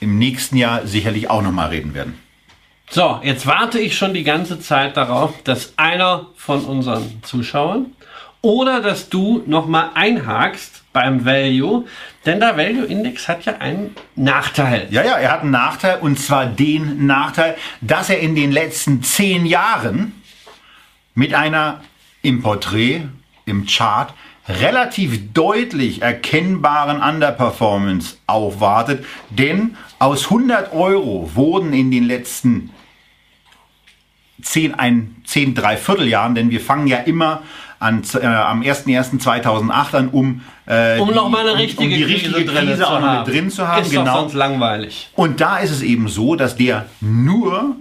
im 0.00 0.18
nächsten 0.18 0.56
Jahr 0.56 0.86
sicherlich 0.86 1.28
auch 1.28 1.42
nochmal 1.42 1.68
reden 1.68 1.94
werden. 1.94 2.18
So, 2.88 3.20
jetzt 3.22 3.46
warte 3.46 3.78
ich 3.78 3.98
schon 3.98 4.14
die 4.14 4.24
ganze 4.24 4.58
Zeit 4.60 4.96
darauf, 4.96 5.34
dass 5.42 5.74
einer 5.76 6.26
von 6.36 6.64
unseren 6.64 7.22
Zuschauern 7.22 7.86
oder 8.40 8.80
dass 8.80 9.10
du 9.10 9.42
nochmal 9.46 9.90
einhakst 9.94 10.84
beim 10.98 11.24
Value, 11.24 11.84
denn 12.26 12.40
der 12.40 12.56
Value 12.56 12.84
Index 12.84 13.28
hat 13.28 13.44
ja 13.44 13.58
einen 13.58 13.94
Nachteil. 14.16 14.88
Ja, 14.90 15.04
ja, 15.04 15.12
er 15.12 15.30
hat 15.30 15.42
einen 15.42 15.52
Nachteil 15.52 15.98
und 16.00 16.18
zwar 16.18 16.46
den 16.46 17.06
Nachteil, 17.06 17.56
dass 17.80 18.10
er 18.10 18.18
in 18.18 18.34
den 18.34 18.50
letzten 18.50 19.04
zehn 19.04 19.46
Jahren 19.46 20.20
mit 21.14 21.34
einer 21.34 21.82
im 22.22 22.42
Porträt, 22.42 23.02
im 23.46 23.66
Chart 23.66 24.12
relativ 24.48 25.32
deutlich 25.32 26.02
erkennbaren 26.02 27.00
Underperformance 27.00 28.16
aufwartet, 28.26 29.04
denn 29.30 29.76
aus 30.00 30.24
100 30.24 30.72
Euro 30.72 31.30
wurden 31.34 31.72
in 31.72 31.92
den 31.92 32.04
letzten 32.08 32.70
10, 34.42 34.74
ein, 34.74 35.14
10 35.26 35.54
Dreivierteljahren, 35.54 36.34
denn 36.34 36.50
wir 36.50 36.60
fangen 36.60 36.88
ja 36.88 36.98
immer 36.98 37.44
an, 37.78 38.02
äh, 38.14 38.26
am 38.26 38.62
01.01.2008 38.62 39.94
an, 39.94 40.08
um, 40.08 40.42
äh, 40.66 40.98
um 40.98 41.10
noch 41.10 41.28
mal 41.28 41.48
eine 41.48 41.58
richtige, 41.58 41.82
um, 41.82 41.86
um 41.86 41.94
die 41.94 42.02
richtige 42.04 42.44
Krise, 42.44 42.66
Krise 42.66 42.88
auch 42.88 43.00
noch 43.00 43.26
mit 43.26 43.34
drin 43.34 43.50
zu 43.50 43.66
haben. 43.66 43.82
Ist 43.82 43.90
genau. 43.90 44.20
sonst 44.20 44.34
langweilig. 44.34 45.10
Und 45.14 45.40
da 45.40 45.58
ist 45.58 45.70
es 45.70 45.82
eben 45.82 46.08
so, 46.08 46.34
dass 46.34 46.56
der 46.56 46.86
nur 47.00 47.76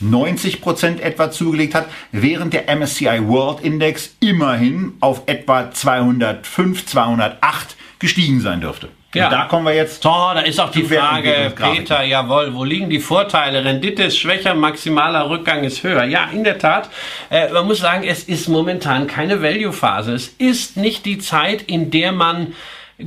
90 0.00 0.60
Prozent 0.60 1.00
etwa 1.00 1.30
zugelegt 1.30 1.74
hat, 1.74 1.86
während 2.12 2.54
der 2.54 2.74
MSCI 2.74 3.26
World 3.26 3.60
Index 3.60 4.16
immerhin 4.20 4.94
auf 5.00 5.22
etwa 5.26 5.70
205, 5.70 6.86
208 6.86 7.76
gestiegen 7.98 8.40
sein 8.40 8.60
dürfte. 8.60 8.88
Ja. 9.14 9.24
Und 9.26 9.32
da 9.32 9.44
kommen 9.44 9.66
wir 9.66 9.74
jetzt. 9.74 10.02
So, 10.02 10.08
da 10.08 10.40
ist 10.40 10.60
auch 10.60 10.70
die 10.70 10.84
Frage, 10.84 11.52
Peter, 11.56 12.04
jawohl, 12.04 12.54
wo 12.54 12.62
liegen 12.62 12.88
die 12.88 13.00
Vorteile? 13.00 13.64
Rendite 13.64 14.04
ist 14.04 14.18
schwächer, 14.18 14.54
maximaler 14.54 15.28
Rückgang 15.28 15.64
ist 15.64 15.82
höher. 15.82 16.04
Ja, 16.04 16.28
in 16.32 16.44
der 16.44 16.58
Tat. 16.58 16.88
Äh, 17.28 17.48
man 17.48 17.66
muss 17.66 17.80
sagen, 17.80 18.04
es 18.04 18.22
ist 18.24 18.48
momentan 18.48 19.08
keine 19.08 19.42
Value-Phase. 19.42 20.14
Es 20.14 20.28
ist 20.38 20.76
nicht 20.76 21.06
die 21.06 21.18
Zeit, 21.18 21.62
in 21.62 21.90
der 21.90 22.12
man 22.12 22.54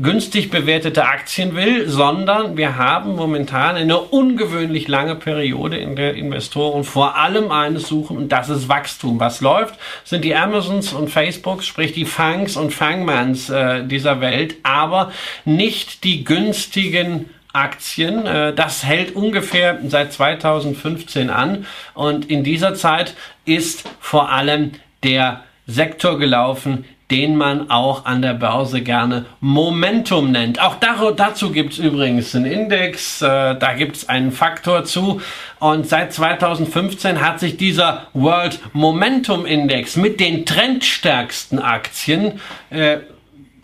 günstig 0.01 0.49
bewertete 0.49 1.05
Aktien 1.05 1.55
will, 1.55 1.87
sondern 1.87 2.57
wir 2.57 2.77
haben 2.77 3.15
momentan 3.15 3.75
eine 3.75 3.99
ungewöhnlich 3.99 4.87
lange 4.87 5.15
Periode, 5.15 5.77
in 5.77 5.95
der 5.95 6.15
Investoren 6.15 6.83
vor 6.83 7.17
allem 7.17 7.51
eines 7.51 7.87
suchen 7.87 8.17
und 8.17 8.31
das 8.31 8.49
ist 8.49 8.69
Wachstum. 8.69 9.19
Was 9.19 9.41
läuft, 9.41 9.75
sind 10.03 10.25
die 10.25 10.35
Amazons 10.35 10.93
und 10.93 11.09
Facebooks, 11.09 11.65
sprich 11.67 11.93
die 11.93 12.05
Fangs 12.05 12.57
und 12.57 12.73
Fangmans 12.73 13.49
äh, 13.49 13.85
dieser 13.85 14.21
Welt, 14.21 14.55
aber 14.63 15.11
nicht 15.45 16.03
die 16.03 16.23
günstigen 16.23 17.29
Aktien. 17.53 18.25
Äh, 18.25 18.53
das 18.53 18.83
hält 18.83 19.15
ungefähr 19.15 19.79
seit 19.87 20.11
2015 20.11 21.29
an 21.29 21.65
und 21.93 22.29
in 22.29 22.43
dieser 22.43 22.73
Zeit 22.73 23.13
ist 23.45 23.87
vor 23.99 24.31
allem 24.31 24.71
der 25.03 25.43
Sektor 25.65 26.19
gelaufen, 26.19 26.85
den 27.11 27.35
man 27.35 27.69
auch 27.69 28.05
an 28.05 28.21
der 28.21 28.33
Börse 28.33 28.81
gerne 28.81 29.25
Momentum 29.39 30.31
nennt. 30.31 30.61
Auch 30.61 30.75
dazu 31.15 31.51
gibt 31.51 31.73
es 31.73 31.79
übrigens 31.79 32.35
einen 32.35 32.45
Index, 32.45 33.21
äh, 33.21 33.25
da 33.55 33.73
gibt 33.73 33.97
es 33.97 34.09
einen 34.09 34.31
Faktor 34.31 34.85
zu. 34.85 35.21
Und 35.59 35.87
seit 35.87 36.13
2015 36.13 37.21
hat 37.21 37.39
sich 37.39 37.57
dieser 37.57 38.07
World 38.13 38.59
Momentum 38.73 39.45
Index 39.45 39.95
mit 39.95 40.19
den 40.19 40.45
trendstärksten 40.45 41.59
Aktien 41.59 42.39
äh, 42.69 42.97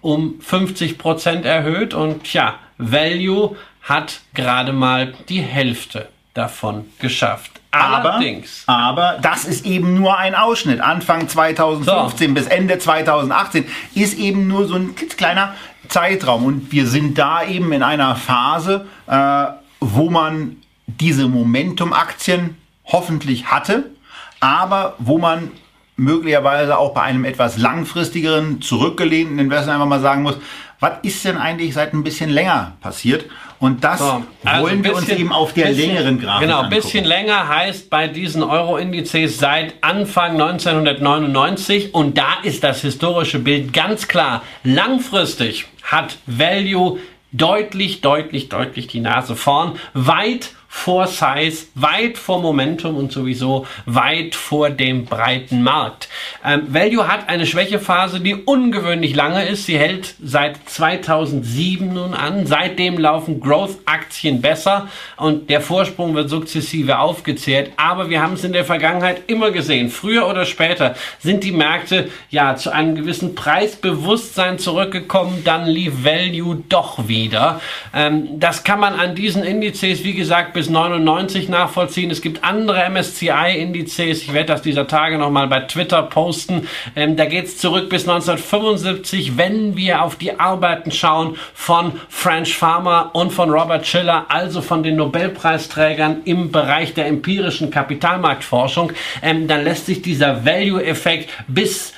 um 0.01 0.39
50 0.41 0.97
Prozent 0.97 1.45
erhöht. 1.45 1.93
Und 1.93 2.31
ja, 2.33 2.55
Value 2.77 3.55
hat 3.81 4.21
gerade 4.33 4.73
mal 4.73 5.13
die 5.29 5.41
Hälfte 5.41 6.07
davon 6.33 6.85
geschafft. 6.99 7.58
Allerdings. 7.71 8.63
Aber, 8.65 9.11
aber 9.11 9.19
das 9.21 9.45
ist 9.45 9.65
eben 9.65 9.93
nur 9.95 10.17
ein 10.17 10.33
Ausschnitt. 10.33 10.81
Anfang 10.81 11.27
2015 11.27 12.27
so. 12.27 12.33
bis 12.33 12.47
Ende 12.47 12.79
2018 12.79 13.65
ist 13.93 14.17
eben 14.17 14.47
nur 14.47 14.67
so 14.67 14.75
ein 14.75 14.95
kleiner 14.95 15.53
Zeitraum. 15.87 16.45
Und 16.45 16.71
wir 16.71 16.87
sind 16.87 17.17
da 17.17 17.43
eben 17.43 17.71
in 17.71 17.83
einer 17.83 18.15
Phase, 18.15 18.87
äh, 19.07 19.45
wo 19.79 20.09
man 20.09 20.57
diese 20.87 21.27
Momentum-Aktien 21.27 22.57
hoffentlich 22.85 23.47
hatte, 23.47 23.91
aber 24.39 24.95
wo 24.97 25.19
man 25.19 25.51
möglicherweise 25.95 26.77
auch 26.77 26.93
bei 26.93 27.01
einem 27.03 27.25
etwas 27.25 27.57
langfristigeren, 27.57 28.61
zurückgelehnten 28.61 29.37
Investor 29.37 29.73
einfach 29.73 29.85
mal 29.85 29.99
sagen 29.99 30.23
muss, 30.23 30.37
was 30.79 30.93
ist 31.03 31.25
denn 31.25 31.37
eigentlich 31.37 31.73
seit 31.73 31.93
ein 31.93 32.03
bisschen 32.03 32.29
länger 32.29 32.73
passiert? 32.81 33.25
Und 33.59 33.83
das 33.83 33.99
So, 33.99 34.23
also 34.45 34.63
wollen 34.63 34.83
wir 34.83 34.93
bisschen- 34.93 35.09
uns 35.11 35.19
eben 35.19 35.31
auf 35.33 35.53
der 35.53 35.67
bisschen- 35.67 35.93
längeren 35.95 36.21
Grafik 36.21 36.41
Genau, 36.47 36.59
angucken. 36.59 36.75
bisschen 36.75 37.03
länger 37.05 37.47
heißt 37.49 37.89
bei 37.89 38.07
diesen 38.07 38.41
Euro-Indizes 38.43 39.37
seit 39.37 39.73
Anfang 39.83 40.37
1999 40.37 41.93
und 41.93 42.17
da 42.17 42.37
ist 42.43 42.63
das 42.63 42.81
historische 42.81 43.39
Bild 43.39 43.73
ganz 43.73 44.07
klar. 44.07 44.43
Langfristig 44.63 45.65
hat 45.83 46.17
Value 46.25 46.99
deutlich, 47.31 48.01
deutlich, 48.01 48.49
deutlich 48.49 48.87
die 48.87 49.01
Nase 49.01 49.35
vorn, 49.35 49.73
weit 49.93 50.51
vor 50.71 51.07
Size, 51.07 51.65
weit 51.73 52.19
vor 52.19 52.39
Momentum 52.41 52.95
und 52.95 53.11
sowieso 53.11 53.65
weit 53.87 54.35
vor 54.35 54.69
dem 54.69 55.05
breiten 55.05 55.63
Markt. 55.63 56.09
Ähm, 56.45 56.61
Value 56.67 57.07
hat 57.07 57.27
eine 57.27 57.47
Schwächephase, 57.47 58.19
die 58.19 58.35
ungewöhnlich 58.35 59.15
lange 59.15 59.45
ist. 59.45 59.65
Sie 59.65 59.79
hält 59.79 60.13
seit 60.23 60.69
2007 60.69 61.91
nun 61.91 62.13
an. 62.13 62.45
Seitdem 62.45 62.99
laufen 62.99 63.39
Growth-Aktien 63.39 64.41
besser 64.41 64.87
und 65.17 65.49
der 65.49 65.61
Vorsprung 65.61 66.13
wird 66.13 66.29
sukzessive 66.29 66.99
aufgezehrt. 66.99 67.71
Aber 67.77 68.11
wir 68.11 68.21
haben 68.21 68.33
es 68.33 68.43
in 68.43 68.53
der 68.53 68.63
Vergangenheit 68.63 69.23
immer 69.25 69.49
gesehen. 69.49 69.89
Früher 69.89 70.27
oder 70.27 70.45
später 70.45 70.93
sind 71.17 71.43
die 71.43 71.51
Märkte 71.51 72.09
ja 72.29 72.55
zu 72.55 72.71
einem 72.71 72.93
gewissen 72.93 73.33
Preisbewusstsein 73.33 74.59
zurückgekommen. 74.59 75.43
Dann 75.43 75.65
lief 75.65 76.05
Value 76.05 76.63
doch 76.69 77.07
wieder. 77.07 77.59
Ähm, 77.91 78.39
das 78.39 78.63
kann 78.63 78.79
man 78.79 78.93
an 78.93 79.15
diesen 79.15 79.43
Indizes, 79.43 80.03
wie 80.03 80.13
gesagt, 80.13 80.58
bis 80.59 80.69
99 80.69 81.47
nachvollziehen. 81.47 82.11
Es 82.11 82.21
gibt 82.21 82.43
andere 82.43 82.83
MSCI-Indizes. 82.89 84.23
Ich 84.23 84.33
werde 84.33 84.47
das 84.47 84.61
dieser 84.61 84.87
Tage 84.87 85.17
nochmal 85.17 85.47
bei 85.47 85.61
Twitter 85.61 86.03
posten. 86.03 86.67
Ähm, 86.97 87.15
da 87.15 87.23
geht 87.23 87.45
es 87.45 87.57
zurück 87.57 87.89
bis 87.89 88.01
1975, 88.01 89.37
wenn 89.37 89.77
wir 89.77 90.03
auf 90.03 90.17
die 90.17 90.37
Arbeiten 90.37 90.91
schauen 90.91 91.37
von 91.53 91.93
French 92.09 92.57
Farmer 92.57 93.11
und 93.13 93.31
von 93.31 93.49
Robert 93.51 93.87
Schiller, 93.87 94.25
also 94.27 94.61
von 94.61 94.83
den 94.83 94.97
Nobelpreisträgern 94.97 96.23
im 96.25 96.51
Bereich 96.51 96.93
der 96.93 97.07
empirischen 97.07 97.71
Kapitalmarktforschung, 97.71 98.91
ähm, 99.21 99.47
dann 99.47 99.63
lässt 99.63 99.85
sich 99.85 100.01
dieser 100.01 100.43
Value-Effekt 100.43 101.29
bis 101.47 101.93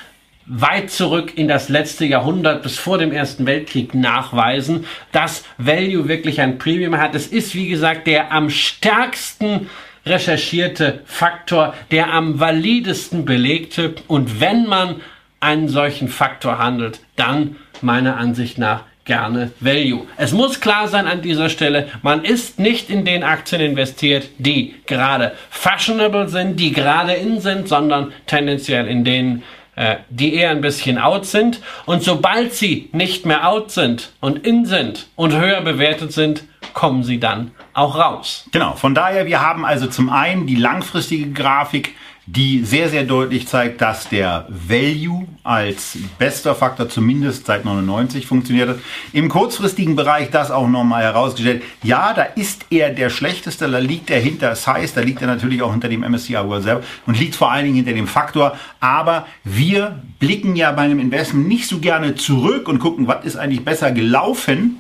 weit 0.54 0.92
zurück 0.92 1.38
in 1.38 1.48
das 1.48 1.70
letzte 1.70 2.06
Jahrhundert 2.06 2.62
bis 2.62 2.78
vor 2.78 2.98
dem 2.98 3.14
Ersten 3.14 3.46
Weltkrieg 3.46 3.96
nachweisen, 3.96 4.86
dass 5.14 5.46
Value 5.58 6.10
wirklich 6.10 6.42
ein 6.42 6.58
Premium 6.58 6.98
hat. 6.98 7.16
Es 7.16 7.28
ist, 7.28 7.56
wie 7.56 7.70
gesagt, 7.70 8.06
der 8.06 8.34
am 8.34 8.50
stärksten 8.50 9.70
recherchierte 10.06 11.00
Faktor, 11.06 11.74
der 11.92 12.12
am 12.12 12.42
validesten 12.42 13.24
belegte. 13.24 13.96
Und 14.08 14.42
wenn 14.42 14.66
man 14.66 15.00
einen 15.40 15.70
solchen 15.70 16.10
Faktor 16.10 16.58
handelt, 16.58 17.00
dann 17.16 17.56
meiner 17.82 18.18
Ansicht 18.18 18.58
nach 18.58 18.84
gerne 19.06 19.52
Value. 19.62 20.06
Es 20.18 20.34
muss 20.34 20.60
klar 20.60 20.88
sein 20.88 21.08
an 21.08 21.22
dieser 21.22 21.50
Stelle, 21.50 21.88
man 22.04 22.24
ist 22.24 22.60
nicht 22.60 22.90
in 22.90 23.06
den 23.06 23.24
Aktien 23.24 23.62
investiert, 23.62 24.30
die 24.38 24.76
gerade 24.86 25.32
fashionable 25.50 26.28
sind, 26.28 26.60
die 26.60 26.72
gerade 26.72 27.14
in 27.14 27.40
sind, 27.40 27.68
sondern 27.68 28.12
tendenziell 28.28 28.88
in 28.88 29.04
denen, 29.04 29.44
äh, 29.82 29.98
die 30.12 30.36
eher 30.36 30.52
ein 30.52 30.62
bisschen 30.62 31.00
out 31.00 31.26
sind. 31.26 31.60
Und 31.88 32.04
sobald 32.04 32.54
sie 32.54 32.90
nicht 32.92 33.26
mehr 33.26 33.48
out 33.48 33.72
sind 33.72 34.12
und 34.20 34.46
in 34.46 34.66
sind 34.66 35.08
und 35.16 35.34
höher 35.34 35.62
bewertet 35.62 36.14
sind, 36.14 36.44
kommen 36.74 37.04
sie 37.04 37.20
dann 37.20 37.50
auch 37.74 37.98
raus. 37.98 38.48
Genau, 38.52 38.74
von 38.76 38.94
daher, 38.94 39.26
wir 39.26 39.42
haben 39.42 39.66
also 39.66 39.88
zum 39.88 40.12
einen 40.12 40.46
die 40.46 40.56
langfristige 40.56 41.32
Grafik, 41.32 41.96
die 42.28 42.64
sehr, 42.64 42.90
sehr 42.90 43.04
deutlich 43.04 43.48
zeigt, 43.48 43.82
dass 43.82 44.08
der 44.08 44.46
Value 44.48 45.28
als 45.44 45.98
bester 46.20 46.54
Faktor 46.54 46.88
zumindest 46.88 47.48
seit 47.48 47.66
99 47.66 48.28
funktioniert 48.28 48.70
hat. 48.70 48.80
Im 49.12 49.28
kurzfristigen 49.28 49.96
Bereich 49.96 50.30
das 50.30 50.52
auch 50.52 50.68
nochmal 50.68 51.04
herausgestellt. 51.04 51.64
Ja, 51.82 52.14
da 52.14 52.22
ist 52.22 52.68
er 52.70 52.92
der 52.92 53.10
schlechteste, 53.10 53.70
da 53.70 53.80
liegt 53.80 54.12
er 54.12 54.20
hinter 54.20 54.56
Size, 54.56 54.92
da 54.94 55.02
liegt 55.02 55.22
er 55.22 55.28
natürlich 55.28 55.64
auch 55.64 55.72
hinter 55.72 55.90
dem 55.90 56.02
MSCI 56.02 56.36
World 56.36 56.64
selber 56.64 56.84
und 57.08 57.20
liegt 57.20 57.36
vor 57.36 57.52
allen 57.52 57.66
Dingen 57.66 57.78
hinter 57.78 57.94
dem 57.94 58.08
Faktor. 58.08 58.56
Aber 58.80 59.26
wir 59.44 60.00
blicken 60.20 60.56
ja 60.56 60.72
bei 60.72 60.84
einem 60.84 61.00
Investment 61.00 61.48
nicht 61.48 61.68
so 61.68 61.80
gerne 61.80 62.16
zurück 62.16 62.68
und 62.68 62.78
gucken, 62.78 63.08
was 63.08 63.26
ist 63.26 63.36
eigentlich 63.36 63.66
besser 63.66 63.92
gelaufen, 63.92 64.78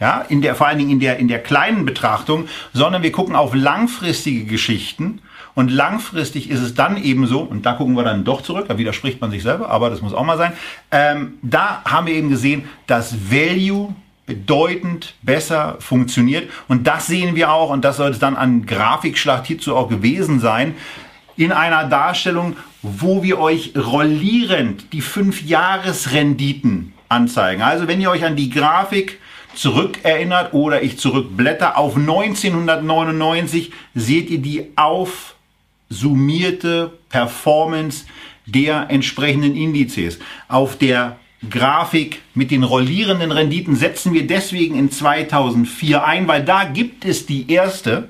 ja, 0.00 0.24
in 0.28 0.42
der, 0.42 0.56
vor 0.56 0.66
allen 0.66 0.78
Dingen 0.78 0.90
in 0.90 1.00
der, 1.00 1.18
in 1.18 1.28
der 1.28 1.38
kleinen 1.38 1.84
Betrachtung, 1.84 2.48
sondern 2.72 3.02
wir 3.02 3.12
gucken 3.12 3.36
auf 3.36 3.54
langfristige 3.54 4.44
Geschichten. 4.44 5.20
Und 5.54 5.70
langfristig 5.70 6.50
ist 6.50 6.60
es 6.60 6.74
dann 6.74 7.02
eben 7.02 7.26
so, 7.26 7.40
und 7.40 7.64
da 7.64 7.74
gucken 7.74 7.96
wir 7.96 8.02
dann 8.02 8.24
doch 8.24 8.42
zurück, 8.42 8.66
da 8.68 8.76
widerspricht 8.76 9.20
man 9.20 9.30
sich 9.30 9.42
selber, 9.42 9.70
aber 9.70 9.88
das 9.90 10.02
muss 10.02 10.12
auch 10.12 10.24
mal 10.24 10.36
sein. 10.36 10.52
Ähm, 10.90 11.34
da 11.42 11.82
haben 11.84 12.06
wir 12.06 12.14
eben 12.14 12.28
gesehen, 12.28 12.64
dass 12.86 13.30
Value 13.30 13.94
bedeutend 14.26 15.14
besser 15.22 15.76
funktioniert. 15.80 16.50
Und 16.66 16.86
das 16.86 17.06
sehen 17.06 17.36
wir 17.36 17.52
auch, 17.52 17.70
und 17.70 17.84
das 17.84 17.98
soll 17.98 18.10
es 18.10 18.18
dann 18.18 18.36
an 18.36 18.66
Grafikschlacht 18.66 19.46
hierzu 19.46 19.76
auch 19.76 19.88
gewesen 19.88 20.40
sein, 20.40 20.74
in 21.36 21.52
einer 21.52 21.84
Darstellung, 21.84 22.56
wo 22.82 23.22
wir 23.22 23.38
euch 23.38 23.72
rollierend 23.76 24.92
die 24.92 25.02
5-Jahres-Renditen 25.02 26.92
anzeigen. 27.08 27.62
Also 27.62 27.88
wenn 27.88 28.00
ihr 28.00 28.10
euch 28.10 28.24
an 28.24 28.36
die 28.36 28.50
Grafik 28.50 29.20
zurückerinnert 29.54 30.52
oder 30.52 30.82
ich 30.82 30.98
zurückblätter 30.98 31.76
auf 31.76 31.96
1999, 31.96 33.72
seht 33.94 34.30
ihr 34.30 34.38
die 34.38 34.68
aufsummierte 35.94 36.92
Performance 37.08 38.04
der 38.46 38.90
entsprechenden 38.90 39.54
Indizes. 39.56 40.18
Auf 40.48 40.76
der 40.76 41.18
Grafik 41.48 42.20
mit 42.34 42.50
den 42.50 42.64
rollierenden 42.64 43.30
Renditen 43.30 43.76
setzen 43.76 44.12
wir 44.12 44.26
deswegen 44.26 44.76
in 44.76 44.90
2004 44.90 46.04
ein, 46.04 46.26
weil 46.26 46.44
da 46.44 46.64
gibt 46.64 47.04
es 47.04 47.26
die 47.26 47.50
erste 47.50 48.08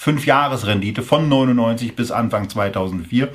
5-Jahres-Rendite 0.00 1.02
von 1.02 1.28
99 1.28 1.96
bis 1.96 2.10
Anfang 2.10 2.48
2004. 2.48 3.28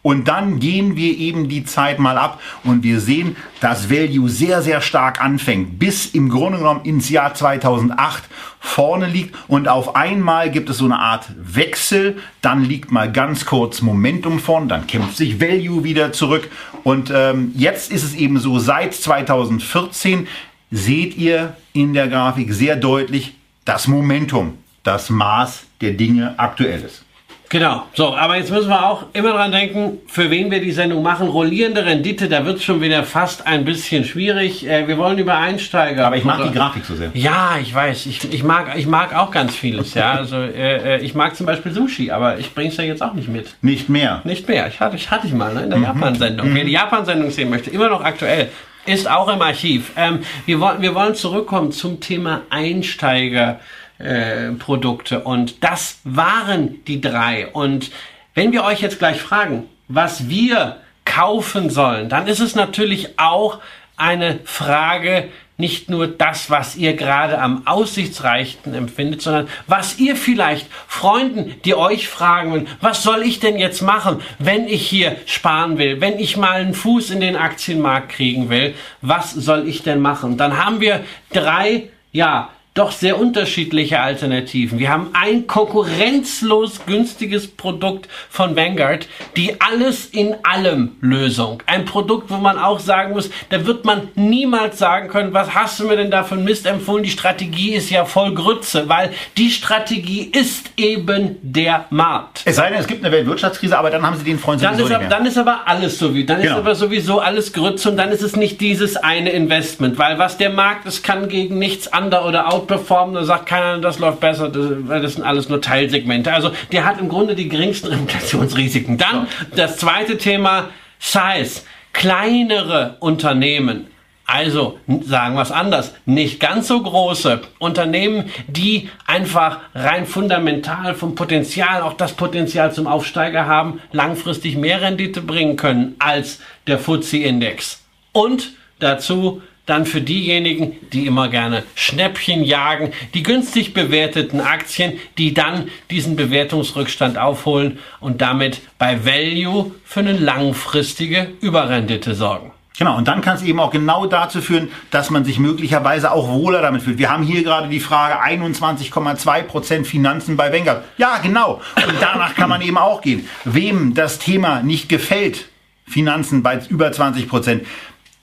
Und 0.00 0.28
dann 0.28 0.58
gehen 0.58 0.96
wir 0.96 1.18
eben 1.18 1.48
die 1.48 1.64
Zeit 1.64 1.98
mal 1.98 2.16
ab 2.16 2.40
und 2.64 2.82
wir 2.82 3.00
sehen, 3.00 3.36
dass 3.60 3.90
Value 3.90 4.28
sehr, 4.28 4.62
sehr 4.62 4.80
stark 4.80 5.20
anfängt, 5.20 5.78
bis 5.78 6.06
im 6.06 6.28
Grunde 6.28 6.58
genommen 6.58 6.84
ins 6.84 7.10
Jahr 7.10 7.34
2008 7.34 8.22
vorne 8.60 9.06
liegt. 9.06 9.36
Und 9.48 9.68
auf 9.68 9.96
einmal 9.96 10.50
gibt 10.50 10.70
es 10.70 10.78
so 10.78 10.84
eine 10.84 10.98
Art 10.98 11.26
Wechsel, 11.36 12.18
dann 12.40 12.64
liegt 12.64 12.90
mal 12.92 13.10
ganz 13.10 13.44
kurz 13.44 13.82
Momentum 13.82 14.38
vorn, 14.38 14.68
dann 14.68 14.86
kämpft 14.86 15.16
sich 15.16 15.40
Value 15.40 15.84
wieder 15.84 16.12
zurück. 16.12 16.48
Und 16.84 17.12
ähm, 17.14 17.52
jetzt 17.56 17.90
ist 17.90 18.04
es 18.04 18.14
eben 18.14 18.38
so, 18.38 18.58
seit 18.58 18.94
2014 18.94 20.28
seht 20.70 21.16
ihr 21.16 21.56
in 21.72 21.92
der 21.92 22.08
Grafik 22.08 22.54
sehr 22.54 22.76
deutlich 22.76 23.34
das 23.64 23.88
Momentum, 23.88 24.54
das 24.88 25.10
Maß 25.10 25.66
der 25.82 25.92
Dinge 25.92 26.34
aktuell 26.38 26.80
ist. 26.80 27.04
Genau, 27.50 27.84
so, 27.94 28.14
aber 28.14 28.36
jetzt 28.36 28.50
müssen 28.50 28.68
wir 28.68 28.84
auch 28.86 29.04
immer 29.14 29.32
dran 29.32 29.52
denken, 29.52 29.98
für 30.06 30.30
wen 30.30 30.50
wir 30.50 30.60
die 30.60 30.70
Sendung 30.70 31.02
machen. 31.02 31.28
Rollierende 31.28 31.84
Rendite, 31.84 32.28
da 32.28 32.44
wird 32.44 32.58
es 32.58 32.64
schon 32.64 32.82
wieder 32.82 33.04
fast 33.04 33.46
ein 33.46 33.64
bisschen 33.64 34.04
schwierig. 34.04 34.66
Äh, 34.66 34.86
wir 34.86 34.98
wollen 34.98 35.18
über 35.18 35.36
Einsteiger. 35.38 36.06
Aber 36.06 36.16
ich 36.16 36.24
mag 36.24 36.42
die 36.42 36.52
Grafik 36.52 36.84
so 36.84 36.94
sehr. 36.94 37.10
Ja, 37.14 37.56
ich 37.60 37.74
weiß. 37.74 38.04
Ich, 38.04 38.32
ich, 38.32 38.42
mag, 38.44 38.76
ich 38.76 38.86
mag 38.86 39.14
auch 39.14 39.30
ganz 39.30 39.54
vieles. 39.56 39.94
Ja, 39.94 40.12
also 40.12 40.36
äh, 40.36 40.96
äh, 40.96 41.00
ich 41.00 41.14
mag 41.14 41.36
zum 41.36 41.46
Beispiel 41.46 41.72
Sushi, 41.72 42.10
aber 42.10 42.38
ich 42.38 42.54
bring's 42.54 42.76
ja 42.76 42.84
jetzt 42.84 43.02
auch 43.02 43.14
nicht 43.14 43.28
mit. 43.28 43.54
Nicht 43.62 43.88
mehr. 43.88 44.20
Nicht 44.24 44.46
mehr. 44.46 44.68
Ich 44.68 44.80
hatte, 44.80 44.96
ich 44.96 45.10
hatte 45.10 45.26
ich 45.26 45.32
mal 45.32 45.54
ne, 45.54 45.62
in 45.62 45.70
der 45.70 45.78
Mhm. 45.78 45.84
Japan-Sendung. 45.84 46.54
Wer 46.54 46.64
die 46.64 46.72
Japan-Sendung 46.72 47.30
sehen 47.30 47.48
möchte, 47.48 47.70
immer 47.70 47.88
noch 47.88 48.02
aktuell, 48.04 48.48
ist 48.84 49.10
auch 49.10 49.28
im 49.28 49.40
Archiv. 49.40 49.92
Ähm, 49.96 50.20
wir, 50.44 50.60
wollen, 50.60 50.82
wir 50.82 50.94
wollen 50.94 51.14
zurückkommen 51.14 51.72
zum 51.72 52.00
Thema 52.00 52.42
Einsteiger. 52.50 53.60
Äh, 53.98 54.52
Produkte 54.52 55.24
und 55.24 55.64
das 55.64 55.98
waren 56.04 56.84
die 56.84 57.00
drei 57.00 57.48
und 57.48 57.90
wenn 58.34 58.52
wir 58.52 58.62
euch 58.62 58.80
jetzt 58.80 59.00
gleich 59.00 59.20
fragen, 59.20 59.64
was 59.88 60.28
wir 60.28 60.76
kaufen 61.04 61.68
sollen, 61.68 62.08
dann 62.08 62.28
ist 62.28 62.38
es 62.38 62.54
natürlich 62.54 63.18
auch 63.18 63.58
eine 63.96 64.38
Frage, 64.44 65.30
nicht 65.56 65.90
nur 65.90 66.06
das, 66.06 66.48
was 66.48 66.76
ihr 66.76 66.94
gerade 66.94 67.40
am 67.40 67.66
aussichtsreichsten 67.66 68.72
empfindet, 68.72 69.20
sondern 69.20 69.48
was 69.66 69.98
ihr 69.98 70.14
vielleicht 70.14 70.68
Freunden, 70.86 71.56
die 71.64 71.74
euch 71.74 72.06
fragen, 72.06 72.68
was 72.80 73.02
soll 73.02 73.22
ich 73.22 73.40
denn 73.40 73.58
jetzt 73.58 73.82
machen, 73.82 74.22
wenn 74.38 74.68
ich 74.68 74.88
hier 74.88 75.16
sparen 75.26 75.76
will, 75.76 76.00
wenn 76.00 76.20
ich 76.20 76.36
mal 76.36 76.60
einen 76.60 76.74
Fuß 76.74 77.10
in 77.10 77.18
den 77.18 77.34
Aktienmarkt 77.34 78.10
kriegen 78.10 78.48
will, 78.48 78.76
was 79.02 79.32
soll 79.32 79.66
ich 79.66 79.82
denn 79.82 79.98
machen? 79.98 80.36
Dann 80.36 80.64
haben 80.64 80.80
wir 80.80 81.04
drei, 81.32 81.88
ja, 82.12 82.50
doch 82.78 82.92
sehr 82.92 83.18
unterschiedliche 83.18 84.00
Alternativen. 84.00 84.78
Wir 84.78 84.90
haben 84.90 85.08
ein 85.12 85.46
konkurrenzlos 85.46 86.86
günstiges 86.86 87.48
Produkt 87.48 88.08
von 88.30 88.54
Vanguard, 88.54 89.08
die 89.36 89.60
alles 89.60 90.06
in 90.06 90.36
allem 90.44 90.92
Lösung. 91.00 91.60
Ein 91.66 91.84
Produkt, 91.84 92.30
wo 92.30 92.36
man 92.36 92.56
auch 92.56 92.78
sagen 92.78 93.14
muss, 93.14 93.30
da 93.50 93.66
wird 93.66 93.84
man 93.84 94.08
niemals 94.14 94.78
sagen 94.78 95.08
können, 95.08 95.32
was 95.32 95.54
hast 95.54 95.80
du 95.80 95.88
mir 95.88 95.96
denn 95.96 96.10
da 96.10 96.22
für 96.22 96.36
Mist 96.36 96.66
empfohlen? 96.66 97.02
Die 97.02 97.10
Strategie 97.10 97.74
ist 97.74 97.90
ja 97.90 98.04
voll 98.04 98.32
Grütze, 98.34 98.88
weil 98.88 99.10
die 99.36 99.50
Strategie 99.50 100.30
ist 100.32 100.70
eben 100.76 101.36
der 101.42 101.86
Markt. 101.90 102.42
Es 102.44 102.56
sei 102.56 102.70
denn, 102.70 102.78
es 102.78 102.86
gibt 102.86 103.04
eine 103.04 103.12
Weltwirtschaftskrise, 103.12 103.76
aber 103.76 103.90
dann 103.90 104.02
haben 104.06 104.16
sie 104.16 104.24
den 104.24 104.38
Freund 104.38 104.62
Dann 104.62 104.74
sowieso 104.76 104.94
ist, 104.94 105.00
nicht 105.00 105.12
ab, 105.12 105.18
dann 105.18 105.26
ist 105.26 105.38
aber 105.38 105.62
alles 105.66 105.98
so 105.98 106.14
wie, 106.14 106.24
dann 106.24 106.40
Genau. 106.40 106.52
ist 106.52 106.58
aber 106.58 106.74
sowieso 106.76 107.18
alles 107.18 107.52
Grütze 107.52 107.90
und 107.90 107.96
dann 107.96 108.12
ist 108.12 108.22
es 108.22 108.36
nicht 108.36 108.60
dieses 108.60 108.96
eine 108.96 109.30
Investment, 109.30 109.98
weil 109.98 110.18
was 110.18 110.36
der 110.38 110.50
Markt 110.50 110.86
ist, 110.86 111.02
kann 111.02 111.28
gegen 111.28 111.58
nichts 111.58 111.88
under 111.88 112.24
oder 112.24 112.52
outperformen, 112.68 113.14
da 113.14 113.24
sagt 113.24 113.46
keiner, 113.46 113.78
das 113.78 113.98
läuft 113.98 114.20
besser, 114.20 114.48
das, 114.48 114.66
weil 114.88 115.00
das 115.00 115.14
sind 115.14 115.24
alles 115.24 115.48
nur 115.48 115.60
Teilsegmente. 115.60 116.32
Also 116.32 116.50
der 116.72 116.84
hat 116.84 117.00
im 117.00 117.08
Grunde 117.08 117.34
die 117.34 117.48
geringsten 117.48 117.92
Inflationsrisiken. 117.92 118.98
Dann 118.98 119.26
das 119.54 119.78
zweite 119.78 120.18
Thema, 120.18 120.68
Size. 120.98 121.62
Kleinere 121.92 122.96
Unternehmen 123.00 123.86
also 124.30 124.78
sagen 124.84 125.36
wir 125.36 125.40
es 125.40 125.50
anders, 125.50 125.94
nicht 126.04 126.38
ganz 126.38 126.68
so 126.68 126.82
große 126.82 127.40
Unternehmen, 127.58 128.30
die 128.46 128.90
einfach 129.06 129.60
rein 129.74 130.04
fundamental 130.04 130.94
vom 130.94 131.14
Potenzial, 131.14 131.80
auch 131.80 131.94
das 131.94 132.12
Potenzial 132.12 132.74
zum 132.74 132.86
Aufsteiger 132.86 133.46
haben, 133.46 133.80
langfristig 133.90 134.58
mehr 134.58 134.82
Rendite 134.82 135.22
bringen 135.22 135.56
können 135.56 135.96
als 135.98 136.40
der 136.66 136.78
FTSE-Index. 136.78 137.80
Und 138.12 138.52
dazu 138.80 139.40
dann 139.68 139.86
für 139.86 140.00
diejenigen, 140.00 140.76
die 140.92 141.06
immer 141.06 141.28
gerne 141.28 141.62
Schnäppchen 141.74 142.42
jagen, 142.42 142.92
die 143.14 143.22
günstig 143.22 143.74
bewerteten 143.74 144.40
Aktien, 144.40 144.94
die 145.18 145.34
dann 145.34 145.68
diesen 145.90 146.16
Bewertungsrückstand 146.16 147.18
aufholen 147.18 147.78
und 148.00 148.20
damit 148.20 148.62
bei 148.78 149.04
Value 149.04 149.72
für 149.84 150.00
eine 150.00 150.12
langfristige 150.12 151.28
Überrendite 151.40 152.14
sorgen. 152.14 152.52
Genau, 152.78 152.96
und 152.96 153.08
dann 153.08 153.20
kann 153.22 153.36
es 153.36 153.42
eben 153.42 153.58
auch 153.58 153.72
genau 153.72 154.06
dazu 154.06 154.40
führen, 154.40 154.70
dass 154.92 155.10
man 155.10 155.24
sich 155.24 155.40
möglicherweise 155.40 156.12
auch 156.12 156.28
wohler 156.28 156.62
damit 156.62 156.82
fühlt. 156.82 156.98
Wir 156.98 157.10
haben 157.10 157.24
hier 157.24 157.42
gerade 157.42 157.68
die 157.68 157.80
Frage 157.80 158.22
21,2 158.22 159.42
Prozent 159.42 159.86
Finanzen 159.86 160.36
bei 160.36 160.52
Vanguard. 160.52 160.84
Ja, 160.96 161.18
genau. 161.18 161.60
Und 161.74 161.96
danach 162.00 162.36
kann 162.36 162.48
man 162.48 162.62
eben 162.62 162.78
auch 162.78 163.00
gehen. 163.00 163.28
Wem 163.44 163.94
das 163.94 164.20
Thema 164.20 164.62
nicht 164.62 164.88
gefällt, 164.88 165.48
Finanzen 165.88 166.44
bei 166.44 166.60
über 166.68 166.92
20 166.92 167.28
Prozent, 167.28 167.66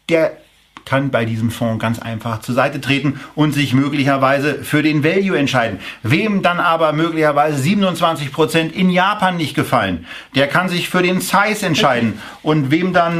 der 0.07 0.37
kann 0.85 1.11
bei 1.11 1.25
diesem 1.25 1.51
Fonds 1.51 1.81
ganz 1.81 1.99
einfach 1.99 2.39
zur 2.41 2.55
Seite 2.55 2.79
treten 2.79 3.19
und 3.33 3.53
sich 3.53 3.73
möglicherweise 3.73 4.63
für 4.63 4.81
den 4.83 5.03
Value 5.03 5.37
entscheiden. 5.37 5.79
Wem 6.03 6.41
dann 6.41 6.59
aber 6.59 6.93
möglicherweise 6.93 7.57
27 7.57 8.31
Prozent 8.31 8.73
in 8.73 8.89
Japan 8.89 9.35
nicht 9.37 9.55
gefallen, 9.55 10.05
der 10.35 10.47
kann 10.47 10.69
sich 10.69 10.87
für 10.89 11.01
den 11.01 11.19
Size 11.21 11.65
entscheiden. 11.65 12.21
Und 12.43 12.71
wem 12.71 12.93
dann 12.93 13.15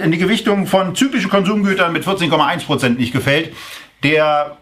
eine 0.00 0.16
Gewichtung 0.16 0.66
von 0.66 0.94
zyklischen 0.94 1.30
Konsumgütern 1.30 1.92
mit 1.92 2.06
14,1 2.06 2.64
Prozent 2.64 2.98
nicht 2.98 3.12
gefällt, 3.12 3.52
der 4.02 4.56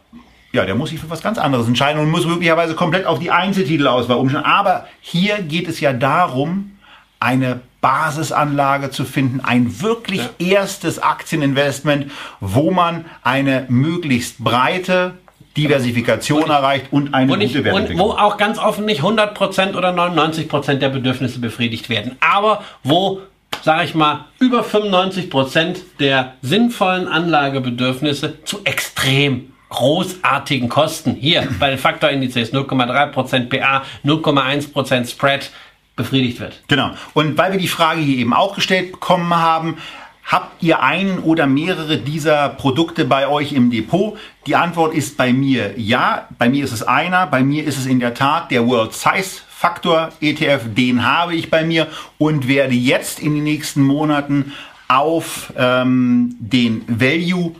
ja, 0.50 0.64
der 0.64 0.74
muss 0.74 0.88
sich 0.90 0.98
für 0.98 1.10
was 1.10 1.22
ganz 1.22 1.36
anderes 1.36 1.66
entscheiden 1.66 2.00
und 2.00 2.10
muss 2.10 2.26
möglicherweise 2.26 2.74
komplett 2.74 3.04
auf 3.04 3.18
die 3.18 3.30
Einzeltitelauswahl 3.30 4.16
umstellen. 4.16 4.46
Aber 4.46 4.86
hier 5.02 5.42
geht 5.42 5.68
es 5.68 5.78
ja 5.80 5.92
darum, 5.92 6.77
eine 7.20 7.60
Basisanlage 7.80 8.90
zu 8.90 9.04
finden, 9.04 9.40
ein 9.40 9.80
wirklich 9.80 10.22
erstes 10.38 10.98
Aktieninvestment, 11.00 12.10
wo 12.40 12.70
man 12.70 13.04
eine 13.22 13.66
möglichst 13.68 14.42
breite 14.42 15.14
Diversifikation 15.56 16.48
erreicht 16.50 16.86
und 16.90 17.14
eine 17.14 17.30
Wo, 17.32 17.36
nicht, 17.36 17.54
gute 17.54 17.60
und 17.60 17.64
Wertentwicklung. 17.64 18.08
wo 18.08 18.12
auch 18.12 18.36
ganz 18.36 18.58
offen 18.58 18.84
nicht 18.84 19.02
100% 19.02 19.74
oder 19.76 19.90
99% 19.90 20.74
der 20.74 20.88
Bedürfnisse 20.88 21.40
befriedigt 21.40 21.88
werden. 21.88 22.16
Aber 22.20 22.62
wo, 22.84 23.20
sage 23.62 23.84
ich 23.84 23.94
mal, 23.94 24.26
über 24.38 24.62
95% 24.62 25.76
der 25.98 26.34
sinnvollen 26.42 27.08
Anlagebedürfnisse 27.08 28.44
zu 28.44 28.60
extrem 28.64 29.52
großartigen 29.70 30.68
Kosten, 30.68 31.14
hier 31.14 31.46
bei 31.58 31.70
den 31.70 31.78
Faktorindizes 31.78 32.54
0,3% 32.54 33.48
PA, 33.48 33.82
0,1% 34.04 35.10
Spread, 35.10 35.50
befriedigt 35.98 36.40
wird. 36.40 36.62
Genau. 36.68 36.92
Und 37.12 37.36
weil 37.36 37.52
wir 37.52 37.58
die 37.58 37.68
Frage 37.68 38.00
hier 38.00 38.16
eben 38.16 38.32
auch 38.32 38.54
gestellt 38.54 38.92
bekommen 38.92 39.34
haben, 39.34 39.76
habt 40.24 40.62
ihr 40.62 40.82
einen 40.82 41.18
oder 41.18 41.46
mehrere 41.46 41.98
dieser 41.98 42.48
Produkte 42.48 43.04
bei 43.04 43.28
euch 43.28 43.52
im 43.52 43.70
Depot? 43.70 44.16
Die 44.46 44.56
Antwort 44.56 44.94
ist 44.94 45.18
bei 45.18 45.34
mir 45.34 45.78
ja. 45.78 46.28
Bei 46.38 46.48
mir 46.48 46.64
ist 46.64 46.72
es 46.72 46.82
einer. 46.82 47.26
Bei 47.26 47.42
mir 47.42 47.64
ist 47.64 47.76
es 47.76 47.84
in 47.84 48.00
der 48.00 48.14
Tat 48.14 48.50
der 48.50 48.66
World 48.66 48.94
Size 48.94 49.42
Factor 49.50 50.10
ETF. 50.22 50.62
Den 50.74 51.04
habe 51.04 51.34
ich 51.34 51.50
bei 51.50 51.64
mir 51.64 51.88
und 52.16 52.48
werde 52.48 52.74
jetzt 52.74 53.20
in 53.20 53.34
den 53.34 53.44
nächsten 53.44 53.82
Monaten 53.82 54.52
auf 54.86 55.52
ähm, 55.56 56.36
den 56.38 56.84
Value 56.86 57.54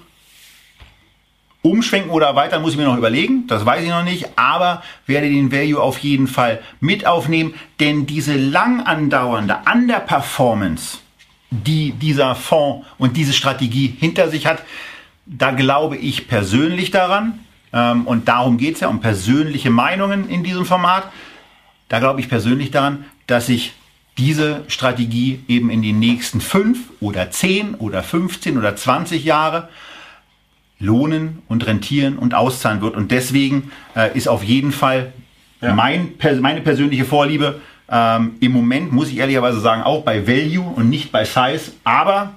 umschwenken 1.71 2.11
oder 2.11 2.27
erweitern, 2.27 2.63
muss 2.63 2.73
ich 2.73 2.79
mir 2.79 2.85
noch 2.85 2.97
überlegen. 2.97 3.47
Das 3.47 3.65
weiß 3.65 3.83
ich 3.83 3.91
noch 3.91 4.05
nicht. 4.05 4.39
Aber 4.39 4.83
werde 5.07 5.29
den 5.29 5.53
Value 5.53 5.81
auf 5.81 5.99
jeden 5.99 6.27
Fall 6.27 6.61
mit 6.81 7.07
aufnehmen. 7.07 7.55
Denn 7.81 8.07
diese 8.07 8.37
lang 8.37 8.83
andauernde 8.83 9.59
Underperformance, 9.73 10.99
die 11.51 11.93
dieser 11.93 12.35
Fonds 12.35 12.87
und 12.99 13.17
diese 13.17 13.33
Strategie 13.33 13.95
hinter 13.99 14.29
sich 14.29 14.47
hat, 14.47 14.63
da 15.27 15.51
glaube 15.51 15.97
ich 15.97 16.29
persönlich 16.29 16.91
daran. 16.91 17.41
Ähm, 17.73 18.07
und 18.07 18.29
darum 18.29 18.59
geht 18.59 18.75
es 18.75 18.81
ja 18.81 18.89
um 18.89 19.01
persönliche 19.01 19.71
Meinungen 19.71 20.29
in 20.29 20.43
diesem 20.43 20.65
Format. 20.65 21.05
Da 21.89 21.99
glaube 21.99 22.21
ich 22.21 22.29
persönlich 22.29 22.71
daran, 22.71 23.05
dass 23.27 23.47
sich 23.47 23.73
diese 24.19 24.65
Strategie 24.67 25.45
eben 25.47 25.71
in 25.71 25.81
den 25.81 26.01
nächsten 26.01 26.41
fünf 26.41 26.91
oder 27.01 27.31
zehn 27.31 27.75
oder 27.77 28.03
15 28.03 28.59
oder 28.59 28.75
20 28.75 29.25
Jahre 29.25 29.69
lohnen 30.79 31.43
und 31.49 31.67
rentieren 31.67 32.19
und 32.19 32.35
auszahlen 32.35 32.81
wird. 32.81 32.97
Und 32.97 33.11
deswegen 33.11 33.71
äh, 33.97 34.17
ist 34.17 34.29
auf 34.29 34.45
jeden 34.45 34.73
Fall 34.73 35.13
mein, 35.61 36.17
per, 36.19 36.37
meine 36.37 36.61
persönliche 36.61 37.05
Vorliebe 37.05 37.61
ähm, 37.91 38.37
im 38.41 38.53
Moment, 38.53 38.93
muss 38.93 39.11
ich 39.11 39.19
ehrlicherweise 39.19 39.61
sagen, 39.61 39.83
auch 39.83 40.05
bei 40.05 40.27
Value 40.27 40.65
und 40.65 40.89
nicht 40.89 41.11
bei 41.11 41.25
Size. 41.25 41.73
Aber 41.85 42.35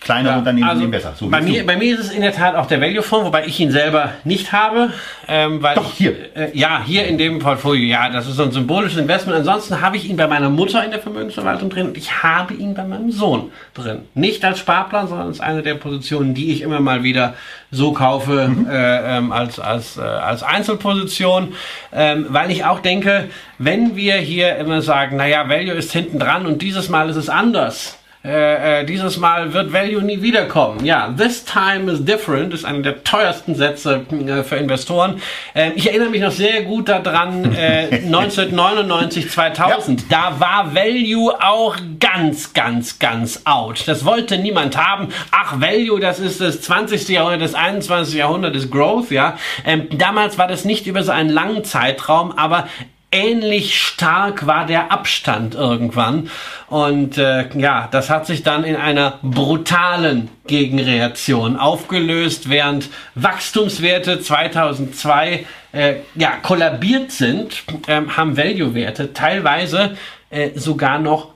kleinere 0.00 0.34
Ja, 0.34 0.38
Unternehmen 0.38 0.68
also 0.68 0.80
sind 0.82 0.90
besser. 0.90 1.14
So 1.18 1.28
bei, 1.28 1.40
mir, 1.40 1.66
bei 1.66 1.76
mir 1.76 1.94
ist 1.94 2.06
es 2.06 2.10
in 2.12 2.22
der 2.22 2.32
Tat 2.32 2.54
auch 2.54 2.66
der 2.66 2.80
Value-Fonds, 2.80 3.26
wobei 3.26 3.46
ich 3.46 3.58
ihn 3.58 3.70
selber 3.72 4.12
nicht 4.24 4.52
habe. 4.52 4.92
Ähm, 5.26 5.62
weil 5.62 5.74
Doch, 5.74 5.90
ich, 5.92 5.98
hier. 5.98 6.36
Äh, 6.36 6.50
ja, 6.56 6.82
hier 6.84 7.06
in 7.06 7.18
dem 7.18 7.40
Portfolio, 7.40 7.84
ja, 7.84 8.08
das 8.08 8.26
ist 8.28 8.36
so 8.36 8.44
ein 8.44 8.52
symbolisches 8.52 8.98
Investment. 8.98 9.38
Ansonsten 9.38 9.80
habe 9.80 9.96
ich 9.96 10.08
ihn 10.08 10.16
bei 10.16 10.26
meiner 10.26 10.50
Mutter 10.50 10.84
in 10.84 10.90
der 10.92 11.00
Vermögensverwaltung 11.00 11.68
drin 11.68 11.88
und 11.88 11.96
ich 11.96 12.22
habe 12.22 12.54
ihn 12.54 12.74
bei 12.74 12.84
meinem 12.84 13.10
Sohn 13.10 13.50
drin. 13.74 14.02
Nicht 14.14 14.44
als 14.44 14.60
Sparplan, 14.60 15.08
sondern 15.08 15.28
als 15.28 15.40
eine 15.40 15.62
der 15.62 15.74
Positionen, 15.74 16.32
die 16.34 16.52
ich 16.52 16.62
immer 16.62 16.80
mal 16.80 17.02
wieder 17.02 17.34
so 17.70 17.92
kaufe 17.92 18.48
Mhm. 18.48 18.66
äh, 18.70 19.18
ähm, 19.18 19.32
als, 19.32 19.58
als, 19.58 19.96
äh, 19.98 20.00
als 20.00 20.42
Einzelposition. 20.42 21.54
Ähm, 21.92 22.26
weil 22.30 22.50
ich 22.50 22.64
auch 22.64 22.80
denke, 22.80 23.28
wenn 23.58 23.96
wir 23.96 24.14
hier 24.16 24.56
immer 24.56 24.80
sagen, 24.80 25.16
naja, 25.16 25.48
Value 25.48 25.72
ist 25.72 25.92
hinten 25.92 26.18
dran 26.18 26.46
und 26.46 26.62
dieses 26.62 26.88
Mal 26.88 27.10
ist 27.10 27.16
es 27.16 27.28
anders. 27.28 27.98
Äh, 28.28 28.80
äh, 28.80 28.84
dieses 28.84 29.16
Mal 29.16 29.54
wird 29.54 29.72
Value 29.72 30.02
nie 30.02 30.20
wiederkommen. 30.20 30.84
Ja, 30.84 31.14
this 31.16 31.46
time 31.46 31.90
is 31.90 32.04
different 32.04 32.52
ist 32.52 32.66
einer 32.66 32.82
der 32.82 33.02
teuersten 33.02 33.54
Sätze 33.54 34.04
äh, 34.10 34.42
für 34.42 34.56
Investoren. 34.56 35.22
Ähm, 35.54 35.72
ich 35.76 35.88
erinnere 35.88 36.10
mich 36.10 36.20
noch 36.20 36.30
sehr 36.30 36.62
gut 36.64 36.90
daran, 36.90 37.54
äh, 37.54 37.88
1999, 38.04 39.30
2000. 39.30 40.12
Da 40.12 40.38
war 40.38 40.74
Value 40.74 41.32
auch 41.40 41.76
ganz, 41.98 42.52
ganz, 42.52 42.98
ganz 42.98 43.42
out. 43.46 43.88
Das 43.88 44.04
wollte 44.04 44.36
niemand 44.36 44.76
haben. 44.76 45.08
Ach, 45.30 45.58
Value, 45.58 45.98
das 45.98 46.20
ist 46.20 46.42
das 46.42 46.60
20. 46.60 47.08
Jahrhundert, 47.08 47.40
das 47.40 47.54
21. 47.54 48.14
Jahrhundert 48.14 48.54
ist 48.54 48.70
Growth, 48.70 49.10
ja. 49.10 49.38
Ähm, 49.64 49.88
damals 49.96 50.36
war 50.36 50.48
das 50.48 50.66
nicht 50.66 50.86
über 50.86 51.02
so 51.02 51.12
einen 51.12 51.30
langen 51.30 51.64
Zeitraum, 51.64 52.32
aber 52.36 52.68
ähnlich 53.10 53.80
stark 53.80 54.46
war 54.46 54.66
der 54.66 54.92
Abstand 54.92 55.54
irgendwann. 55.54 56.30
Und 56.68 57.16
äh, 57.18 57.48
ja, 57.58 57.88
das 57.90 58.10
hat 58.10 58.26
sich 58.26 58.42
dann 58.42 58.64
in 58.64 58.76
einer 58.76 59.18
brutalen 59.22 60.28
Gegenreaktion 60.46 61.56
aufgelöst, 61.56 62.50
während 62.50 62.88
Wachstumswerte 63.14 64.20
2002 64.20 65.46
äh, 65.72 65.94
ja, 66.14 66.32
kollabiert 66.42 67.12
sind, 67.12 67.62
ähm, 67.86 68.16
haben 68.16 68.36
Value-Werte 68.36 69.12
teilweise 69.12 69.96
äh, 70.30 70.50
sogar 70.54 70.98
noch 70.98 71.28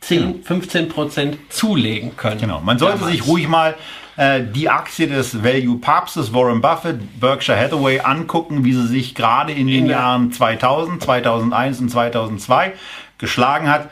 10, 0.00 0.42
15 0.42 0.88
Prozent 0.88 1.38
zulegen 1.48 2.16
können. 2.16 2.40
Genau. 2.40 2.60
Man 2.60 2.78
sollte 2.78 2.98
Damals. 2.98 3.12
sich 3.12 3.26
ruhig 3.26 3.46
mal 3.46 3.76
äh, 4.16 4.42
die 4.42 4.68
Aktie 4.68 5.06
des 5.08 5.42
Value-Papstes 5.42 6.32
Warren 6.34 6.60
Buffett, 6.60 7.20
Berkshire 7.20 7.58
Hathaway, 7.58 8.00
angucken, 8.00 8.64
wie 8.64 8.72
sie 8.72 8.86
sich 8.86 9.14
gerade 9.14 9.52
in 9.52 9.66
den 9.66 9.86
der- 9.88 9.96
Jahren 9.98 10.32
2000, 10.32 11.02
2001 11.02 11.80
und 11.80 11.88
2002 11.90 12.72
geschlagen 13.18 13.68
hat. 13.70 13.90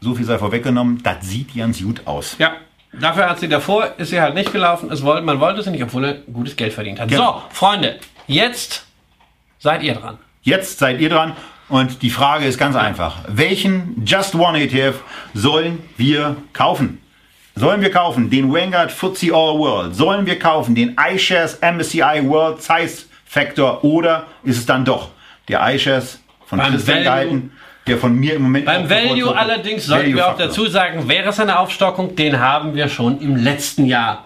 So 0.00 0.14
viel 0.14 0.24
sei 0.26 0.38
vorweggenommen, 0.38 1.02
das 1.02 1.16
sieht 1.28 1.54
ganz 1.56 1.80
gut 1.82 2.06
aus. 2.06 2.36
Ja, 2.38 2.52
Dafür 2.94 3.30
hat 3.30 3.40
sie 3.40 3.48
davor, 3.48 3.94
ist 3.96 4.10
sie 4.10 4.20
halt 4.20 4.34
nicht 4.34 4.52
gelaufen. 4.52 4.90
Es 4.92 5.02
wollte, 5.02 5.22
man 5.22 5.40
wollte 5.40 5.62
sie 5.62 5.70
nicht, 5.70 5.82
obwohl 5.82 6.04
er 6.04 6.14
gutes 6.30 6.56
Geld 6.56 6.74
verdient 6.74 7.00
hat. 7.00 7.08
Genau. 7.08 7.38
So, 7.38 7.42
Freunde, 7.48 7.98
jetzt 8.26 8.84
seid 9.58 9.82
ihr 9.82 9.94
dran. 9.94 10.18
Jetzt 10.42 10.78
seid 10.78 11.00
ihr 11.00 11.08
dran 11.08 11.32
und 11.70 12.02
die 12.02 12.10
Frage 12.10 12.44
ist 12.44 12.58
ganz 12.58 12.76
einfach. 12.76 13.16
Welchen 13.28 14.04
Just 14.04 14.34
One 14.34 14.60
ETF 14.60 15.00
sollen 15.32 15.78
wir 15.96 16.36
kaufen? 16.52 17.00
Sollen 17.54 17.82
wir 17.82 17.90
kaufen 17.90 18.30
den 18.30 18.52
Vanguard 18.52 18.90
FTSE 18.90 19.32
All 19.34 19.58
World? 19.58 19.94
Sollen 19.94 20.24
wir 20.26 20.38
kaufen 20.38 20.74
den 20.74 20.96
iShares 21.14 21.58
MSCI 21.60 22.22
World 22.24 22.62
Size 22.62 23.04
Factor? 23.26 23.84
Oder 23.84 24.26
ist 24.42 24.58
es 24.58 24.66
dann 24.66 24.84
doch 24.84 25.10
der 25.48 25.60
iShares 25.74 26.20
von 26.46 26.58
Beim 26.58 26.72
Christian 26.72 27.04
Geiten, 27.04 27.52
der 27.86 27.98
von 27.98 28.14
mir 28.14 28.34
im 28.34 28.42
Moment 28.42 28.64
Beim 28.64 28.88
Value 28.88 29.36
allerdings 29.36 29.86
sollten 29.86 30.14
wir 30.14 30.28
auch 30.28 30.36
dazu 30.36 30.66
sagen, 30.66 31.08
wäre 31.08 31.28
es 31.28 31.40
eine 31.40 31.58
Aufstockung, 31.58 32.16
den 32.16 32.38
haben 32.40 32.74
wir 32.74 32.88
schon 32.88 33.20
im 33.20 33.36
letzten 33.36 33.86
Jahr 33.86 34.24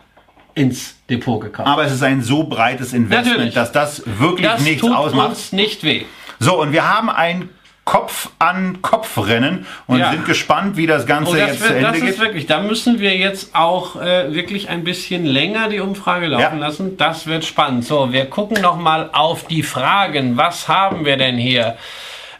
ins 0.55 0.97
Depot 1.11 1.41
gekauft. 1.41 1.69
Aber 1.69 1.85
es 1.85 1.93
ist 1.93 2.03
ein 2.03 2.23
so 2.23 2.45
breites 2.45 2.93
Investment, 2.93 3.37
Natürlich. 3.37 3.55
dass 3.55 3.73
das 3.73 4.03
wirklich 4.07 4.47
das 4.47 4.61
nichts 4.63 4.81
tut 4.81 4.95
ausmacht. 4.95 5.31
uns 5.31 5.53
nicht 5.53 5.83
weh. 5.83 6.05
So, 6.39 6.61
und 6.61 6.73
wir 6.73 6.89
haben 6.89 7.11
ein 7.11 7.49
Kopf 7.87 8.31
an 8.41 8.83
Kopf 8.83 9.17
Rennen 9.17 9.65
und 9.87 10.01
Ja. 10.01 10.11
sind 10.11 10.27
gespannt, 10.27 10.77
wie 10.77 10.87
das 10.89 11.07
Ganze 11.07 11.31
Oh, 11.31 11.35
das, 11.37 11.47
jetzt 11.49 11.61
wird, 11.61 11.71
zu 11.71 11.77
Ende 11.77 11.89
das 11.93 12.01
geht. 12.01 12.11
ist 12.11 12.21
wirklich, 12.21 12.47
da 12.47 12.61
müssen 12.61 12.99
wir 12.99 13.17
jetzt 13.17 13.55
auch 13.55 13.97
äh, 13.97 14.35
wirklich 14.35 14.69
ein 14.69 14.83
bisschen 14.85 15.25
länger 15.25 15.69
die 15.69 15.79
Umfrage 15.81 16.27
laufen 16.27 16.59
Ja. 16.59 16.67
lassen. 16.67 16.97
Das 16.97 17.27
wird 17.29 17.45
spannend. 17.45 17.85
So, 17.85 18.13
wir 18.13 18.27
gucken 18.27 18.61
noch 18.61 18.77
mal 18.77 19.09
auf 19.13 19.45
die 19.47 19.63
Fragen. 19.63 20.37
Was 20.37 20.67
haben 20.69 21.05
wir 21.05 21.17
denn 21.17 21.37
hier? 21.39 21.77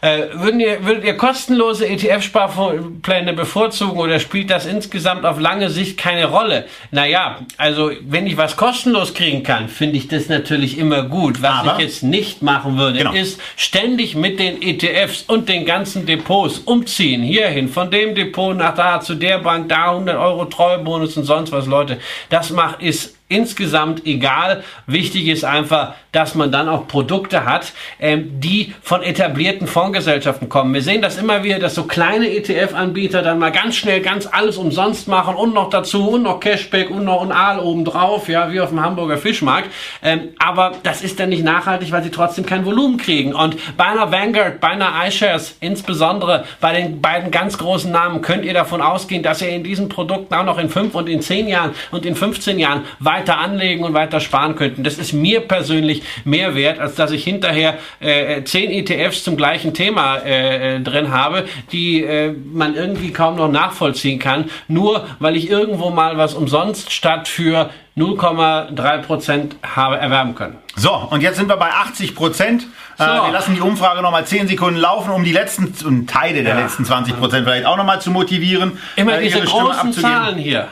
Äh, 0.01 0.23
würden 0.33 0.59
ihr, 0.59 0.85
würdet 0.85 1.03
ihr 1.03 1.17
kostenlose 1.17 1.87
ETF-Sparpläne 1.87 3.33
bevorzugen 3.33 3.97
oder 3.99 4.19
spielt 4.19 4.49
das 4.49 4.65
insgesamt 4.65 5.25
auf 5.25 5.39
lange 5.39 5.69
Sicht 5.69 5.97
keine 5.97 6.25
Rolle? 6.27 6.65
Naja, 6.91 7.39
also 7.57 7.91
wenn 8.01 8.27
ich 8.27 8.37
was 8.37 8.55
kostenlos 8.57 9.13
kriegen 9.13 9.43
kann, 9.43 9.69
finde 9.69 9.97
ich 9.97 10.07
das 10.07 10.29
natürlich 10.29 10.77
immer 10.77 11.03
gut. 11.03 11.41
Was 11.41 11.51
Aber- 11.67 11.73
ich 11.73 11.79
jetzt 11.85 12.03
nicht 12.03 12.41
machen 12.41 12.77
würde, 12.77 12.99
Genau. 12.99 13.13
ist 13.13 13.39
ständig 13.55 14.15
mit 14.15 14.39
den 14.39 14.61
ETFs 14.61 15.23
und 15.27 15.49
den 15.49 15.65
ganzen 15.65 16.05
Depots 16.05 16.59
umziehen. 16.59 17.23
Hierhin, 17.23 17.67
von 17.69 17.89
dem 17.91 18.13
Depot 18.15 18.55
nach 18.55 18.75
da, 18.75 18.99
zu 19.01 19.15
der 19.15 19.39
Bank, 19.39 19.69
da 19.69 19.91
100 19.91 20.17
Euro 20.17 20.45
Treuebonus 20.45 21.17
und 21.17 21.23
sonst 21.23 21.51
was, 21.51 21.65
Leute. 21.65 21.97
Das 22.29 22.51
macht, 22.51 22.81
ist 22.81 23.16
insgesamt 23.29 24.05
egal. 24.05 24.63
Wichtig 24.85 25.27
ist 25.27 25.43
einfach, 25.43 25.93
dass 26.11 26.33
man 26.33 26.51
dann 26.51 26.69
auch 26.69 26.87
Produkte 26.87 27.45
hat, 27.45 27.73
ähm, 27.99 28.39
die 28.39 28.73
von 28.81 29.03
etablierten 29.03 29.67
Fondsgesellschaften 29.67 30.49
kommen. 30.49 30.73
Wir 30.73 30.81
sehen 30.81 31.01
das 31.01 31.17
immer 31.17 31.43
wieder, 31.43 31.59
dass 31.59 31.75
so 31.75 31.83
kleine 31.83 32.29
ETF-Anbieter 32.29 33.21
dann 33.21 33.37
mal 33.37 33.51
ganz 33.51 33.75
schnell 33.75 34.01
ganz 34.01 34.27
alles 34.31 34.57
umsonst 34.57 35.07
machen 35.07 35.35
und 35.35 35.53
noch 35.53 35.69
dazu 35.69 36.09
und 36.11 36.23
noch 36.23 36.39
Cashback 36.39 36.89
und 36.89 37.03
noch 37.03 37.21
ein 37.21 37.31
Aal 37.31 37.59
obendrauf, 37.59 38.29
ja, 38.29 38.51
wie 38.51 38.61
auf 38.61 38.69
dem 38.69 38.81
Hamburger 38.81 39.17
Fischmarkt. 39.17 39.69
Ähm, 40.01 40.29
aber 40.39 40.71
das 40.83 41.01
ist 41.01 41.19
dann 41.19 41.29
nicht 41.29 41.43
nachhaltig, 41.43 41.91
weil 41.91 42.03
sie 42.03 42.11
trotzdem 42.11 42.45
kein 42.45 42.65
Volumen 42.65 42.97
kriegen. 42.97 43.33
Und 43.33 43.57
bei 43.75 43.85
einer 43.85 44.11
Vanguard, 44.11 44.61
bei 44.61 44.69
einer 44.69 44.93
iShares, 45.05 45.57
insbesondere 45.59 46.45
bei 46.61 46.73
den 46.73 47.01
beiden 47.01 47.29
ganz 47.29 47.57
großen 47.57 47.91
Namen, 47.91 48.21
könnt 48.21 48.45
ihr 48.45 48.53
davon 48.53 48.81
ausgehen, 48.81 49.21
dass 49.21 49.41
ihr 49.41 49.49
in 49.49 49.63
diesen 49.63 49.89
Produkten 49.89 50.33
auch 50.33 50.45
noch 50.45 50.57
in 50.57 50.69
fünf 50.69 50.95
und 50.95 51.09
in 51.09 51.21
zehn 51.21 51.47
Jahren 51.49 51.71
und 51.91 52.05
in 52.05 52.15
15 52.15 52.57
Jahren 52.57 52.85
weiter 52.99 53.16
anlegen 53.25 53.83
und 53.83 53.93
weiter 53.93 54.19
sparen 54.19 54.55
könnten. 54.55 54.83
Das 54.83 54.97
ist 54.97 55.13
mir 55.13 55.41
persönlich 55.41 56.03
mehr 56.23 56.55
wert, 56.55 56.79
als 56.79 56.95
dass 56.95 57.11
ich 57.11 57.23
hinterher 57.23 57.75
äh, 57.99 58.43
zehn 58.43 58.69
ETFs 58.71 59.23
zum 59.23 59.35
gleichen 59.37 59.73
Thema 59.73 60.17
äh, 60.17 60.75
äh, 60.77 60.79
drin 60.81 61.11
habe, 61.11 61.45
die 61.71 62.03
äh, 62.03 62.33
man 62.53 62.75
irgendwie 62.75 63.11
kaum 63.11 63.35
noch 63.35 63.49
nachvollziehen 63.51 64.19
kann, 64.19 64.49
nur 64.67 65.05
weil 65.19 65.35
ich 65.35 65.49
irgendwo 65.49 65.89
mal 65.89 66.17
was 66.17 66.33
umsonst 66.33 66.91
statt 66.91 67.27
für 67.27 67.69
0,3 67.97 68.97
Prozent 69.01 69.55
habe 69.63 69.97
erwerben 69.97 70.35
können. 70.35 70.57
So, 70.75 70.93
und 70.93 71.21
jetzt 71.23 71.37
sind 71.37 71.49
wir 71.49 71.57
bei 71.57 71.69
80 71.71 72.15
Prozent. 72.15 72.63
Äh, 72.99 73.03
So. 73.03 73.25
wir 73.25 73.31
lassen 73.31 73.55
die 73.55 73.61
Umfrage 73.61 74.01
nochmal 74.01 74.25
10 74.25 74.47
Sekunden 74.47 74.79
laufen, 74.79 75.11
um 75.11 75.23
die 75.23 75.31
letzten 75.31 75.73
und 75.85 76.07
Teile 76.09 76.43
der 76.43 76.55
Ja. 76.55 76.61
letzten 76.61 76.85
20 76.85 77.17
Prozent 77.17 77.45
vielleicht 77.47 77.65
auch 77.65 77.77
nochmal 77.77 77.99
zu 78.01 78.11
motivieren. 78.11 78.77
Immer 78.95 79.19
äh, 79.19 79.23
diese 79.23 79.41
großen. 79.41 79.93
Zahlen 79.93 80.37
hier. 80.37 80.67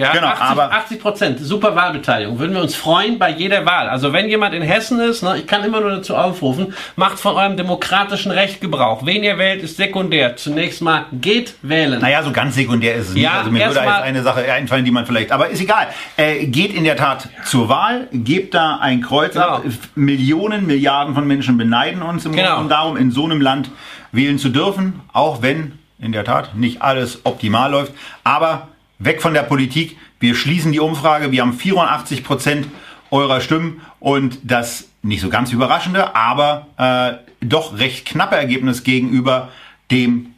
Ja, 0.00 0.12
Genau, 0.12 0.28
80, 0.28 0.42
aber- 0.46 0.72
80 0.72 1.00
Prozent, 1.00 1.40
super 1.40 1.74
Wahlbeteiligung. 1.74 2.38
Würden 2.38 2.54
wir 2.54 2.62
uns 2.62 2.76
freuen 2.76 3.18
bei 3.18 3.30
jeder 3.30 3.66
Wahl. 3.66 3.88
Also 3.88 4.12
wenn 4.12 4.28
jemand 4.28 4.54
in 4.54 4.62
Hessen 4.62 5.00
ist, 5.00 5.24
ne, 5.24 5.38
ich 5.38 5.46
kann 5.48 5.64
immer 5.64 5.80
nur 5.80 5.90
dazu 5.90 6.14
aufrufen, 6.14 6.72
macht 6.94 7.18
von 7.18 7.34
eurem 7.34 7.56
demokratischen 7.56 8.30
Recht 8.30 8.60
Gebrauch. 8.60 9.04
Wen 9.04 9.24
ihr 9.24 9.38
wählt, 9.38 9.60
ist 9.60 9.76
sekundär. 9.76 10.36
Zunächst 10.36 10.82
mal 10.82 11.06
geht 11.12 11.54
wählen. 11.62 12.00
Naja, 12.00 12.22
so 12.22 12.30
ganz 12.30 12.54
sekundär 12.54 12.94
ist 12.94 13.08
es 13.08 13.14
nicht. 13.14 13.24
Ja, 13.24 13.38
Also 13.40 13.50
mir 13.50 13.66
würde 13.66 13.80
jetzt 13.80 13.88
eine 14.02 14.22
Sache 14.22 14.52
einfallen, 14.52 14.84
die 14.84 14.92
man 14.92 15.04
vielleicht. 15.04 15.32
Aber 15.32 15.48
ist 15.48 15.60
egal. 15.60 15.88
Äh, 16.16 16.46
geht 16.46 16.72
in 16.74 16.84
der 16.84 16.96
Tat 16.96 17.28
zur 17.44 17.68
Wahl, 17.68 18.06
gebt 18.12 18.54
da 18.54 18.78
ein 18.80 19.02
Kreuz 19.02 19.36
ab. 19.36 19.62
Genau. 19.64 19.74
Millionen, 19.96 20.64
Milliarden 20.66 21.14
von 21.14 21.26
Menschen 21.26 21.58
beneiden 21.58 22.02
uns 22.02 22.24
im 22.24 22.30
Genau. 22.32 22.44
Grunde 22.50 22.62
und 22.62 22.68
darum, 22.68 22.96
in 22.96 23.10
so 23.10 23.24
einem 23.24 23.40
Land 23.40 23.68
wählen 24.12 24.38
zu 24.38 24.50
dürfen, 24.50 25.00
auch 25.12 25.42
wenn 25.42 25.72
in 25.98 26.12
der 26.12 26.22
Tat 26.24 26.54
nicht 26.54 26.82
alles 26.82 27.22
optimal 27.24 27.72
läuft. 27.72 27.92
Aber 28.22 28.68
weg 28.98 29.22
von 29.22 29.34
der 29.34 29.42
Politik. 29.42 29.96
Wir 30.20 30.34
schließen 30.34 30.72
die 30.72 30.80
Umfrage. 30.80 31.32
Wir 31.32 31.42
haben 31.42 31.52
84 31.52 32.24
Prozent 32.24 32.68
eurer 33.10 33.40
Stimmen 33.40 33.80
und 34.00 34.38
das 34.42 34.88
nicht 35.02 35.20
so 35.20 35.28
ganz 35.28 35.52
überraschende, 35.52 36.14
aber 36.14 36.66
äh, 36.76 37.46
doch 37.46 37.78
recht 37.78 38.06
knappe 38.06 38.36
Ergebnis 38.36 38.82
gegenüber 38.82 39.50
dem 39.90 40.34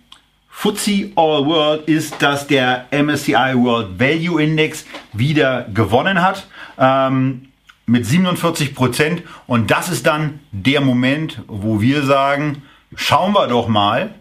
FTSE 0.50 1.12
All 1.16 1.46
World 1.46 1.88
ist, 1.88 2.20
dass 2.20 2.46
der 2.46 2.86
MSCI 2.90 3.54
World 3.54 3.98
Value 3.98 4.42
Index 4.42 4.84
wieder 5.12 5.66
gewonnen 5.72 6.20
hat. 6.20 6.46
Ähm, 6.78 7.46
mit 7.90 8.06
47 8.06 8.74
Prozent. 8.74 9.22
Und 9.46 9.70
das 9.70 9.88
ist 9.88 10.06
dann 10.06 10.40
der 10.52 10.80
Moment, 10.80 11.42
wo 11.48 11.80
wir 11.80 12.04
sagen, 12.04 12.62
schauen 12.94 13.32
wir 13.32 13.48
doch 13.48 13.66
mal, 13.68 14.14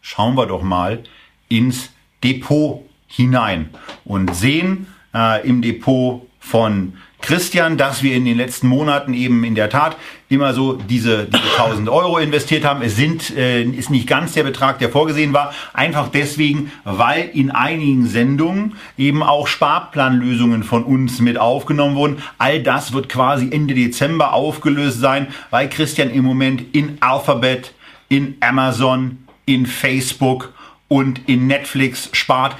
schauen 0.00 0.36
wir 0.36 0.46
doch 0.46 0.62
mal 0.62 1.02
ins 1.48 1.90
Depot 2.22 2.82
hinein 3.14 3.70
und 4.04 4.34
sehen 4.34 4.86
äh, 5.14 5.46
im 5.46 5.62
Depot 5.62 6.26
von 6.40 6.94
Christian, 7.24 7.78
dass 7.78 8.02
wir 8.02 8.14
in 8.14 8.26
den 8.26 8.36
letzten 8.36 8.68
Monaten 8.68 9.14
eben 9.14 9.44
in 9.44 9.54
der 9.54 9.70
Tat 9.70 9.96
immer 10.28 10.52
so 10.52 10.74
diese, 10.74 11.24
diese 11.24 11.42
1000 11.58 11.88
Euro 11.88 12.18
investiert 12.18 12.66
haben. 12.66 12.82
Es 12.82 12.96
sind, 12.96 13.34
äh, 13.34 13.62
ist 13.62 13.88
nicht 13.88 14.06
ganz 14.06 14.32
der 14.32 14.42
Betrag, 14.42 14.78
der 14.78 14.90
vorgesehen 14.90 15.32
war. 15.32 15.54
Einfach 15.72 16.08
deswegen, 16.08 16.70
weil 16.84 17.30
in 17.32 17.50
einigen 17.50 18.06
Sendungen 18.06 18.74
eben 18.98 19.22
auch 19.22 19.46
Sparplanlösungen 19.46 20.64
von 20.64 20.84
uns 20.84 21.20
mit 21.20 21.38
aufgenommen 21.38 21.96
wurden. 21.96 22.18
All 22.36 22.62
das 22.62 22.92
wird 22.92 23.08
quasi 23.08 23.48
Ende 23.50 23.74
Dezember 23.74 24.34
aufgelöst 24.34 25.00
sein, 25.00 25.28
weil 25.48 25.70
Christian 25.70 26.10
im 26.10 26.24
Moment 26.24 26.74
in 26.74 26.98
Alphabet, 27.00 27.72
in 28.10 28.36
Amazon, 28.40 29.24
in 29.46 29.64
Facebook 29.64 30.52
und 30.88 31.26
in 31.26 31.46
Netflix 31.46 32.10
spart. 32.12 32.54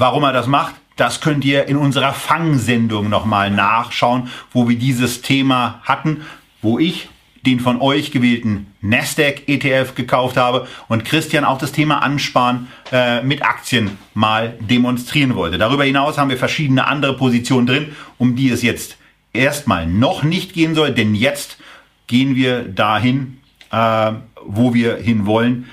Warum 0.00 0.22
er 0.22 0.32
das 0.32 0.46
macht, 0.46 0.76
das 0.94 1.20
könnt 1.20 1.44
ihr 1.44 1.66
in 1.66 1.76
unserer 1.76 2.12
Fangsendung 2.12 3.08
nochmal 3.08 3.50
nachschauen, 3.50 4.30
wo 4.52 4.68
wir 4.68 4.78
dieses 4.78 5.22
Thema 5.22 5.80
hatten, 5.82 6.22
wo 6.62 6.78
ich 6.78 7.08
den 7.44 7.58
von 7.58 7.80
euch 7.80 8.12
gewählten 8.12 8.68
Nasdaq 8.80 9.48
ETF 9.48 9.96
gekauft 9.96 10.36
habe 10.36 10.68
und 10.86 11.04
Christian 11.04 11.44
auch 11.44 11.58
das 11.58 11.72
Thema 11.72 12.00
Ansparen 12.00 12.68
äh, 12.92 13.22
mit 13.22 13.42
Aktien 13.42 13.98
mal 14.14 14.56
demonstrieren 14.60 15.34
wollte. 15.34 15.58
Darüber 15.58 15.82
hinaus 15.82 16.16
haben 16.16 16.30
wir 16.30 16.36
verschiedene 16.36 16.86
andere 16.86 17.16
Positionen 17.16 17.66
drin, 17.66 17.96
um 18.18 18.36
die 18.36 18.50
es 18.50 18.62
jetzt 18.62 18.98
erstmal 19.32 19.88
noch 19.88 20.22
nicht 20.22 20.52
gehen 20.52 20.76
soll, 20.76 20.92
denn 20.92 21.16
jetzt 21.16 21.58
gehen 22.06 22.36
wir 22.36 22.62
dahin, 22.62 23.40
äh, 23.72 24.12
wo 24.44 24.74
wir 24.74 24.96
hinwollen. 24.98 25.68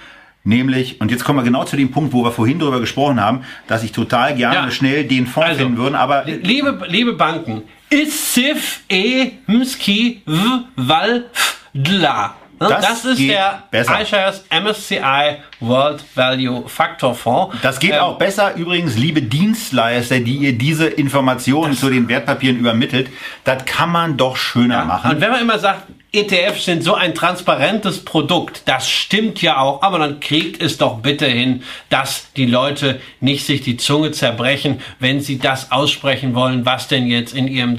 Nämlich, 0.47 1.01
und 1.01 1.09
jetzt 1.11 1.23
kommen 1.23 1.39
wir 1.39 1.43
genau 1.43 1.63
zu 1.65 1.75
dem 1.75 1.89
Punkt, 1.91 2.13
wo 2.13 2.23
wir 2.23 2.31
vorhin 2.31 2.59
drüber 2.59 2.79
gesprochen 2.79 3.19
haben, 3.19 3.41
dass 3.67 3.83
ich 3.83 3.91
total 3.91 4.35
gerne 4.35 4.67
Ja. 4.67 4.71
schnell 4.71 5.03
den 5.03 5.25
Fonds 5.25 5.49
Also, 5.49 5.61
finden 5.63 5.77
würde, 5.77 5.97
aber 5.97 6.23
Liebe, 6.25 6.79
liebe 6.87 7.13
Banken, 7.13 7.63
Isif 7.91 8.81
e 8.87 9.31
mski 9.47 10.21
v 10.25 10.65
val 10.75 11.25
f 11.33 11.57
dla. 11.73 12.35
Ne? 12.59 12.67
Das 12.69 12.81
Das, 12.81 13.05
ist 13.05 13.19
der 13.19 13.63
besser. 13.69 14.01
iShares 14.01 14.43
MSCI 14.49 15.37
World 15.59 16.03
Value 16.15 16.63
Factor 16.67 17.13
Fonds. 17.13 17.55
das 17.61 17.79
geht 17.79 17.91
Ähm, 17.93 17.99
auch 17.99 18.17
besser. 18.17 18.55
Übrigens, 18.55 18.95
liebe 18.97 19.21
Dienstleister, 19.21 20.19
die 20.19 20.35
ihr 20.37 20.57
diese 20.57 20.87
Informationen 20.87 21.73
zu 21.75 21.89
den 21.89 22.07
Wertpapieren 22.07 22.57
übermittelt, 22.57 23.09
das 23.43 23.65
kann 23.65 23.91
man 23.91 24.17
doch 24.17 24.37
schöner 24.37 24.79
Ja. 24.79 24.85
machen. 24.85 25.11
Und 25.11 25.21
wenn 25.21 25.31
man 25.31 25.41
immer 25.41 25.59
sagt, 25.59 25.83
ETFs 26.13 26.63
sind 26.63 26.81
so 26.81 26.93
ein 26.95 27.13
transparentes 27.13 28.05
Produkt, 28.05 28.61
das 28.65 28.89
stimmt 28.89 29.41
ja 29.41 29.57
auch, 29.57 29.81
aber 29.81 29.99
dann 29.99 30.21
kriegt 30.21 30.61
es 30.63 30.77
doch 30.77 30.99
bitte 30.99 31.25
hin, 31.25 31.61
dass 31.89 32.31
die 32.37 32.45
Leute 32.45 33.01
nicht 33.19 33.45
sich 33.45 33.61
die 33.61 33.75
Zunge 33.75 34.11
zerbrechen, 34.11 34.79
wenn 34.99 35.19
sie 35.19 35.39
das 35.39 35.73
aussprechen 35.73 36.33
wollen, 36.33 36.65
was 36.65 36.87
denn 36.87 37.07
jetzt 37.07 37.33
in 37.35 37.49
ihrem 37.49 37.75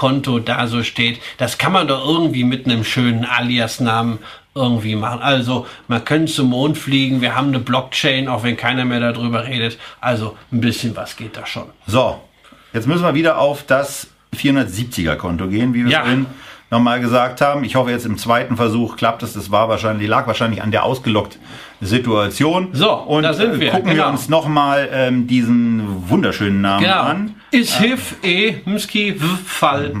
Depotkonto 0.00 0.38
da 0.38 0.66
so 0.66 0.82
steht. 0.82 1.20
Das 1.38 1.58
kann 1.58 1.72
man 1.72 1.86
doch 1.88 2.06
irgendwie 2.06 2.44
mit 2.44 2.64
einem 2.66 2.84
schönen 2.84 3.24
Alias-Namen 3.24 4.18
irgendwie 4.54 4.96
machen. 4.96 5.20
Also 5.22 5.66
man 5.88 6.04
könnte 6.04 6.32
zum 6.32 6.48
Mond 6.50 6.76
fliegen, 6.76 7.20
wir 7.20 7.36
haben 7.36 7.48
eine 7.48 7.60
Blockchain, 7.60 8.28
auch 8.28 8.42
wenn 8.42 8.56
keiner 8.56 8.84
mehr 8.84 9.00
darüber 9.00 9.46
redet. 9.46 9.78
Also 10.00 10.36
ein 10.52 10.60
bisschen 10.60 10.96
was 10.96 11.16
geht 11.16 11.36
da 11.36 11.46
schon. 11.46 11.64
So, 11.86 12.20
jetzt 12.72 12.86
müssen 12.86 13.04
wir 13.04 13.14
wieder 13.14 13.38
auf 13.38 13.62
das 13.64 14.08
470er 14.36 15.16
Konto 15.16 15.46
gehen, 15.48 15.74
wie 15.74 15.84
wir 15.84 15.92
Ja. 15.92 16.00
vorhin 16.00 16.26
nochmal 16.70 17.00
gesagt 17.00 17.40
haben. 17.40 17.64
Ich 17.64 17.74
hoffe, 17.76 17.90
jetzt 17.90 18.06
im 18.06 18.16
zweiten 18.18 18.56
Versuch 18.56 18.96
klappt 18.96 19.22
es. 19.22 19.34
Das 19.34 19.50
war 19.50 19.68
wahrscheinlich, 19.68 20.08
lag 20.08 20.26
wahrscheinlich 20.26 20.62
an 20.62 20.70
der 20.70 20.84
ausgelockt 20.84 21.38
Situation. 21.80 22.68
So, 22.72 22.92
und 22.92 23.22
da 23.22 23.32
sind 23.32 23.54
äh, 23.54 23.60
wir, 23.60 23.70
gucken 23.70 23.86
wir 23.88 23.94
genau. 23.94 24.10
uns 24.10 24.28
nochmal 24.28 24.88
ähm, 24.92 25.26
diesen 25.26 26.08
wunderschönen 26.08 26.60
Namen 26.60 26.84
Genau. 26.84 27.00
an. 27.02 27.34
Is 27.50 27.78
hif 27.78 28.16
e 28.22 28.60
mski 28.64 29.14
fall 29.44 29.94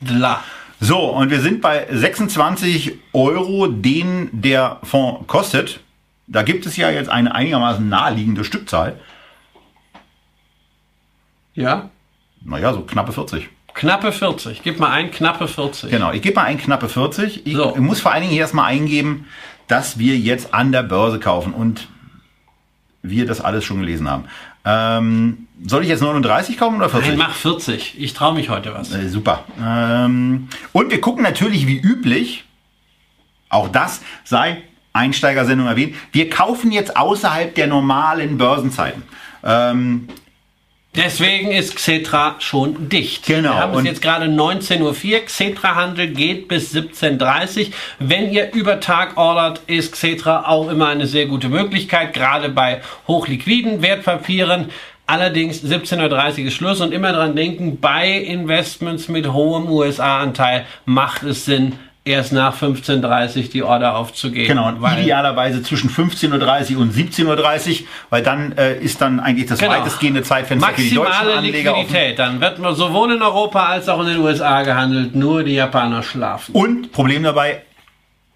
dla. 0.00 0.42
So, 0.80 0.98
und 0.98 1.30
wir 1.30 1.40
sind 1.40 1.60
bei 1.60 1.86
26 1.90 2.92
Euro, 3.12 3.66
den 3.68 4.28
der 4.32 4.78
Fonds 4.82 5.26
kostet. 5.26 5.80
Da 6.26 6.42
gibt 6.42 6.66
es 6.66 6.76
ja 6.76 6.90
jetzt 6.90 7.08
eine 7.08 7.34
einigermaßen 7.34 7.88
naheliegende 7.88 8.44
Stückzahl. 8.44 8.98
Ja? 11.54 11.90
Naja, 12.44 12.72
so 12.72 12.80
knappe 12.82 13.12
40. 13.12 13.48
Knappe 13.74 14.12
40. 14.12 14.62
Gib 14.62 14.78
mal 14.80 14.90
ein, 14.90 15.10
knappe 15.10 15.48
40. 15.48 15.90
Genau, 15.90 16.12
ich 16.12 16.22
gebe 16.22 16.36
mal 16.36 16.44
ein 16.44 16.58
knappe 16.58 16.88
40. 16.88 17.46
Ich 17.46 17.54
So. 17.54 17.74
muss 17.76 18.00
vor 18.00 18.12
allen 18.12 18.22
Dingen 18.22 18.34
erstmal 18.36 18.66
eingeben, 18.66 19.26
dass 19.68 19.98
wir 19.98 20.18
jetzt 20.18 20.52
an 20.52 20.72
der 20.72 20.82
Börse 20.82 21.18
kaufen 21.18 21.52
und 21.54 21.88
wir 23.02 23.26
das 23.26 23.40
alles 23.40 23.64
schon 23.64 23.80
gelesen 23.80 24.08
haben. 24.08 24.24
Ähm, 24.64 25.48
soll 25.64 25.82
ich 25.82 25.88
jetzt 25.88 26.02
39 26.02 26.56
kaufen 26.56 26.76
oder 26.76 26.88
40? 26.88 27.10
Nein, 27.10 27.18
mach 27.18 27.34
40. 27.34 27.96
Ich 27.98 28.14
traue 28.14 28.34
mich 28.34 28.48
heute 28.48 28.74
was. 28.74 28.94
Äh, 28.94 29.08
super. 29.08 29.44
Ähm, 29.60 30.48
und 30.72 30.90
wir 30.90 31.00
gucken 31.00 31.22
natürlich 31.22 31.66
wie 31.66 31.78
üblich, 31.78 32.44
auch 33.48 33.68
das 33.68 34.00
sei 34.24 34.62
Einsteigersendung 34.92 35.66
erwähnt, 35.66 35.94
wir 36.12 36.28
kaufen 36.28 36.70
jetzt 36.70 36.96
außerhalb 36.96 37.54
der 37.54 37.66
normalen 37.66 38.38
Börsenzeiten. 38.38 39.02
Ähm, 39.42 40.08
Deswegen 40.94 41.52
ist 41.52 41.76
Xetra 41.76 42.36
schon 42.38 42.90
dicht. 42.90 43.24
Genau, 43.24 43.50
Wir 43.54 43.60
haben 43.60 43.72
es 43.72 43.78
und- 43.78 43.86
jetzt 43.86 44.02
gerade 44.02 44.26
19.04 44.28 45.14
Uhr. 45.20 45.24
Xetra-Handel 45.24 46.08
geht 46.08 46.48
bis 46.48 46.70
17.30 46.74 47.68
Uhr. 47.68 47.72
Wenn 47.98 48.30
ihr 48.30 48.52
über 48.52 48.78
Tag 48.78 49.16
ordert, 49.16 49.62
ist 49.66 49.92
Xetra 49.92 50.44
auch 50.46 50.68
immer 50.68 50.88
eine 50.88 51.06
sehr 51.06 51.24
gute 51.26 51.48
Möglichkeit, 51.48 52.12
gerade 52.12 52.50
bei 52.50 52.82
hochliquiden 53.08 53.80
Wertpapieren. 53.80 54.66
Allerdings 55.06 55.62
17.30 55.64 56.42
Uhr 56.42 56.46
ist 56.48 56.54
Schluss 56.54 56.80
und 56.82 56.92
immer 56.92 57.12
dran 57.12 57.34
denken, 57.36 57.78
bei 57.80 58.10
Investments 58.10 59.08
mit 59.08 59.32
hohem 59.32 59.70
USA-Anteil 59.70 60.66
macht 60.84 61.22
es 61.22 61.46
Sinn, 61.46 61.78
erst 62.04 62.32
nach 62.32 62.60
15.30 62.60 63.36
Uhr 63.36 63.42
die 63.50 63.62
Order 63.62 63.96
aufzugeben. 63.96 64.48
genau, 64.48 64.72
idealerweise 64.98 65.62
zwischen 65.62 65.88
15.30 65.88 66.74
Uhr 66.74 66.82
und 66.82 66.92
17.30 66.94 67.26
Uhr, 67.82 67.86
weil 68.10 68.22
dann 68.22 68.52
äh, 68.58 68.78
ist 68.80 69.00
dann 69.00 69.20
eigentlich 69.20 69.48
das 69.48 69.60
Genau. 69.60 69.72
weitestgehende 69.72 70.22
Zeitfenster 70.22 70.68
für 70.74 70.82
die 70.82 70.90
deutschen 70.94 71.04
Maximale 71.12 71.36
Anleger. 71.38 71.72
Liquidität. 71.76 72.18
Dann 72.18 72.40
wird 72.40 72.58
man 72.58 72.74
sowohl 72.74 73.12
in 73.12 73.22
Europa 73.22 73.66
als 73.66 73.88
auch 73.88 74.00
in 74.00 74.08
den 74.08 74.18
USA 74.18 74.62
gehandelt. 74.62 75.14
Nur 75.14 75.44
die 75.44 75.54
Japaner 75.54 76.02
schlafen. 76.02 76.54
Und 76.54 76.90
Problem 76.92 77.22
dabei, 77.22 77.62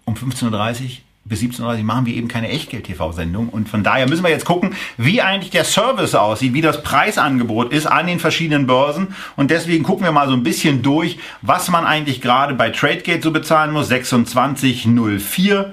um 0.05 0.13
15.30 0.13 0.45
Uhr 0.83 0.89
bis 1.27 1.41
17.30 1.41 1.79
Uhr 1.79 1.83
machen 1.83 2.05
wir 2.05 2.13
eben 2.13 2.27
keine 2.27 2.49
Echtgeld-TV-Sendung. 2.49 3.49
Und 3.49 3.69
von 3.69 3.83
daher 3.83 4.07
müssen 4.07 4.23
wir 4.23 4.31
jetzt 4.31 4.45
gucken, 4.45 4.75
wie 4.97 5.21
eigentlich 5.21 5.51
der 5.51 5.63
Service 5.63 6.15
aussieht, 6.15 6.53
wie 6.53 6.61
das 6.61 6.83
Preisangebot 6.83 7.73
ist 7.73 7.85
an 7.85 8.07
den 8.07 8.19
verschiedenen 8.19 8.67
Börsen. 8.67 9.15
Und 9.35 9.51
deswegen 9.51 9.83
gucken 9.83 10.05
wir 10.05 10.11
mal 10.11 10.27
so 10.27 10.33
ein 10.33 10.43
bisschen 10.43 10.81
durch, 10.81 11.17
was 11.41 11.69
man 11.69 11.85
eigentlich 11.85 12.21
gerade 12.21 12.53
bei 12.53 12.69
Tradegate 12.69 13.21
so 13.21 13.31
bezahlen 13.31 13.71
muss. 13.71 13.91
26,04 13.91 15.65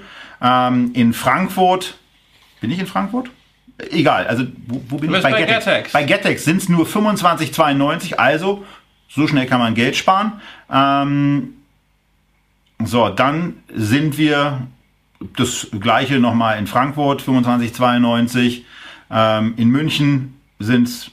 ähm, 0.43 0.91
in 0.95 1.13
Frankfurt. 1.13 1.99
Bin 2.61 2.71
ich 2.71 2.79
in 2.79 2.87
Frankfurt? 2.87 3.31
Egal, 3.91 4.27
also 4.27 4.45
wo, 4.67 4.83
wo 4.89 4.97
bin 4.99 5.11
ich? 5.11 5.17
bist 5.17 5.23
bei 5.23 5.45
Getex. 5.45 5.93
Bei 5.93 6.05
Getex 6.05 6.45
sind 6.45 6.59
es 6.59 6.69
nur 6.69 6.87
25,92, 6.87 8.15
also 8.15 8.65
so 9.09 9.27
schnell 9.27 9.47
kann 9.47 9.59
man 9.59 9.75
Geld 9.75 9.97
sparen. 9.97 10.41
Ähm, 10.71 11.55
so, 12.85 13.09
dann 13.09 13.57
sind 13.75 14.17
wir 14.17 14.67
das 15.37 15.69
gleiche 15.81 16.19
nochmal 16.19 16.59
in 16.59 16.67
Frankfurt, 16.67 17.23
25,92. 17.23 18.63
Ähm, 19.11 19.55
in 19.57 19.69
München 19.69 20.41
sind 20.59 20.89
es, 20.89 21.11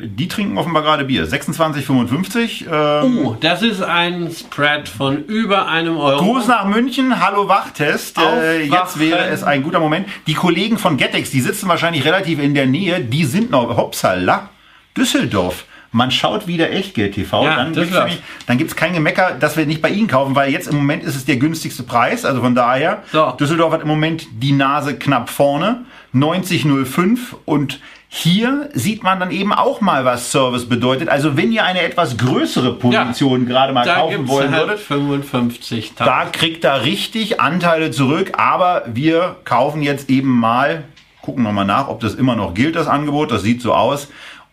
die 0.00 0.28
trinken 0.28 0.56
offenbar 0.58 0.82
gerade 0.82 1.04
Bier, 1.04 1.26
26,55. 1.26 2.66
Ähm, 2.70 3.18
Oh, 3.24 3.36
das 3.40 3.62
ist 3.62 3.82
ein 3.82 4.30
Spread 4.30 4.88
von 4.88 5.24
über 5.24 5.66
einem 5.66 5.96
Euro. 5.96 6.22
Gruß 6.22 6.46
nach 6.46 6.64
München, 6.66 7.18
hallo 7.24 7.48
Wachtest. 7.48 8.18
Äh, 8.18 8.64
jetzt 8.64 8.98
wäre 9.00 9.26
es 9.26 9.42
ein 9.42 9.62
guter 9.62 9.80
Moment. 9.80 10.06
Die 10.26 10.34
Kollegen 10.34 10.78
von 10.78 10.96
Getex, 10.96 11.30
die 11.30 11.40
sitzen 11.40 11.68
wahrscheinlich 11.68 12.04
relativ 12.04 12.38
in 12.38 12.54
der 12.54 12.66
Nähe, 12.66 13.00
die 13.00 13.24
sind 13.24 13.50
noch, 13.50 13.76
hopsala, 13.76 14.50
Düsseldorf. 14.96 15.64
Man 15.90 16.10
schaut 16.10 16.46
wieder 16.46 16.70
Echtgeld 16.70 17.14
TV, 17.14 17.44
Ja, 17.44 17.56
dann 17.56 17.72
gibt's 17.72 17.90
nämlich- 17.96 18.22
dann 18.46 18.58
gibt's 18.58 18.76
kein 18.76 18.92
Gemecker, 18.92 19.32
dass 19.40 19.56
wir 19.56 19.64
nicht 19.64 19.80
bei 19.80 19.88
Ihnen 19.88 20.06
kaufen, 20.06 20.34
weil 20.34 20.52
jetzt 20.52 20.68
im 20.68 20.76
Moment 20.76 21.02
ist 21.02 21.16
es 21.16 21.24
der 21.24 21.36
günstigste 21.36 21.82
Preis, 21.82 22.24
also 22.26 22.40
von 22.42 22.54
daher, 22.54 23.02
So. 23.10 23.30
Düsseldorf 23.40 23.72
hat 23.72 23.80
im 23.82 23.88
Moment 23.88 24.26
die 24.32 24.52
Nase 24.52 24.98
knapp 24.98 25.30
vorne, 25.30 25.86
90,05 26.12 27.36
und 27.44 27.80
hier 28.10 28.70
sieht 28.72 29.02
man 29.02 29.20
dann 29.20 29.30
eben 29.30 29.52
auch 29.52 29.80
mal, 29.82 30.04
was 30.04 30.32
Service 30.32 30.66
bedeutet. 30.68 31.08
Also 31.10 31.36
wenn 31.36 31.52
ihr 31.52 31.64
eine 31.64 31.82
etwas 31.82 32.16
größere 32.16 32.74
Position 32.74 33.46
gerade 33.46 33.72
mal 33.74 33.86
kaufen 33.86 34.28
wollen 34.28 34.52
halt 34.52 34.68
würdet, 34.68 34.80
55.000. 34.80 35.92
da 36.06 36.24
kriegt 36.24 36.64
er 36.64 36.84
richtig 36.84 37.40
Anteile 37.40 37.90
zurück, 37.90 38.32
aber 38.38 38.84
wir 38.86 39.36
kaufen 39.44 39.82
jetzt 39.82 40.08
eben 40.08 40.30
mal, 40.30 40.84
gucken 41.20 41.44
nochmal 41.44 41.66
nach, 41.66 41.88
ob 41.88 42.00
das 42.00 42.14
immer 42.14 42.34
noch 42.34 42.54
gilt, 42.54 42.76
das 42.76 42.86
Angebot, 42.88 43.30
das 43.30 43.42
sieht 43.42 43.60
so 43.60 43.74
aus, 43.74 44.08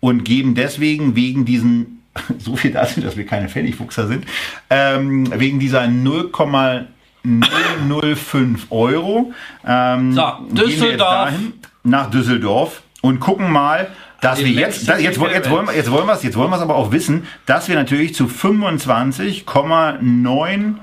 und 0.05 0.23
geben 0.23 0.53
deswegen 0.53 1.15
wegen 1.15 1.45
diesen, 1.45 2.03
so 2.37 2.55
viel 2.55 2.69
dazu, 2.71 3.01
dass 3.01 3.17
wir 3.17 3.25
keine 3.25 3.49
Pfennigfuchser 3.49 4.05
sind, 4.07 4.25
ähm, 4.69 5.27
wegen 5.39 5.59
dieser 5.59 5.87
0,005 5.87 8.67
Euro 8.69 9.33
ähm, 9.65 10.13
So, 10.13 10.21
gehen 10.21 10.55
wir 10.55 10.67
jetzt 10.67 10.81
Düsseldorf. 10.81 11.09
dahin, 11.09 11.53
nach 11.83 12.11
Düsseldorf 12.11 12.83
und 13.01 13.19
gucken 13.19 13.51
mal, 13.51 13.87
dass 14.21 14.37
Die 14.39 14.45
wir 14.45 14.51
jetzt, 14.53 14.87
das, 14.87 15.01
jetzt, 15.01 15.17
jetzt, 15.17 15.49
wollen 15.49 15.67
wir, 15.67 15.75
jetzt 15.75 15.89
wollen 15.91 16.05
wir 16.05 16.13
es, 16.13 16.21
jetzt 16.23 16.37
wollen 16.37 16.51
wir 16.51 16.55
es 16.57 16.61
aber 16.61 16.75
auch 16.75 16.91
wissen, 16.91 17.25
dass 17.47 17.67
wir 17.67 17.75
natürlich 17.75 18.13
zu 18.13 18.25
25,9 18.25 20.75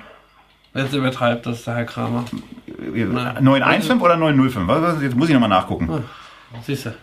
Jetzt 0.74 0.94
übertreibt 0.94 1.44
das 1.46 1.62
der 1.64 1.74
Herr 1.76 1.84
Kramer. 1.84 2.24
915 2.78 4.00
oder 4.00 4.16
905? 4.16 4.66
Was, 4.66 4.82
was, 4.82 5.02
jetzt 5.02 5.14
muss 5.14 5.28
ich 5.28 5.34
nochmal 5.34 5.50
nachgucken. 5.50 6.02
Siehst 6.66 6.86
du. 6.86 6.94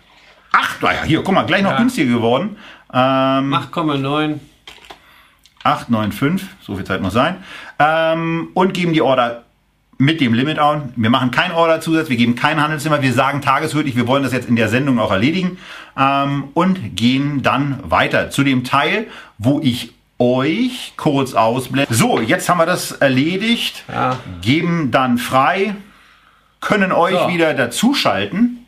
Ach, 0.51 0.81
naja, 0.81 1.03
hier, 1.03 1.21
guck 1.23 1.33
mal, 1.33 1.43
gleich 1.45 1.61
noch 1.63 1.71
Ja. 1.71 1.77
günstiger 1.77 2.11
geworden. 2.13 2.57
Ähm, 2.91 3.53
8,9. 3.53 4.39
895, 5.63 6.47
so 6.61 6.75
viel 6.75 6.85
Zeit 6.85 7.01
muss 7.01 7.13
sein. 7.13 7.37
Ähm, 7.77 8.49
und 8.53 8.73
geben 8.73 8.93
die 8.93 9.01
Order 9.01 9.43
mit 9.97 10.21
dem 10.21 10.33
Limit 10.33 10.57
an. 10.59 10.93
Wir 10.95 11.09
machen 11.09 11.31
keinen 11.31 11.51
Orderzusatz, 11.51 12.07
wir 12.09 12.15
geben 12.15 12.35
kein 12.35 12.61
Handelszimmer, 12.61 13.01
wir 13.01 13.11
sagen 13.13 13.41
tageswürdig, 13.41 13.97
wir 13.97 14.07
wollen 14.07 14.23
das 14.23 14.31
jetzt 14.31 14.47
in 14.47 14.55
der 14.55 14.69
Sendung 14.69 14.97
auch 14.99 15.11
erledigen. 15.11 15.57
Ähm, 15.97 16.45
und 16.53 16.95
gehen 16.95 17.41
dann 17.43 17.79
weiter 17.83 18.29
zu 18.29 18.43
dem 18.43 18.63
Teil, 18.63 19.07
wo 19.37 19.59
ich 19.61 19.93
euch 20.17 20.93
kurz 20.95 21.33
ausblende. 21.33 21.93
So, 21.93 22.19
jetzt 22.21 22.47
haben 22.49 22.57
wir 22.59 22.65
das 22.65 22.91
erledigt. 22.93 23.83
Ja. 23.91 24.17
Geben 24.41 24.91
dann 24.91 25.17
frei, 25.17 25.75
können 26.61 26.91
euch 26.93 27.17
So. 27.17 27.27
wieder 27.27 27.53
dazuschalten. 27.53 28.58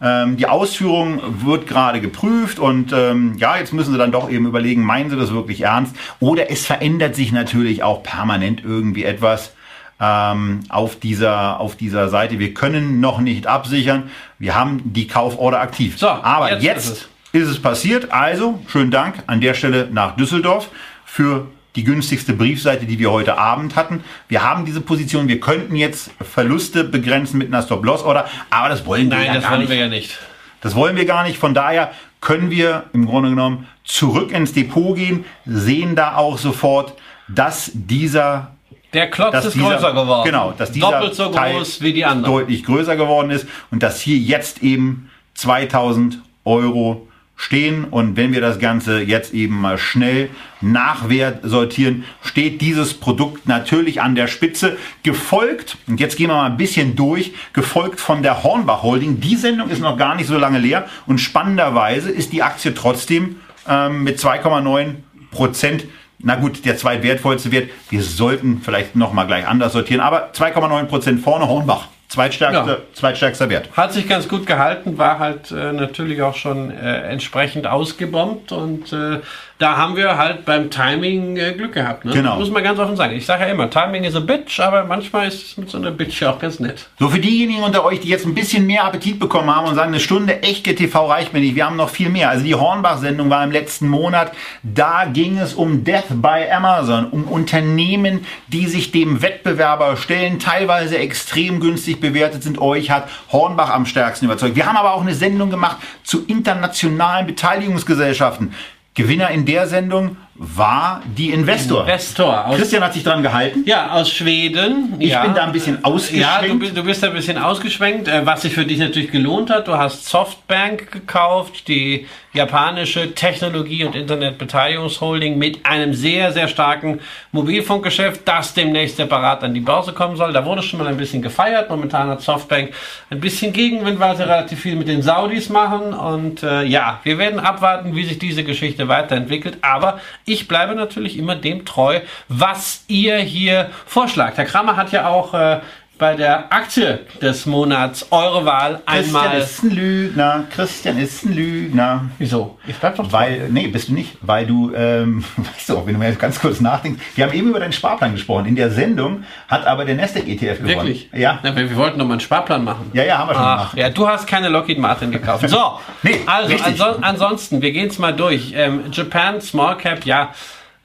Ähm, 0.00 0.36
die 0.36 0.46
Ausführung 0.46 1.20
wird 1.46 1.66
gerade 1.66 2.00
geprüft 2.00 2.58
und 2.58 2.92
ähm, 2.92 3.36
ja, 3.38 3.56
jetzt 3.56 3.72
müssen 3.72 3.92
sie 3.92 3.98
dann 3.98 4.12
doch 4.12 4.30
eben 4.30 4.46
überlegen, 4.46 4.82
meinen 4.82 5.10
sie 5.10 5.16
das 5.16 5.32
wirklich 5.32 5.62
ernst? 5.62 5.94
Oder 6.20 6.50
es 6.50 6.66
verändert 6.66 7.14
sich 7.14 7.32
natürlich 7.32 7.82
auch 7.82 8.02
permanent 8.02 8.62
irgendwie 8.64 9.04
etwas 9.04 9.52
ähm, 10.00 10.60
auf, 10.68 10.98
dieser, 10.98 11.60
auf 11.60 11.76
dieser 11.76 12.08
Seite. 12.08 12.38
Wir 12.38 12.54
können 12.54 13.00
noch 13.00 13.20
nicht 13.20 13.46
absichern. 13.46 14.10
Wir 14.38 14.54
haben 14.54 14.82
die 14.84 15.06
Kauforder 15.06 15.60
aktiv. 15.60 15.98
So, 15.98 16.08
Aber 16.08 16.52
jetzt 16.52 16.62
jetzt, 16.62 16.90
ist 16.90 17.08
ist 17.34 17.48
es 17.48 17.60
passiert. 17.60 18.12
Also, 18.12 18.60
schönen 18.68 18.92
Dank 18.92 19.16
an 19.26 19.40
der 19.40 19.54
Stelle 19.54 19.88
nach 19.90 20.14
Düsseldorf 20.14 20.70
für 21.04 21.48
die 21.76 21.84
günstigste 21.84 22.32
Briefseite, 22.34 22.86
die 22.86 22.98
wir 22.98 23.10
heute 23.10 23.36
Abend 23.36 23.74
hatten. 23.76 24.04
Wir 24.28 24.42
haben 24.42 24.64
diese 24.64 24.80
Position, 24.80 25.28
wir 25.28 25.40
könnten 25.40 25.74
jetzt 25.76 26.10
Verluste 26.22 26.84
begrenzen 26.84 27.38
mit 27.38 27.48
einer 27.48 27.62
Stop-Loss-Order, 27.62 28.28
aber 28.50 28.68
das 28.68 28.86
wollen 28.86 29.10
wir 29.10 29.18
Nein, 29.18 29.26
ja 29.26 29.34
das 29.34 29.42
gar 29.42 29.50
wollen 29.52 29.60
nicht. 29.62 29.70
wir 29.70 29.76
ja 29.76 29.88
nicht. 29.88 30.18
Das 30.60 30.74
wollen 30.74 30.96
wir 30.96 31.04
gar 31.04 31.24
nicht. 31.24 31.36
Von 31.38 31.52
daher 31.52 31.92
können 32.20 32.50
wir 32.50 32.84
im 32.92 33.06
Grunde 33.06 33.30
genommen 33.30 33.68
zurück 33.84 34.32
ins 34.32 34.52
Depot 34.52 34.96
gehen, 34.96 35.24
sehen 35.44 35.94
da 35.94 36.16
auch 36.16 36.38
sofort, 36.38 36.94
dass 37.28 37.70
dieser 37.74 38.52
Der 38.94 39.10
Klotz 39.10 39.44
ist 39.44 39.54
dieser, 39.54 39.70
größer 39.70 39.92
geworden. 39.92 40.24
Genau, 40.24 40.54
dass 40.56 40.72
dieser 40.72 40.90
Doppelt 40.90 41.14
so 41.14 41.28
Teil 41.30 41.56
groß 41.56 41.82
wie 41.82 41.92
die 41.92 42.04
anderen. 42.04 42.32
deutlich 42.32 42.64
größer 42.64 42.96
geworden 42.96 43.30
ist 43.30 43.46
und 43.70 43.82
dass 43.82 44.00
hier 44.00 44.16
jetzt 44.16 44.62
eben 44.62 45.10
2000 45.34 46.20
Euro 46.44 47.08
stehen. 47.36 47.84
Und 47.84 48.16
wenn 48.16 48.32
wir 48.32 48.40
das 48.40 48.58
Ganze 48.58 49.00
jetzt 49.00 49.34
eben 49.34 49.60
mal 49.60 49.78
schnell 49.78 50.30
nachwert 50.60 51.40
sortieren, 51.42 52.04
steht 52.22 52.60
dieses 52.60 52.94
Produkt 52.94 53.46
natürlich 53.48 54.00
an 54.00 54.14
der 54.14 54.26
Spitze, 54.26 54.76
gefolgt, 55.02 55.76
und 55.86 56.00
jetzt 56.00 56.16
gehen 56.16 56.28
wir 56.28 56.36
mal 56.36 56.46
ein 56.46 56.56
bisschen 56.56 56.96
durch, 56.96 57.32
gefolgt 57.52 58.00
von 58.00 58.22
der 58.22 58.42
Hornbach 58.42 58.82
Holding. 58.82 59.20
Die 59.20 59.36
Sendung 59.36 59.68
ist 59.68 59.80
noch 59.80 59.96
gar 59.96 60.14
nicht 60.14 60.26
so 60.26 60.38
lange 60.38 60.58
leer 60.58 60.88
und 61.06 61.18
spannenderweise 61.18 62.10
ist 62.10 62.32
die 62.32 62.42
Aktie 62.42 62.74
trotzdem 62.74 63.36
ähm, 63.68 64.04
mit 64.04 64.18
2,9 64.18 64.94
Prozent 65.30 65.84
na 66.24 66.36
gut, 66.36 66.64
der 66.64 66.78
zweitwertvollste 66.78 67.52
Wert. 67.52 67.70
Wir 67.90 68.02
sollten 68.02 68.62
vielleicht 68.62 68.96
noch 68.96 69.12
mal 69.12 69.26
gleich 69.26 69.46
anders 69.46 69.74
sortieren, 69.74 70.00
aber 70.00 70.32
2,9 70.32 70.84
Prozent 70.84 71.20
vorne 71.20 71.48
Hornbach. 71.48 71.88
Zweitstärkster, 72.14 72.66
ja. 72.66 72.78
zweitstärkster 72.92 73.50
Wert. 73.50 73.68
Hat 73.76 73.92
sich 73.92 74.08
ganz 74.08 74.28
gut 74.28 74.46
gehalten, 74.46 74.98
war 74.98 75.18
halt 75.18 75.50
äh, 75.50 75.72
natürlich 75.72 76.22
auch 76.22 76.36
schon 76.36 76.70
äh, 76.70 77.00
entsprechend 77.10 77.66
ausgebombt 77.66 78.52
und 78.52 78.92
äh, 78.92 79.18
da 79.58 79.76
haben 79.76 79.94
wir 79.96 80.18
halt 80.18 80.44
beim 80.44 80.68
Timing 80.68 81.36
äh, 81.36 81.52
Glück 81.52 81.74
gehabt. 81.74 82.04
Ne? 82.04 82.12
Genau. 82.12 82.36
Muss 82.38 82.50
man 82.50 82.64
ganz 82.64 82.78
offen 82.80 82.96
sagen. 82.96 83.14
Ich 83.14 83.24
sage 83.24 83.44
ja 83.44 83.50
immer, 83.50 83.70
Timing 83.70 84.02
is 84.02 84.16
a 84.16 84.20
bitch, 84.20 84.58
aber 84.58 84.84
manchmal 84.84 85.28
ist 85.28 85.46
es 85.46 85.56
mit 85.56 85.70
so 85.70 85.78
einer 85.78 85.92
Bitch 85.92 86.22
auch 86.24 86.40
ganz 86.40 86.58
nett. 86.58 86.88
So, 86.98 87.08
für 87.08 87.20
diejenigen 87.20 87.62
unter 87.62 87.84
euch, 87.84 88.00
die 88.00 88.08
jetzt 88.08 88.26
ein 88.26 88.34
bisschen 88.34 88.66
mehr 88.66 88.84
Appetit 88.84 89.20
bekommen 89.20 89.54
haben 89.54 89.68
und 89.68 89.76
sagen, 89.76 89.88
eine 89.88 90.00
Stunde 90.00 90.42
echte 90.42 90.74
TV 90.74 91.06
reicht 91.06 91.32
mir 91.32 91.38
nicht, 91.38 91.54
wir 91.54 91.66
haben 91.66 91.76
noch 91.76 91.88
viel 91.88 92.08
mehr. 92.08 92.30
Also 92.30 92.44
die 92.44 92.56
Hornbach-Sendung 92.56 93.30
war 93.30 93.44
im 93.44 93.52
letzten 93.52 93.86
Monat, 93.88 94.32
da 94.64 95.04
ging 95.04 95.38
es 95.38 95.54
um 95.54 95.84
Death 95.84 96.08
by 96.10 96.50
Amazon, 96.50 97.06
um 97.10 97.24
Unternehmen, 97.24 98.26
die 98.48 98.66
sich 98.66 98.90
dem 98.90 99.22
Wettbewerber 99.22 99.96
stellen, 99.96 100.40
teilweise 100.40 100.98
extrem 100.98 101.60
günstig 101.60 102.00
bewertet 102.00 102.42
sind. 102.42 102.58
Euch 102.58 102.90
hat 102.90 103.08
Hornbach 103.30 103.70
am 103.70 103.86
stärksten 103.86 104.26
überzeugt. 104.26 104.56
Wir 104.56 104.66
haben 104.66 104.76
aber 104.76 104.94
auch 104.94 105.02
eine 105.02 105.14
Sendung 105.14 105.50
gemacht 105.50 105.76
zu 106.02 106.24
internationalen 106.26 107.26
Beteiligungsgesellschaften. 107.26 108.52
Gewinner 108.94 109.30
in 109.30 109.44
der 109.44 109.66
Sendung 109.66 110.16
war 110.36 111.02
die 111.16 111.30
Investor. 111.30 111.82
Investor. 111.82 112.46
Aus, 112.46 112.56
Christian 112.56 112.82
hat 112.82 112.92
sich 112.92 113.04
dran 113.04 113.22
gehalten. 113.22 113.62
Ja, 113.66 113.92
aus 113.92 114.10
Schweden. 114.10 114.94
Ich 114.98 115.10
ja. 115.10 115.22
bin 115.22 115.34
da 115.34 115.44
ein 115.44 115.52
bisschen 115.52 115.84
ausgeschwenkt. 115.84 116.22
Ja, 116.22 116.42
du, 116.42 116.72
du 116.72 116.82
bist 116.82 117.02
da 117.04 117.08
ein 117.08 117.14
bisschen 117.14 117.38
ausgeschwenkt, 117.38 118.08
äh, 118.08 118.26
was 118.26 118.42
sich 118.42 118.52
für 118.52 118.64
dich 118.64 118.78
natürlich 118.78 119.12
gelohnt 119.12 119.50
hat. 119.50 119.68
Du 119.68 119.76
hast 119.76 120.06
Softbank 120.06 120.90
gekauft, 120.90 121.68
die 121.68 122.06
japanische 122.32 123.14
Technologie- 123.14 123.84
und 123.84 123.94
Internetbeteiligungsholding 123.94 125.38
mit 125.38 125.64
einem 125.64 125.94
sehr, 125.94 126.32
sehr 126.32 126.48
starken 126.48 127.00
Mobilfunkgeschäft, 127.30 128.22
das 128.24 128.54
demnächst 128.54 128.96
separat 128.96 129.44
an 129.44 129.54
die 129.54 129.60
Börse 129.60 129.92
kommen 129.92 130.16
soll. 130.16 130.32
Da 130.32 130.44
wurde 130.44 130.62
schon 130.62 130.80
mal 130.80 130.88
ein 130.88 130.96
bisschen 130.96 131.22
gefeiert. 131.22 131.70
Momentan 131.70 132.08
hat 132.08 132.22
Softbank 132.22 132.72
ein 133.10 133.20
bisschen 133.20 133.52
Gegenwind, 133.52 134.00
weil 134.00 134.16
sie 134.16 134.24
relativ 134.24 134.60
viel 134.60 134.74
mit 134.74 134.88
den 134.88 135.00
Saudis 135.02 135.48
machen. 135.48 135.94
Und 135.94 136.42
äh, 136.42 136.64
ja, 136.64 136.98
wir 137.04 137.18
werden 137.18 137.38
abwarten, 137.38 137.94
wie 137.94 138.04
sich 138.04 138.18
diese 138.18 138.42
Geschichte 138.42 138.88
weiterentwickelt. 138.88 139.58
Aber 139.62 140.00
ich 140.24 140.48
bleibe 140.48 140.74
natürlich 140.74 141.18
immer 141.18 141.36
dem 141.36 141.64
treu, 141.64 142.00
was 142.28 142.84
ihr 142.88 143.18
hier 143.18 143.70
vorschlagt. 143.86 144.38
Herr 144.38 144.44
Kramer 144.44 144.76
hat 144.76 144.92
ja 144.92 145.08
auch 145.08 145.34
äh, 145.34 145.60
bei 145.98 146.14
der 146.14 146.52
Aktie 146.52 147.00
des 147.22 147.46
Monats 147.46 148.08
eure 148.10 148.44
Wahl 148.44 148.82
einmal. 148.84 149.28
Christian 149.28 149.42
ist 149.42 149.62
ein 149.62 149.70
Lügner. 149.70 150.44
Christian 150.50 150.98
ist 150.98 151.24
ein 151.24 151.34
Lügner. 151.34 152.04
Wieso? 152.18 152.58
Ich 152.66 152.76
bleib 152.76 152.96
doch 152.96 153.12
Weil, 153.12 153.48
nee, 153.50 153.68
bist 153.68 153.88
du 153.88 153.94
nicht. 153.94 154.16
Weil 154.20 154.46
du, 154.46 154.72
ähm, 154.74 155.24
weißt 155.36 155.68
du, 155.68 155.78
auch, 155.78 155.86
wenn 155.86 155.94
du 155.94 156.00
mal 156.00 156.12
ganz 156.14 156.40
kurz 156.40 156.60
nachdenkst. 156.60 157.00
Wir 157.14 157.24
haben 157.24 157.32
eben 157.32 157.50
über 157.50 157.60
deinen 157.60 157.72
Sparplan 157.72 158.12
gesprochen. 158.12 158.46
In 158.46 158.56
der 158.56 158.70
Sendung 158.70 159.24
hat 159.48 159.66
aber 159.66 159.84
der 159.84 159.94
Nasdaq 159.94 160.26
ETF 160.26 160.58
gewonnen. 160.58 160.68
Wirklich? 160.68 161.10
Ja. 161.12 161.38
Na, 161.42 161.54
wir, 161.54 161.70
wir 161.70 161.76
wollten 161.76 161.98
doch 161.98 162.06
mal 162.06 162.14
einen 162.14 162.20
Sparplan 162.20 162.64
machen. 162.64 162.90
Ja, 162.92 163.04
ja, 163.04 163.18
haben 163.18 163.28
wir 163.28 163.34
schon 163.34 163.44
Ach, 163.44 163.56
gemacht. 163.70 163.76
ja, 163.76 163.90
du 163.90 164.08
hast 164.08 164.26
keine 164.26 164.48
Lockheed 164.48 164.78
Martin 164.78 165.12
gekauft. 165.12 165.48
So, 165.48 165.78
Nee, 166.02 166.20
also 166.26 166.56
anso 166.64 166.84
ansonsten, 167.00 167.62
wir 167.62 167.70
gehen 167.72 167.88
es 167.88 167.98
mal 167.98 168.12
durch. 168.12 168.52
Ähm, 168.54 168.84
Japan 168.90 169.40
Small 169.40 169.76
Cap, 169.78 170.04
ja. 170.04 170.30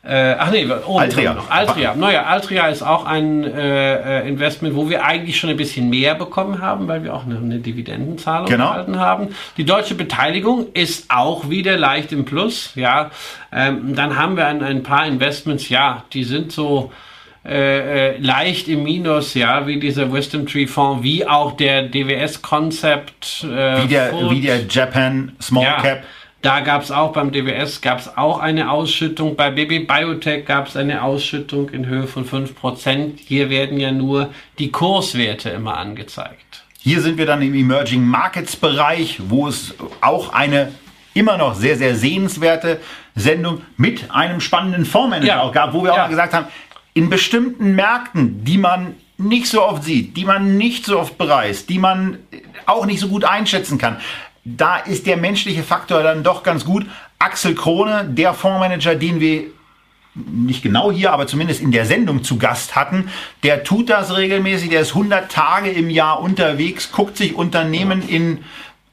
Äh, 0.02 0.36
ach 0.39 0.50
nee, 0.52 0.66
oben 0.66 1.00
Altria. 1.00 1.34
noch. 1.34 1.50
Altria. 1.52 1.93
Naja, 1.93 2.24
Altria 2.24 2.68
ist 2.68 2.82
auch 2.82 3.06
ein 3.06 3.43
äh, 3.43 4.22
äh, 4.22 4.28
Investment, 4.30 4.74
wo 4.76 4.89
wir 4.89 5.04
eigentlich 5.04 5.38
schon 5.38 5.50
ein 5.50 5.58
bisschen 5.58 5.89
mehr 5.89 6.16
bekommen 6.16 6.62
haben, 6.62 6.88
weil 6.88 7.04
wir 7.04 7.14
auch 7.14 7.26
eine, 7.26 7.38
eine 7.38 7.60
Dividendenzahlung 7.60 8.47
Genau. 8.47 8.70
erhalten 8.70 8.97
haben. 8.97 9.28
Die 9.58 9.66
deutsche 9.66 9.95
Beteiligung 9.95 10.68
ist 10.74 11.08
auch 11.10 11.50
wieder 11.50 11.76
leicht 11.78 12.14
im 12.14 12.24
Plus. 12.24 12.72
Ja, 12.76 13.12
ähm, 13.52 13.93
dann 13.93 14.16
haben 14.18 14.38
wir 14.38 14.47
ein, 14.47 14.64
ein 14.64 14.84
paar 14.84 15.06
Investments, 15.06 15.68
ja, 15.68 16.04
die 16.14 16.24
sind 16.24 16.54
so 16.54 16.93
äh, 17.45 18.12
äh, 18.16 18.18
leicht 18.20 18.70
im 18.70 18.84
Minus, 18.84 19.34
ja, 19.34 19.68
wie 19.68 19.80
dieser 19.80 20.12
Wisdom 20.14 20.45
Tree 20.45 20.68
Fonds, 20.68 21.04
wie 21.04 21.28
auch 21.28 21.54
der 21.58 21.84
DWS 21.84 22.41
Concept. 22.41 23.43
Äh, 23.43 23.84
Wie 23.84 23.88
der, 23.88 24.12
wie 24.30 24.41
der 24.41 24.66
Japan 24.70 25.34
Small 25.41 25.64
Ja, 25.64 25.82
Cap. 25.82 26.04
Da 26.41 26.61
gab 26.61 26.83
es 26.83 26.91
auch 26.91 27.11
beim 27.11 27.31
DWS 27.33 27.81
gab's 27.81 28.09
auch 28.15 28.39
eine 28.39 28.71
Ausschüttung. 28.71 29.35
Bei 29.35 29.51
BB 29.51 29.85
Biotech 29.87 30.45
gab 30.45 30.67
es 30.67 30.77
eine 30.77 31.03
Ausschüttung 31.03 31.69
in 31.69 31.85
Höhe 31.85 32.07
von 32.07 32.25
5%. 32.25 33.17
Hier 33.25 33.49
werden 33.49 33.77
ja 33.77 33.91
nur 33.91 34.29
die 34.57 34.71
Kurswerte 34.71 35.49
immer 35.49 35.75
angezeigt. 35.77 36.63
Hier 36.81 37.01
sind 37.01 37.17
wir 37.17 37.25
dann 37.25 37.41
im 37.41 37.53
Emerging 37.53 38.05
Markets 38.05 38.55
Bereich, 38.55 39.19
wo 39.27 39.49
es 39.49 39.75
auch 39.99 40.31
eine 40.31 40.71
immer 41.13 41.37
noch 41.37 41.55
sehr, 41.55 41.75
sehr 41.75 41.95
sehenswerte 41.95 42.79
Sendung 43.15 43.61
mit 43.75 44.09
einem 44.09 44.39
spannenden 44.39 44.85
Fondsmanager 44.85 45.27
Ja. 45.27 45.41
auch 45.41 45.51
gab, 45.51 45.73
wo 45.73 45.83
wir 45.83 45.91
auch 45.91 45.97
Ja. 45.97 46.03
mal 46.03 46.09
gesagt 46.09 46.33
haben, 46.33 46.47
in 46.93 47.09
bestimmten 47.09 47.75
Märkten, 47.75 48.45
die 48.45 48.57
man 48.57 48.95
nicht 49.17 49.47
so 49.47 49.61
oft 49.65 49.83
sieht, 49.83 50.15
die 50.15 50.23
man 50.23 50.55
nicht 50.57 50.85
so 50.85 50.97
oft 50.99 51.17
bereist, 51.17 51.67
die 51.69 51.79
man 51.79 52.19
auch 52.65 52.85
nicht 52.85 53.01
so 53.01 53.09
gut 53.09 53.25
einschätzen 53.25 53.77
kann, 53.77 53.97
da 54.58 54.78
ist 54.78 55.08
der 55.08 55.18
menschliche 55.18 55.64
Faktor 55.64 56.04
dann 56.04 56.24
doch 56.24 56.43
ganz 56.43 56.66
gut. 56.66 56.86
Axel 57.20 57.56
Krone, 57.56 58.06
der 58.10 58.34
Fondsmanager, 58.34 58.95
den 58.95 59.20
wir 59.20 59.45
nicht 60.16 60.64
genau 60.64 60.91
hier, 60.91 61.14
aber 61.14 61.28
zumindest 61.28 61.62
in 61.62 61.72
der 61.72 61.86
Sendung 61.86 62.24
zu 62.24 62.38
Gast 62.38 62.76
hatten, 62.76 63.10
der 63.43 63.64
tut 63.64 63.89
das 63.89 64.16
regelmäßig, 64.16 64.70
der 64.70 64.82
ist 64.82 64.89
100 64.89 65.32
Tage 65.32 65.70
im 65.70 65.89
Jahr 65.89 66.20
unterwegs, 66.22 66.91
guckt 66.91 67.18
sich 67.18 67.36
Unternehmen 67.36 68.08
in 68.08 68.39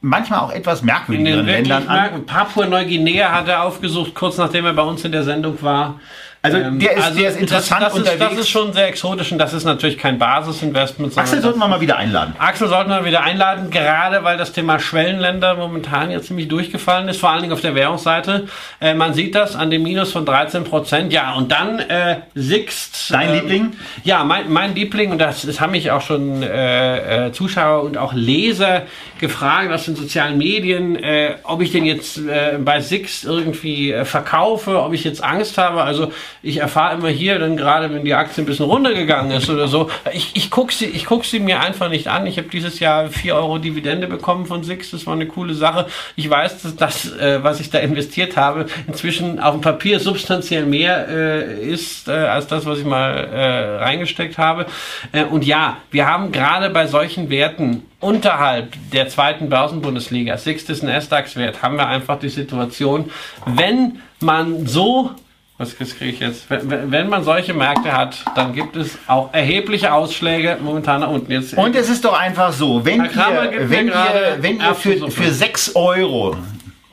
manchmal 0.01 0.41
auch 0.41 0.53
etwas 0.53 0.83
merkwürdigeren 0.83 1.47
Ländern 1.47 1.89
an. 1.89 2.27
Papua-Neuguinea 2.27 3.33
hat 3.33 3.49
er 3.49 3.65
aufgesucht, 3.65 4.15
kurz 4.15 4.37
nachdem 4.37 4.67
er 4.67 4.75
bei 4.75 4.83
uns 4.83 5.05
in 5.05 5.13
der 5.13 5.25
Sendung 5.25 5.61
war. 5.63 6.01
Also 6.47 6.59
Ähm, 6.59 6.79
der 6.79 6.97
ist, 6.97 7.19
der 7.19 7.29
ist 7.31 7.41
interessant 7.41 7.83
das, 7.83 7.93
das 7.93 7.99
Ist, 7.99 8.07
das 8.07 8.15
unterwegs. 8.15 8.41
ist 8.41 8.49
schon 8.49 8.73
sehr 8.73 8.89
exotisch 8.89 9.33
und 9.33 9.39
das 9.39 9.53
ist 9.53 9.65
natürlich 9.65 9.99
kein 9.99 10.19
Basisinvestment. 10.19 11.17
Axel 11.19 11.43
sollten 11.43 11.59
wir 11.59 11.69
mal 11.69 11.81
wieder 11.81 11.97
einladen. 11.97 12.35
Axel 12.39 12.69
sollten 12.69 12.91
wir 12.91 13.05
wieder 13.05 13.23
einladen, 13.23 13.71
gerade 13.71 14.23
weil 14.25 14.37
das 14.37 14.53
Thema 14.53 14.79
Schwellenländer 14.79 15.57
momentan 15.57 16.11
ja 16.11 16.21
ziemlich 16.21 16.49
durchgefallen 16.49 17.09
ist, 17.09 17.19
vor 17.19 17.31
allen 17.31 17.43
Dingen 17.43 17.53
auf 17.53 17.61
der 17.61 17.75
Währungsseite. 17.75 18.47
Äh, 18.81 18.95
man 18.95 19.15
sieht 19.15 19.35
das 19.35 19.57
an 19.57 19.71
dem 19.71 19.83
Minus 19.83 20.13
von 20.13 20.25
13 20.25 20.65
Prozent. 20.65 21.13
Ja, 21.13 21.35
und 21.35 21.51
dann 21.51 21.79
äh, 21.81 22.19
Sixt. 22.35 23.11
Dein 23.11 23.29
ähm, 23.29 23.35
Liebling? 23.35 23.73
Ja, 24.05 24.25
mein, 24.25 24.53
mein 24.53 24.75
Liebling, 24.75 25.11
und 25.11 25.19
das, 25.19 25.43
das 25.43 25.61
haben 25.61 25.73
mich 25.73 25.91
auch 25.91 26.03
schon 26.03 26.43
äh, 26.43 27.27
äh, 27.27 27.33
Zuschauer 27.33 27.83
und 27.83 27.99
auch 27.99 28.13
Leser 28.13 28.83
gefragt 29.19 29.73
aus 29.73 29.87
den 29.87 29.97
sozialen 29.97 30.39
Medien, 30.39 30.97
äh, 30.97 31.35
ob 31.43 31.61
ich 31.63 31.73
den 31.73 31.85
jetzt 31.85 32.19
äh, 32.19 32.59
bei 32.59 32.81
Sixt 32.81 33.25
irgendwie 33.25 33.95
verkaufe, 34.05 34.83
ob 34.83 34.93
ich 34.93 35.05
jetzt 35.05 35.23
Angst 35.25 35.59
habe. 35.59 35.83
Also 35.83 36.13
ich 36.43 36.59
erfahre 36.59 36.97
immer 36.97 37.09
hier, 37.09 37.39
dann 37.39 37.57
gerade 37.57 37.93
wenn 37.93 38.05
die 38.05 38.15
Aktie 38.15 38.43
ein 38.43 38.47
bisschen 38.47 38.67
runtergegangen 38.67 39.31
ist 39.33 39.49
oder 39.51 39.69
so, 39.69 39.91
ich, 40.13 40.35
ich 40.35 40.51
gucke 40.51 40.73
sie, 40.73 40.87
ich 40.87 41.05
guck 41.05 41.25
sie 41.25 41.41
mir 41.41 41.61
einfach 41.61 41.89
nicht 41.89 42.09
an. 42.09 42.27
Ich 42.27 42.39
habe 42.39 42.49
dieses 42.49 42.79
Jahr 42.81 43.09
4 43.09 43.35
Euro 43.35 43.59
Dividende 43.59 44.07
bekommen 44.07 44.47
von 44.47 44.63
Sixt, 44.65 44.93
das 44.93 45.07
war 45.07 45.15
eine 45.15 45.27
coole 45.27 45.55
Sache. 45.55 45.87
Ich 46.15 46.29
weiß, 46.29 46.63
dass 46.63 46.77
das, 46.77 47.17
äh, 47.17 47.43
was 47.43 47.61
ich 47.61 47.71
da 47.71 47.79
investiert 47.79 48.37
habe, 48.37 48.67
inzwischen 48.87 49.41
auf 49.41 49.55
dem 49.55 49.61
Papier 49.61 50.01
substanziell 50.01 50.67
mehr 50.67 51.09
äh, 51.09 51.67
ist, 51.69 52.09
äh, 52.09 52.13
als 52.13 52.47
das, 52.47 52.67
was 52.67 52.79
ich 52.79 52.85
mal 52.85 53.11
äh, 53.11 53.77
reingesteckt 53.79 54.39
habe. 54.39 54.67
Äh, 55.13 55.25
und 55.25 55.45
ja, 55.45 55.79
wir 55.91 56.07
haben 56.07 56.33
gerade 56.33 56.71
bei 56.71 56.87
solchen 56.87 57.31
Werten 57.31 57.83
unterhalb 58.01 58.75
der 58.93 59.09
zweiten 59.09 59.49
Börsenbundesliga, 59.49 60.37
Sixt 60.37 60.71
ist 60.71 60.83
ein 60.83 60.89
S-DAX-Wert, 60.89 61.63
haben 61.63 61.77
wir 61.77 61.89
einfach 61.89 62.19
die 62.19 62.29
Situation, 62.29 63.11
wenn 63.47 64.01
man 64.21 64.67
so 64.67 65.11
was 65.59 65.75
kriege 65.77 66.05
ich 66.05 66.21
jetzt? 66.21 66.51
Wenn, 66.51 67.09
man 67.09 67.25
solche 67.25 67.55
Märkte 67.55 67.93
hat, 67.93 68.23
dann 68.35 68.53
gibt 68.53 68.77
es 68.77 68.99
auch 69.07 69.33
erhebliche 69.33 69.93
Ausschläge 69.93 70.59
momentan 70.61 71.01
nach 71.01 71.09
unten. 71.09 71.33
Jetzt, 71.33 71.55
Und 71.55 71.75
es 71.75 71.89
ist 71.89 72.05
doch 72.05 72.19
einfach 72.19 72.53
so, 72.53 72.85
wenn 72.85 73.05
ihr, 73.05 73.71
wenn 73.71 73.89
ihr, 73.89 74.37
wenn 74.41 74.61
ihr 74.61 74.75
für, 74.75 75.11
für 75.11 75.33
6 75.33 75.75
Euro 75.75 76.37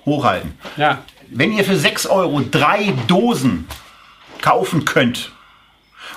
hochhalten, 0.05 0.53
ja, 0.78 0.99
wenn 1.30 1.51
ihr 1.51 1.66
für 1.66 1.76
6 1.76 2.05
Euro 2.07 2.41
drei 2.49 2.93
Dosen 3.07 3.68
kaufen 4.41 4.86
könnt 4.86 5.32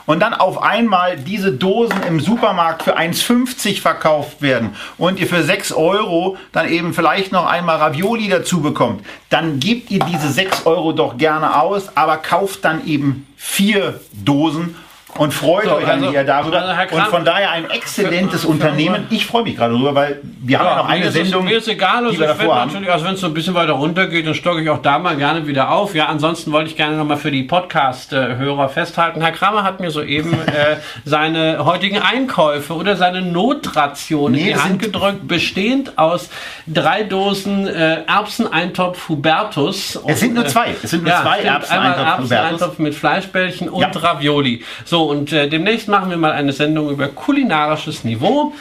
und 0.04 0.20
dann 0.20 0.34
auf 0.34 0.62
einmal 0.62 1.16
diese 1.16 1.52
Dosen 1.52 2.02
im 2.02 2.20
Supermarkt 2.20 2.82
für 2.82 2.98
1,50 2.98 3.80
verkauft 3.80 4.42
werden 4.42 4.76
und 4.98 5.18
ihr 5.18 5.26
für 5.26 5.42
6 5.42 5.72
Euro 5.72 6.36
dann 6.52 6.68
eben 6.68 6.92
vielleicht 6.92 7.32
noch 7.32 7.46
einmal 7.46 7.76
Ravioli 7.76 8.28
dazu 8.28 8.60
bekommt, 8.60 9.04
dann 9.30 9.58
gebt 9.58 9.90
ihr 9.90 10.00
diese 10.00 10.30
6 10.30 10.66
Euro 10.66 10.92
doch 10.92 11.16
gerne 11.16 11.60
aus, 11.60 11.96
aber 11.96 12.18
kauft 12.18 12.64
dann 12.64 12.86
eben 12.86 13.26
vier 13.36 14.00
Dosen 14.12 14.74
und 15.18 15.32
freut 15.34 15.64
So, 15.64 15.76
euch 15.76 15.86
also- 15.88 16.06
an 16.08 16.12
ihr 16.12 16.24
darüber. 16.24 16.62
also 16.62 16.72
Kram- 16.88 16.98
und 17.04 17.06
von 17.08 17.24
daher 17.24 17.50
ein 17.50 17.70
exzellentes 17.70 18.40
Für- 18.42 18.46
für- 18.46 18.52
Unternehmen. 18.52 19.06
Ich 19.10 19.26
freue 19.26 19.42
mich 19.44 19.56
gerade 19.56 19.72
darüber, 19.74 19.94
weil 19.94 20.20
wir 20.22 20.58
haben 20.58 20.66
ja 20.66 20.76
noch 20.76 20.88
eine 20.88 21.04
es- 21.06 21.14
Sendung, 21.14 21.44
mir 21.44 21.58
ist 21.58 21.68
egal, 21.68 21.98
also 22.04 22.10
die 22.10 22.18
wir 22.20 22.26
davor 22.28 22.56
haben. 22.60 22.68
natürlich, 22.70 22.90
also 22.92 23.04
wenn 23.04 23.14
es 23.14 23.20
so 23.20 23.26
ein 23.26 23.34
bisschen 23.34 23.54
weiter 23.54 23.72
runter 23.72 24.06
geht, 24.06 24.26
dann 24.26 24.34
stocke 24.34 24.62
ich 24.62 24.70
auch 24.70 24.82
da 24.82 24.98
mal 24.98 25.16
gerne 25.16 25.46
wieder 25.46 25.70
auf. 25.70 25.94
Ja, 25.94 26.06
ansonsten 26.06 26.52
wollte 26.52 26.70
ich 26.70 26.76
gerne 26.76 26.96
nochmal 26.96 27.16
für 27.16 27.30
die 27.30 27.42
Podcast-Hörer 27.42 28.68
festhalten. 28.68 29.20
Herr 29.20 29.32
Kramer 29.32 29.62
hat 29.62 29.80
mir 29.80 29.90
soeben 29.90 30.32
äh, 30.46 30.76
seine 31.04 31.64
heutigen 31.64 31.98
Einkäufe 32.00 32.74
oder 32.74 32.96
seine 32.96 33.22
Notration 33.22 34.32
Nee, 34.32 34.38
in 34.40 34.46
die 34.46 34.56
Hand 34.56 34.82
gedrückt, 34.82 35.26
bestehend 35.28 35.98
aus 35.98 36.28
drei 36.66 37.02
Dosen 37.02 37.66
äh, 37.66 38.02
Erbseneintopf 38.06 39.08
Hubertus. 39.08 39.98
Es 40.06 40.20
sind 40.20 40.34
nur 40.34 40.44
Und, 40.44 40.48
äh, 40.48 40.52
zwei. 40.52 40.74
Es 40.82 40.90
sind 40.90 41.02
nur 41.02 41.12
ja, 41.12 41.22
zwei 41.22 41.40
Erbseneintopf 41.40 41.98
Hubertus. 42.18 42.30
Erbseneintopf 42.30 42.78
mit 42.78 42.94
Fleischbällchen 42.94 43.68
und 43.68 43.82
Ja. 43.82 43.90
Ravioli. 44.00 44.62
So, 44.84 45.05
und 45.06 45.32
äh, 45.32 45.48
demnächst 45.48 45.88
machen 45.88 46.10
wir 46.10 46.16
mal 46.16 46.32
eine 46.32 46.52
Sendung 46.52 46.90
über 46.90 47.08
kulinarisches 47.08 48.04
Niveau. 48.04 48.52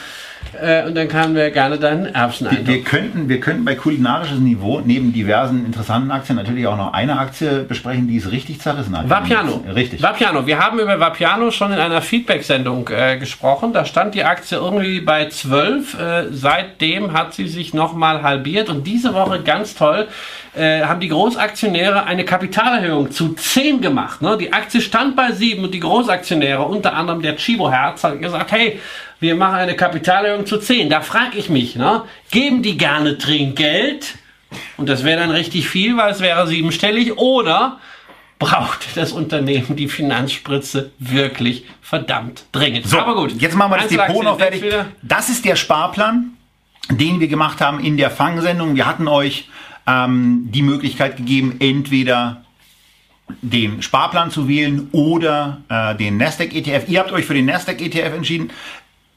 Äh, 0.62 0.88
und 0.88 0.96
dann 0.96 1.08
können 1.08 1.36
wir 1.36 1.52
gerne 1.52 1.78
deinen 1.78 2.06
Erbseneintopf. 2.06 2.68
Wir 2.68 2.84
könnten, 2.84 3.30
wir 3.30 3.40
könnten 3.40 3.66
bei 3.66 3.76
kulinarisches 3.76 4.40
Niveau 4.40 4.82
neben 4.84 5.14
diversen 5.14 5.66
interessanten 5.66 6.12
Aktien 6.12 6.38
natürlich 6.38 6.68
auch 6.68 6.78
noch 6.78 6.94
eine 6.94 7.20
Aktie 7.20 7.64
besprechen, 7.64 8.08
die 8.08 8.18
es 8.18 8.32
richtig 8.32 8.62
zerrissen 8.62 8.98
hat. 8.98 9.10
Vapiano. 9.10 9.64
Richtig. 9.74 10.02
Vapiano. 10.02 10.46
Wir 10.46 10.60
haben 10.60 10.80
über 10.80 11.00
Vapiano 11.00 11.52
schon 11.52 11.72
in 11.72 11.80
einer 11.80 12.02
Feedback-Sendung 12.02 12.90
äh, 12.90 13.18
gesprochen. 13.18 13.74
Da 13.74 13.86
stand 13.86 14.16
die 14.16 14.24
Aktie 14.24 14.58
irgendwie 14.58 15.02
bei 15.02 15.28
12. 15.28 16.00
Äh, 16.00 16.24
seitdem 16.32 17.14
hat 17.14 17.34
sie 17.34 17.48
sich 17.48 17.74
nochmal 17.74 18.24
halbiert. 18.24 18.70
Und 18.70 18.86
diese 18.86 19.14
Woche, 19.14 19.42
ganz 19.42 19.76
toll, 19.76 20.08
äh, 20.56 20.84
haben 20.84 21.00
die 21.00 21.10
Großaktionäre 21.10 22.06
eine 22.06 22.24
Kapitalerhöhung 22.24 23.12
zu 23.12 23.34
10 23.34 23.82
gemacht. 23.82 24.22
Ne? 24.22 24.38
Die 24.38 24.54
Aktie 24.54 24.82
stand 24.82 25.16
bei 25.16 25.32
7 25.32 25.64
und 25.64 25.74
die 25.74 25.80
Großaktionäre, 25.80 26.64
unter 26.64 26.94
anderem 26.94 27.22
der 27.22 27.36
Chibo 27.36 27.70
Herz, 27.70 28.04
hat 28.04 28.22
gesagt, 28.22 28.52
hey, 28.52 28.80
wir 29.26 29.36
machen 29.36 29.56
eine 29.56 29.76
Kapitalerhöhung 29.76 30.46
zu 30.46 30.60
10. 30.60 30.90
Da 30.90 31.02
frage 31.02 31.38
ich 31.38 31.50
mich, 31.50 31.76
ne? 31.76 32.04
geben 32.32 32.62
die 32.62 32.78
gerne 32.78 33.18
Trinkgeld? 33.18 34.16
Und 34.78 34.88
das 34.88 35.04
wäre 35.04 35.20
dann 35.20 35.32
richtig 35.32 35.68
viel, 35.68 35.98
weil 35.98 36.12
es 36.12 36.22
wäre 36.22 36.48
siebenstellig. 36.48 37.18
Oder 37.18 37.80
braucht 38.38 38.96
das 38.96 39.12
Unternehmen 39.12 39.76
die 39.76 39.88
Finanzspritze 39.88 40.92
wirklich 41.00 41.66
verdammt 41.82 42.46
dringend. 42.52 42.88
So, 42.88 43.00
Aber 43.00 43.16
gut. 43.16 43.34
Jetzt 43.42 43.56
machen 43.56 43.72
wir 43.72 43.78
das 43.78 43.88
Depot 43.88 44.24
noch 44.24 44.38
fertig. 44.38 44.62
wieder. 44.62 44.88
Das 45.02 45.30
ist 45.30 45.44
der 45.44 45.56
Sparplan, 45.56 46.32
den 46.92 47.20
wir 47.20 47.28
gemacht 47.28 47.62
haben 47.62 47.80
in 47.84 47.98
der 47.98 48.12
Fangsendung. 48.12 48.76
Wir 48.76 48.86
hatten 48.86 49.08
euch 49.08 49.50
ähm, 49.88 50.50
die 50.52 50.62
Möglichkeit 50.62 51.18
gegeben, 51.18 51.56
entweder 51.60 52.44
den 53.42 53.82
Sparplan 53.82 54.30
zu 54.30 54.48
wählen 54.48 54.90
oder 54.92 55.62
äh, 55.70 55.96
den 55.96 56.18
Nasdaq 56.18 56.54
ETF. 56.54 56.88
Ihr 56.88 57.00
habt 57.00 57.12
euch 57.12 57.26
für 57.26 57.34
den 57.34 57.46
Nasdaq 57.46 57.82
ETF 57.82 58.14
entschieden. 58.14 58.52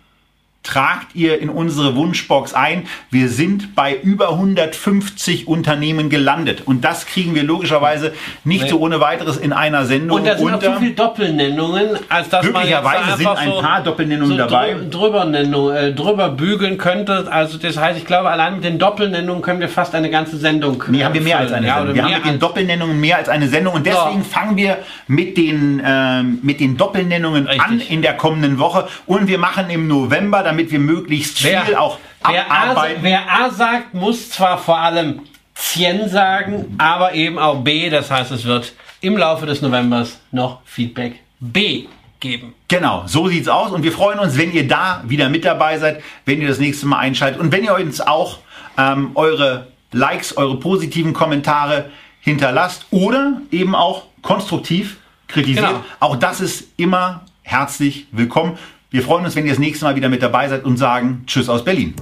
tragt 0.68 1.16
ihr 1.16 1.40
in 1.42 1.50
unsere 1.50 1.96
Wunschbox 1.96 2.54
ein. 2.54 2.84
Wir 3.10 3.30
sind 3.30 3.74
bei 3.76 3.96
über 3.96 4.30
150 4.32 5.48
Unternehmen 5.48 6.10
gelandet. 6.10 6.64
Und 6.66 6.84
das 6.84 7.06
kriegen 7.06 7.36
wir 7.36 7.44
logischerweise 7.44 8.14
nicht 8.44 8.64
Nee. 8.64 8.70
so 8.70 8.80
ohne 8.80 9.00
weiteres 9.00 9.38
in 9.38 9.54
einer 9.54 9.86
Sendung 9.86 10.20
Und 10.20 10.28
da 10.28 10.38
sind 10.38 10.48
auch 10.50 10.54
unter. 10.56 10.74
zu 10.74 10.80
viele 10.80 10.92
Doppelnennungen, 10.94 11.90
als 12.10 12.30
dass 12.30 12.44
man 12.52 12.68
jetzt 12.68 12.84
Möglicherweise 12.84 13.10
da 13.12 13.18
sind 13.18 13.28
ein 13.28 13.50
so, 13.52 13.62
paar 13.62 13.82
Doppelnennungen 13.84 14.32
so 14.32 14.38
dabei. 14.38 14.74
drü- 14.76 14.90
Drüber, 14.90 15.26
Nennung, 15.26 15.72
äh, 15.74 15.94
drüber 15.94 16.30
bügeln 16.30 16.78
könnte. 16.78 17.28
Also 17.32 17.58
das 17.58 17.78
heißt, 17.78 17.98
ich 17.98 18.06
glaube, 18.06 18.30
allein 18.30 18.56
mit 18.56 18.64
den 18.64 18.78
Doppelnennungen 18.80 19.42
können 19.42 19.60
wir 19.60 19.70
fast 19.70 19.96
eine 19.96 20.10
ganze 20.10 20.38
Sendung. 20.38 20.84
Nee, 20.90 21.04
haben 21.04 21.14
wir 21.14 21.22
mehr 21.22 21.40
als 21.40 21.52
eine 21.52 21.68
Ja, 21.68 21.78
Sendung. 21.78 21.96
Wir 21.96 22.04
haben 22.04 22.14
mit 22.14 22.26
den 22.26 22.40
Doppelnennungen 22.40 23.00
mehr 23.00 23.18
als 23.18 23.30
eine 23.30 23.48
Sendung. 23.48 23.74
Und 23.76 23.86
deswegen 23.86 24.24
So. 24.24 24.30
fangen 24.30 24.58
wir 24.58 24.80
mit 25.08 25.38
den, 25.38 25.82
ähm, 25.86 26.40
mit 26.42 26.60
den 26.60 26.76
Doppelnennungen 26.78 27.48
Richtig. 27.48 27.62
an 27.66 27.80
in 27.80 28.02
der 28.02 28.14
kommenden 28.16 28.58
Woche. 28.60 28.88
Und 29.06 29.28
wir 29.28 29.38
machen 29.38 29.70
im 29.70 29.88
November, 29.88 30.44
damit 30.44 30.57
wir 30.58 30.80
möglichst 30.80 31.40
viel 31.40 31.76
auch 31.76 32.00
wer, 32.28 32.52
A, 32.52 32.64
abarbeiten. 32.64 33.04
wer 33.04 33.22
A 33.32 33.50
sagt, 33.50 33.94
muss 33.94 34.30
zwar 34.30 34.58
vor 34.58 34.78
allem 34.78 35.22
Tien 35.56 36.10
sagen, 36.10 36.76
aber 36.78 37.14
eben 37.14 37.40
auch 37.40 37.64
B. 37.64 37.90
Das 37.90 38.12
heißt, 38.12 38.32
es 38.32 38.46
wird 38.46 38.74
im 39.02 39.18
Laufe 39.18 39.46
des 39.46 39.62
Novembers 39.62 40.20
noch 40.32 40.60
Feedback 40.66 41.20
B 41.40 41.86
geben. 42.20 42.54
Genau, 42.68 43.04
so 43.06 43.28
sieht's 43.28 43.48
aus. 43.48 43.72
Und 43.72 43.84
wir 43.84 43.92
freuen 43.92 44.20
uns, 44.20 44.38
wenn 44.38 44.52
ihr 44.52 44.68
da 44.68 45.04
wieder 45.08 45.30
mit 45.30 45.46
dabei 45.46 45.78
seid, 45.78 46.02
wenn 46.26 46.42
ihr 46.42 46.48
das 46.48 46.60
nächste 46.60 46.86
Mal 46.86 47.00
einschaltet 47.00 47.40
und 47.40 47.52
wenn 47.52 47.64
ihr 47.64 47.76
uns 47.76 48.02
auch 48.02 48.40
ähm, 48.78 49.12
eure 49.16 49.68
Likes, 49.92 50.36
eure 50.36 50.60
positiven 50.60 51.14
Kommentare 51.14 51.90
hinterlasst 52.22 52.86
oder 52.92 53.42
eben 53.52 53.76
auch 53.76 54.04
konstruktiv 54.22 54.98
kritisiert. 55.28 55.68
Genau. 55.68 55.84
Auch 56.00 56.16
das 56.18 56.42
ist 56.42 56.68
immer 56.78 57.22
herzlich 57.44 58.08
willkommen. 58.12 58.58
Wir 58.90 59.02
freuen 59.02 59.26
uns, 59.26 59.36
wenn 59.36 59.46
ihr 59.46 59.52
das 59.52 59.60
nächste 59.60 59.84
Mal 59.84 59.98
wieder 59.98 60.08
mit 60.08 60.22
dabei 60.22 60.48
seid 60.48 60.64
und 60.64 60.78
sagen 60.78 61.24
Tschüss 61.28 61.50
aus 61.50 61.66
Berlin. 61.66 61.94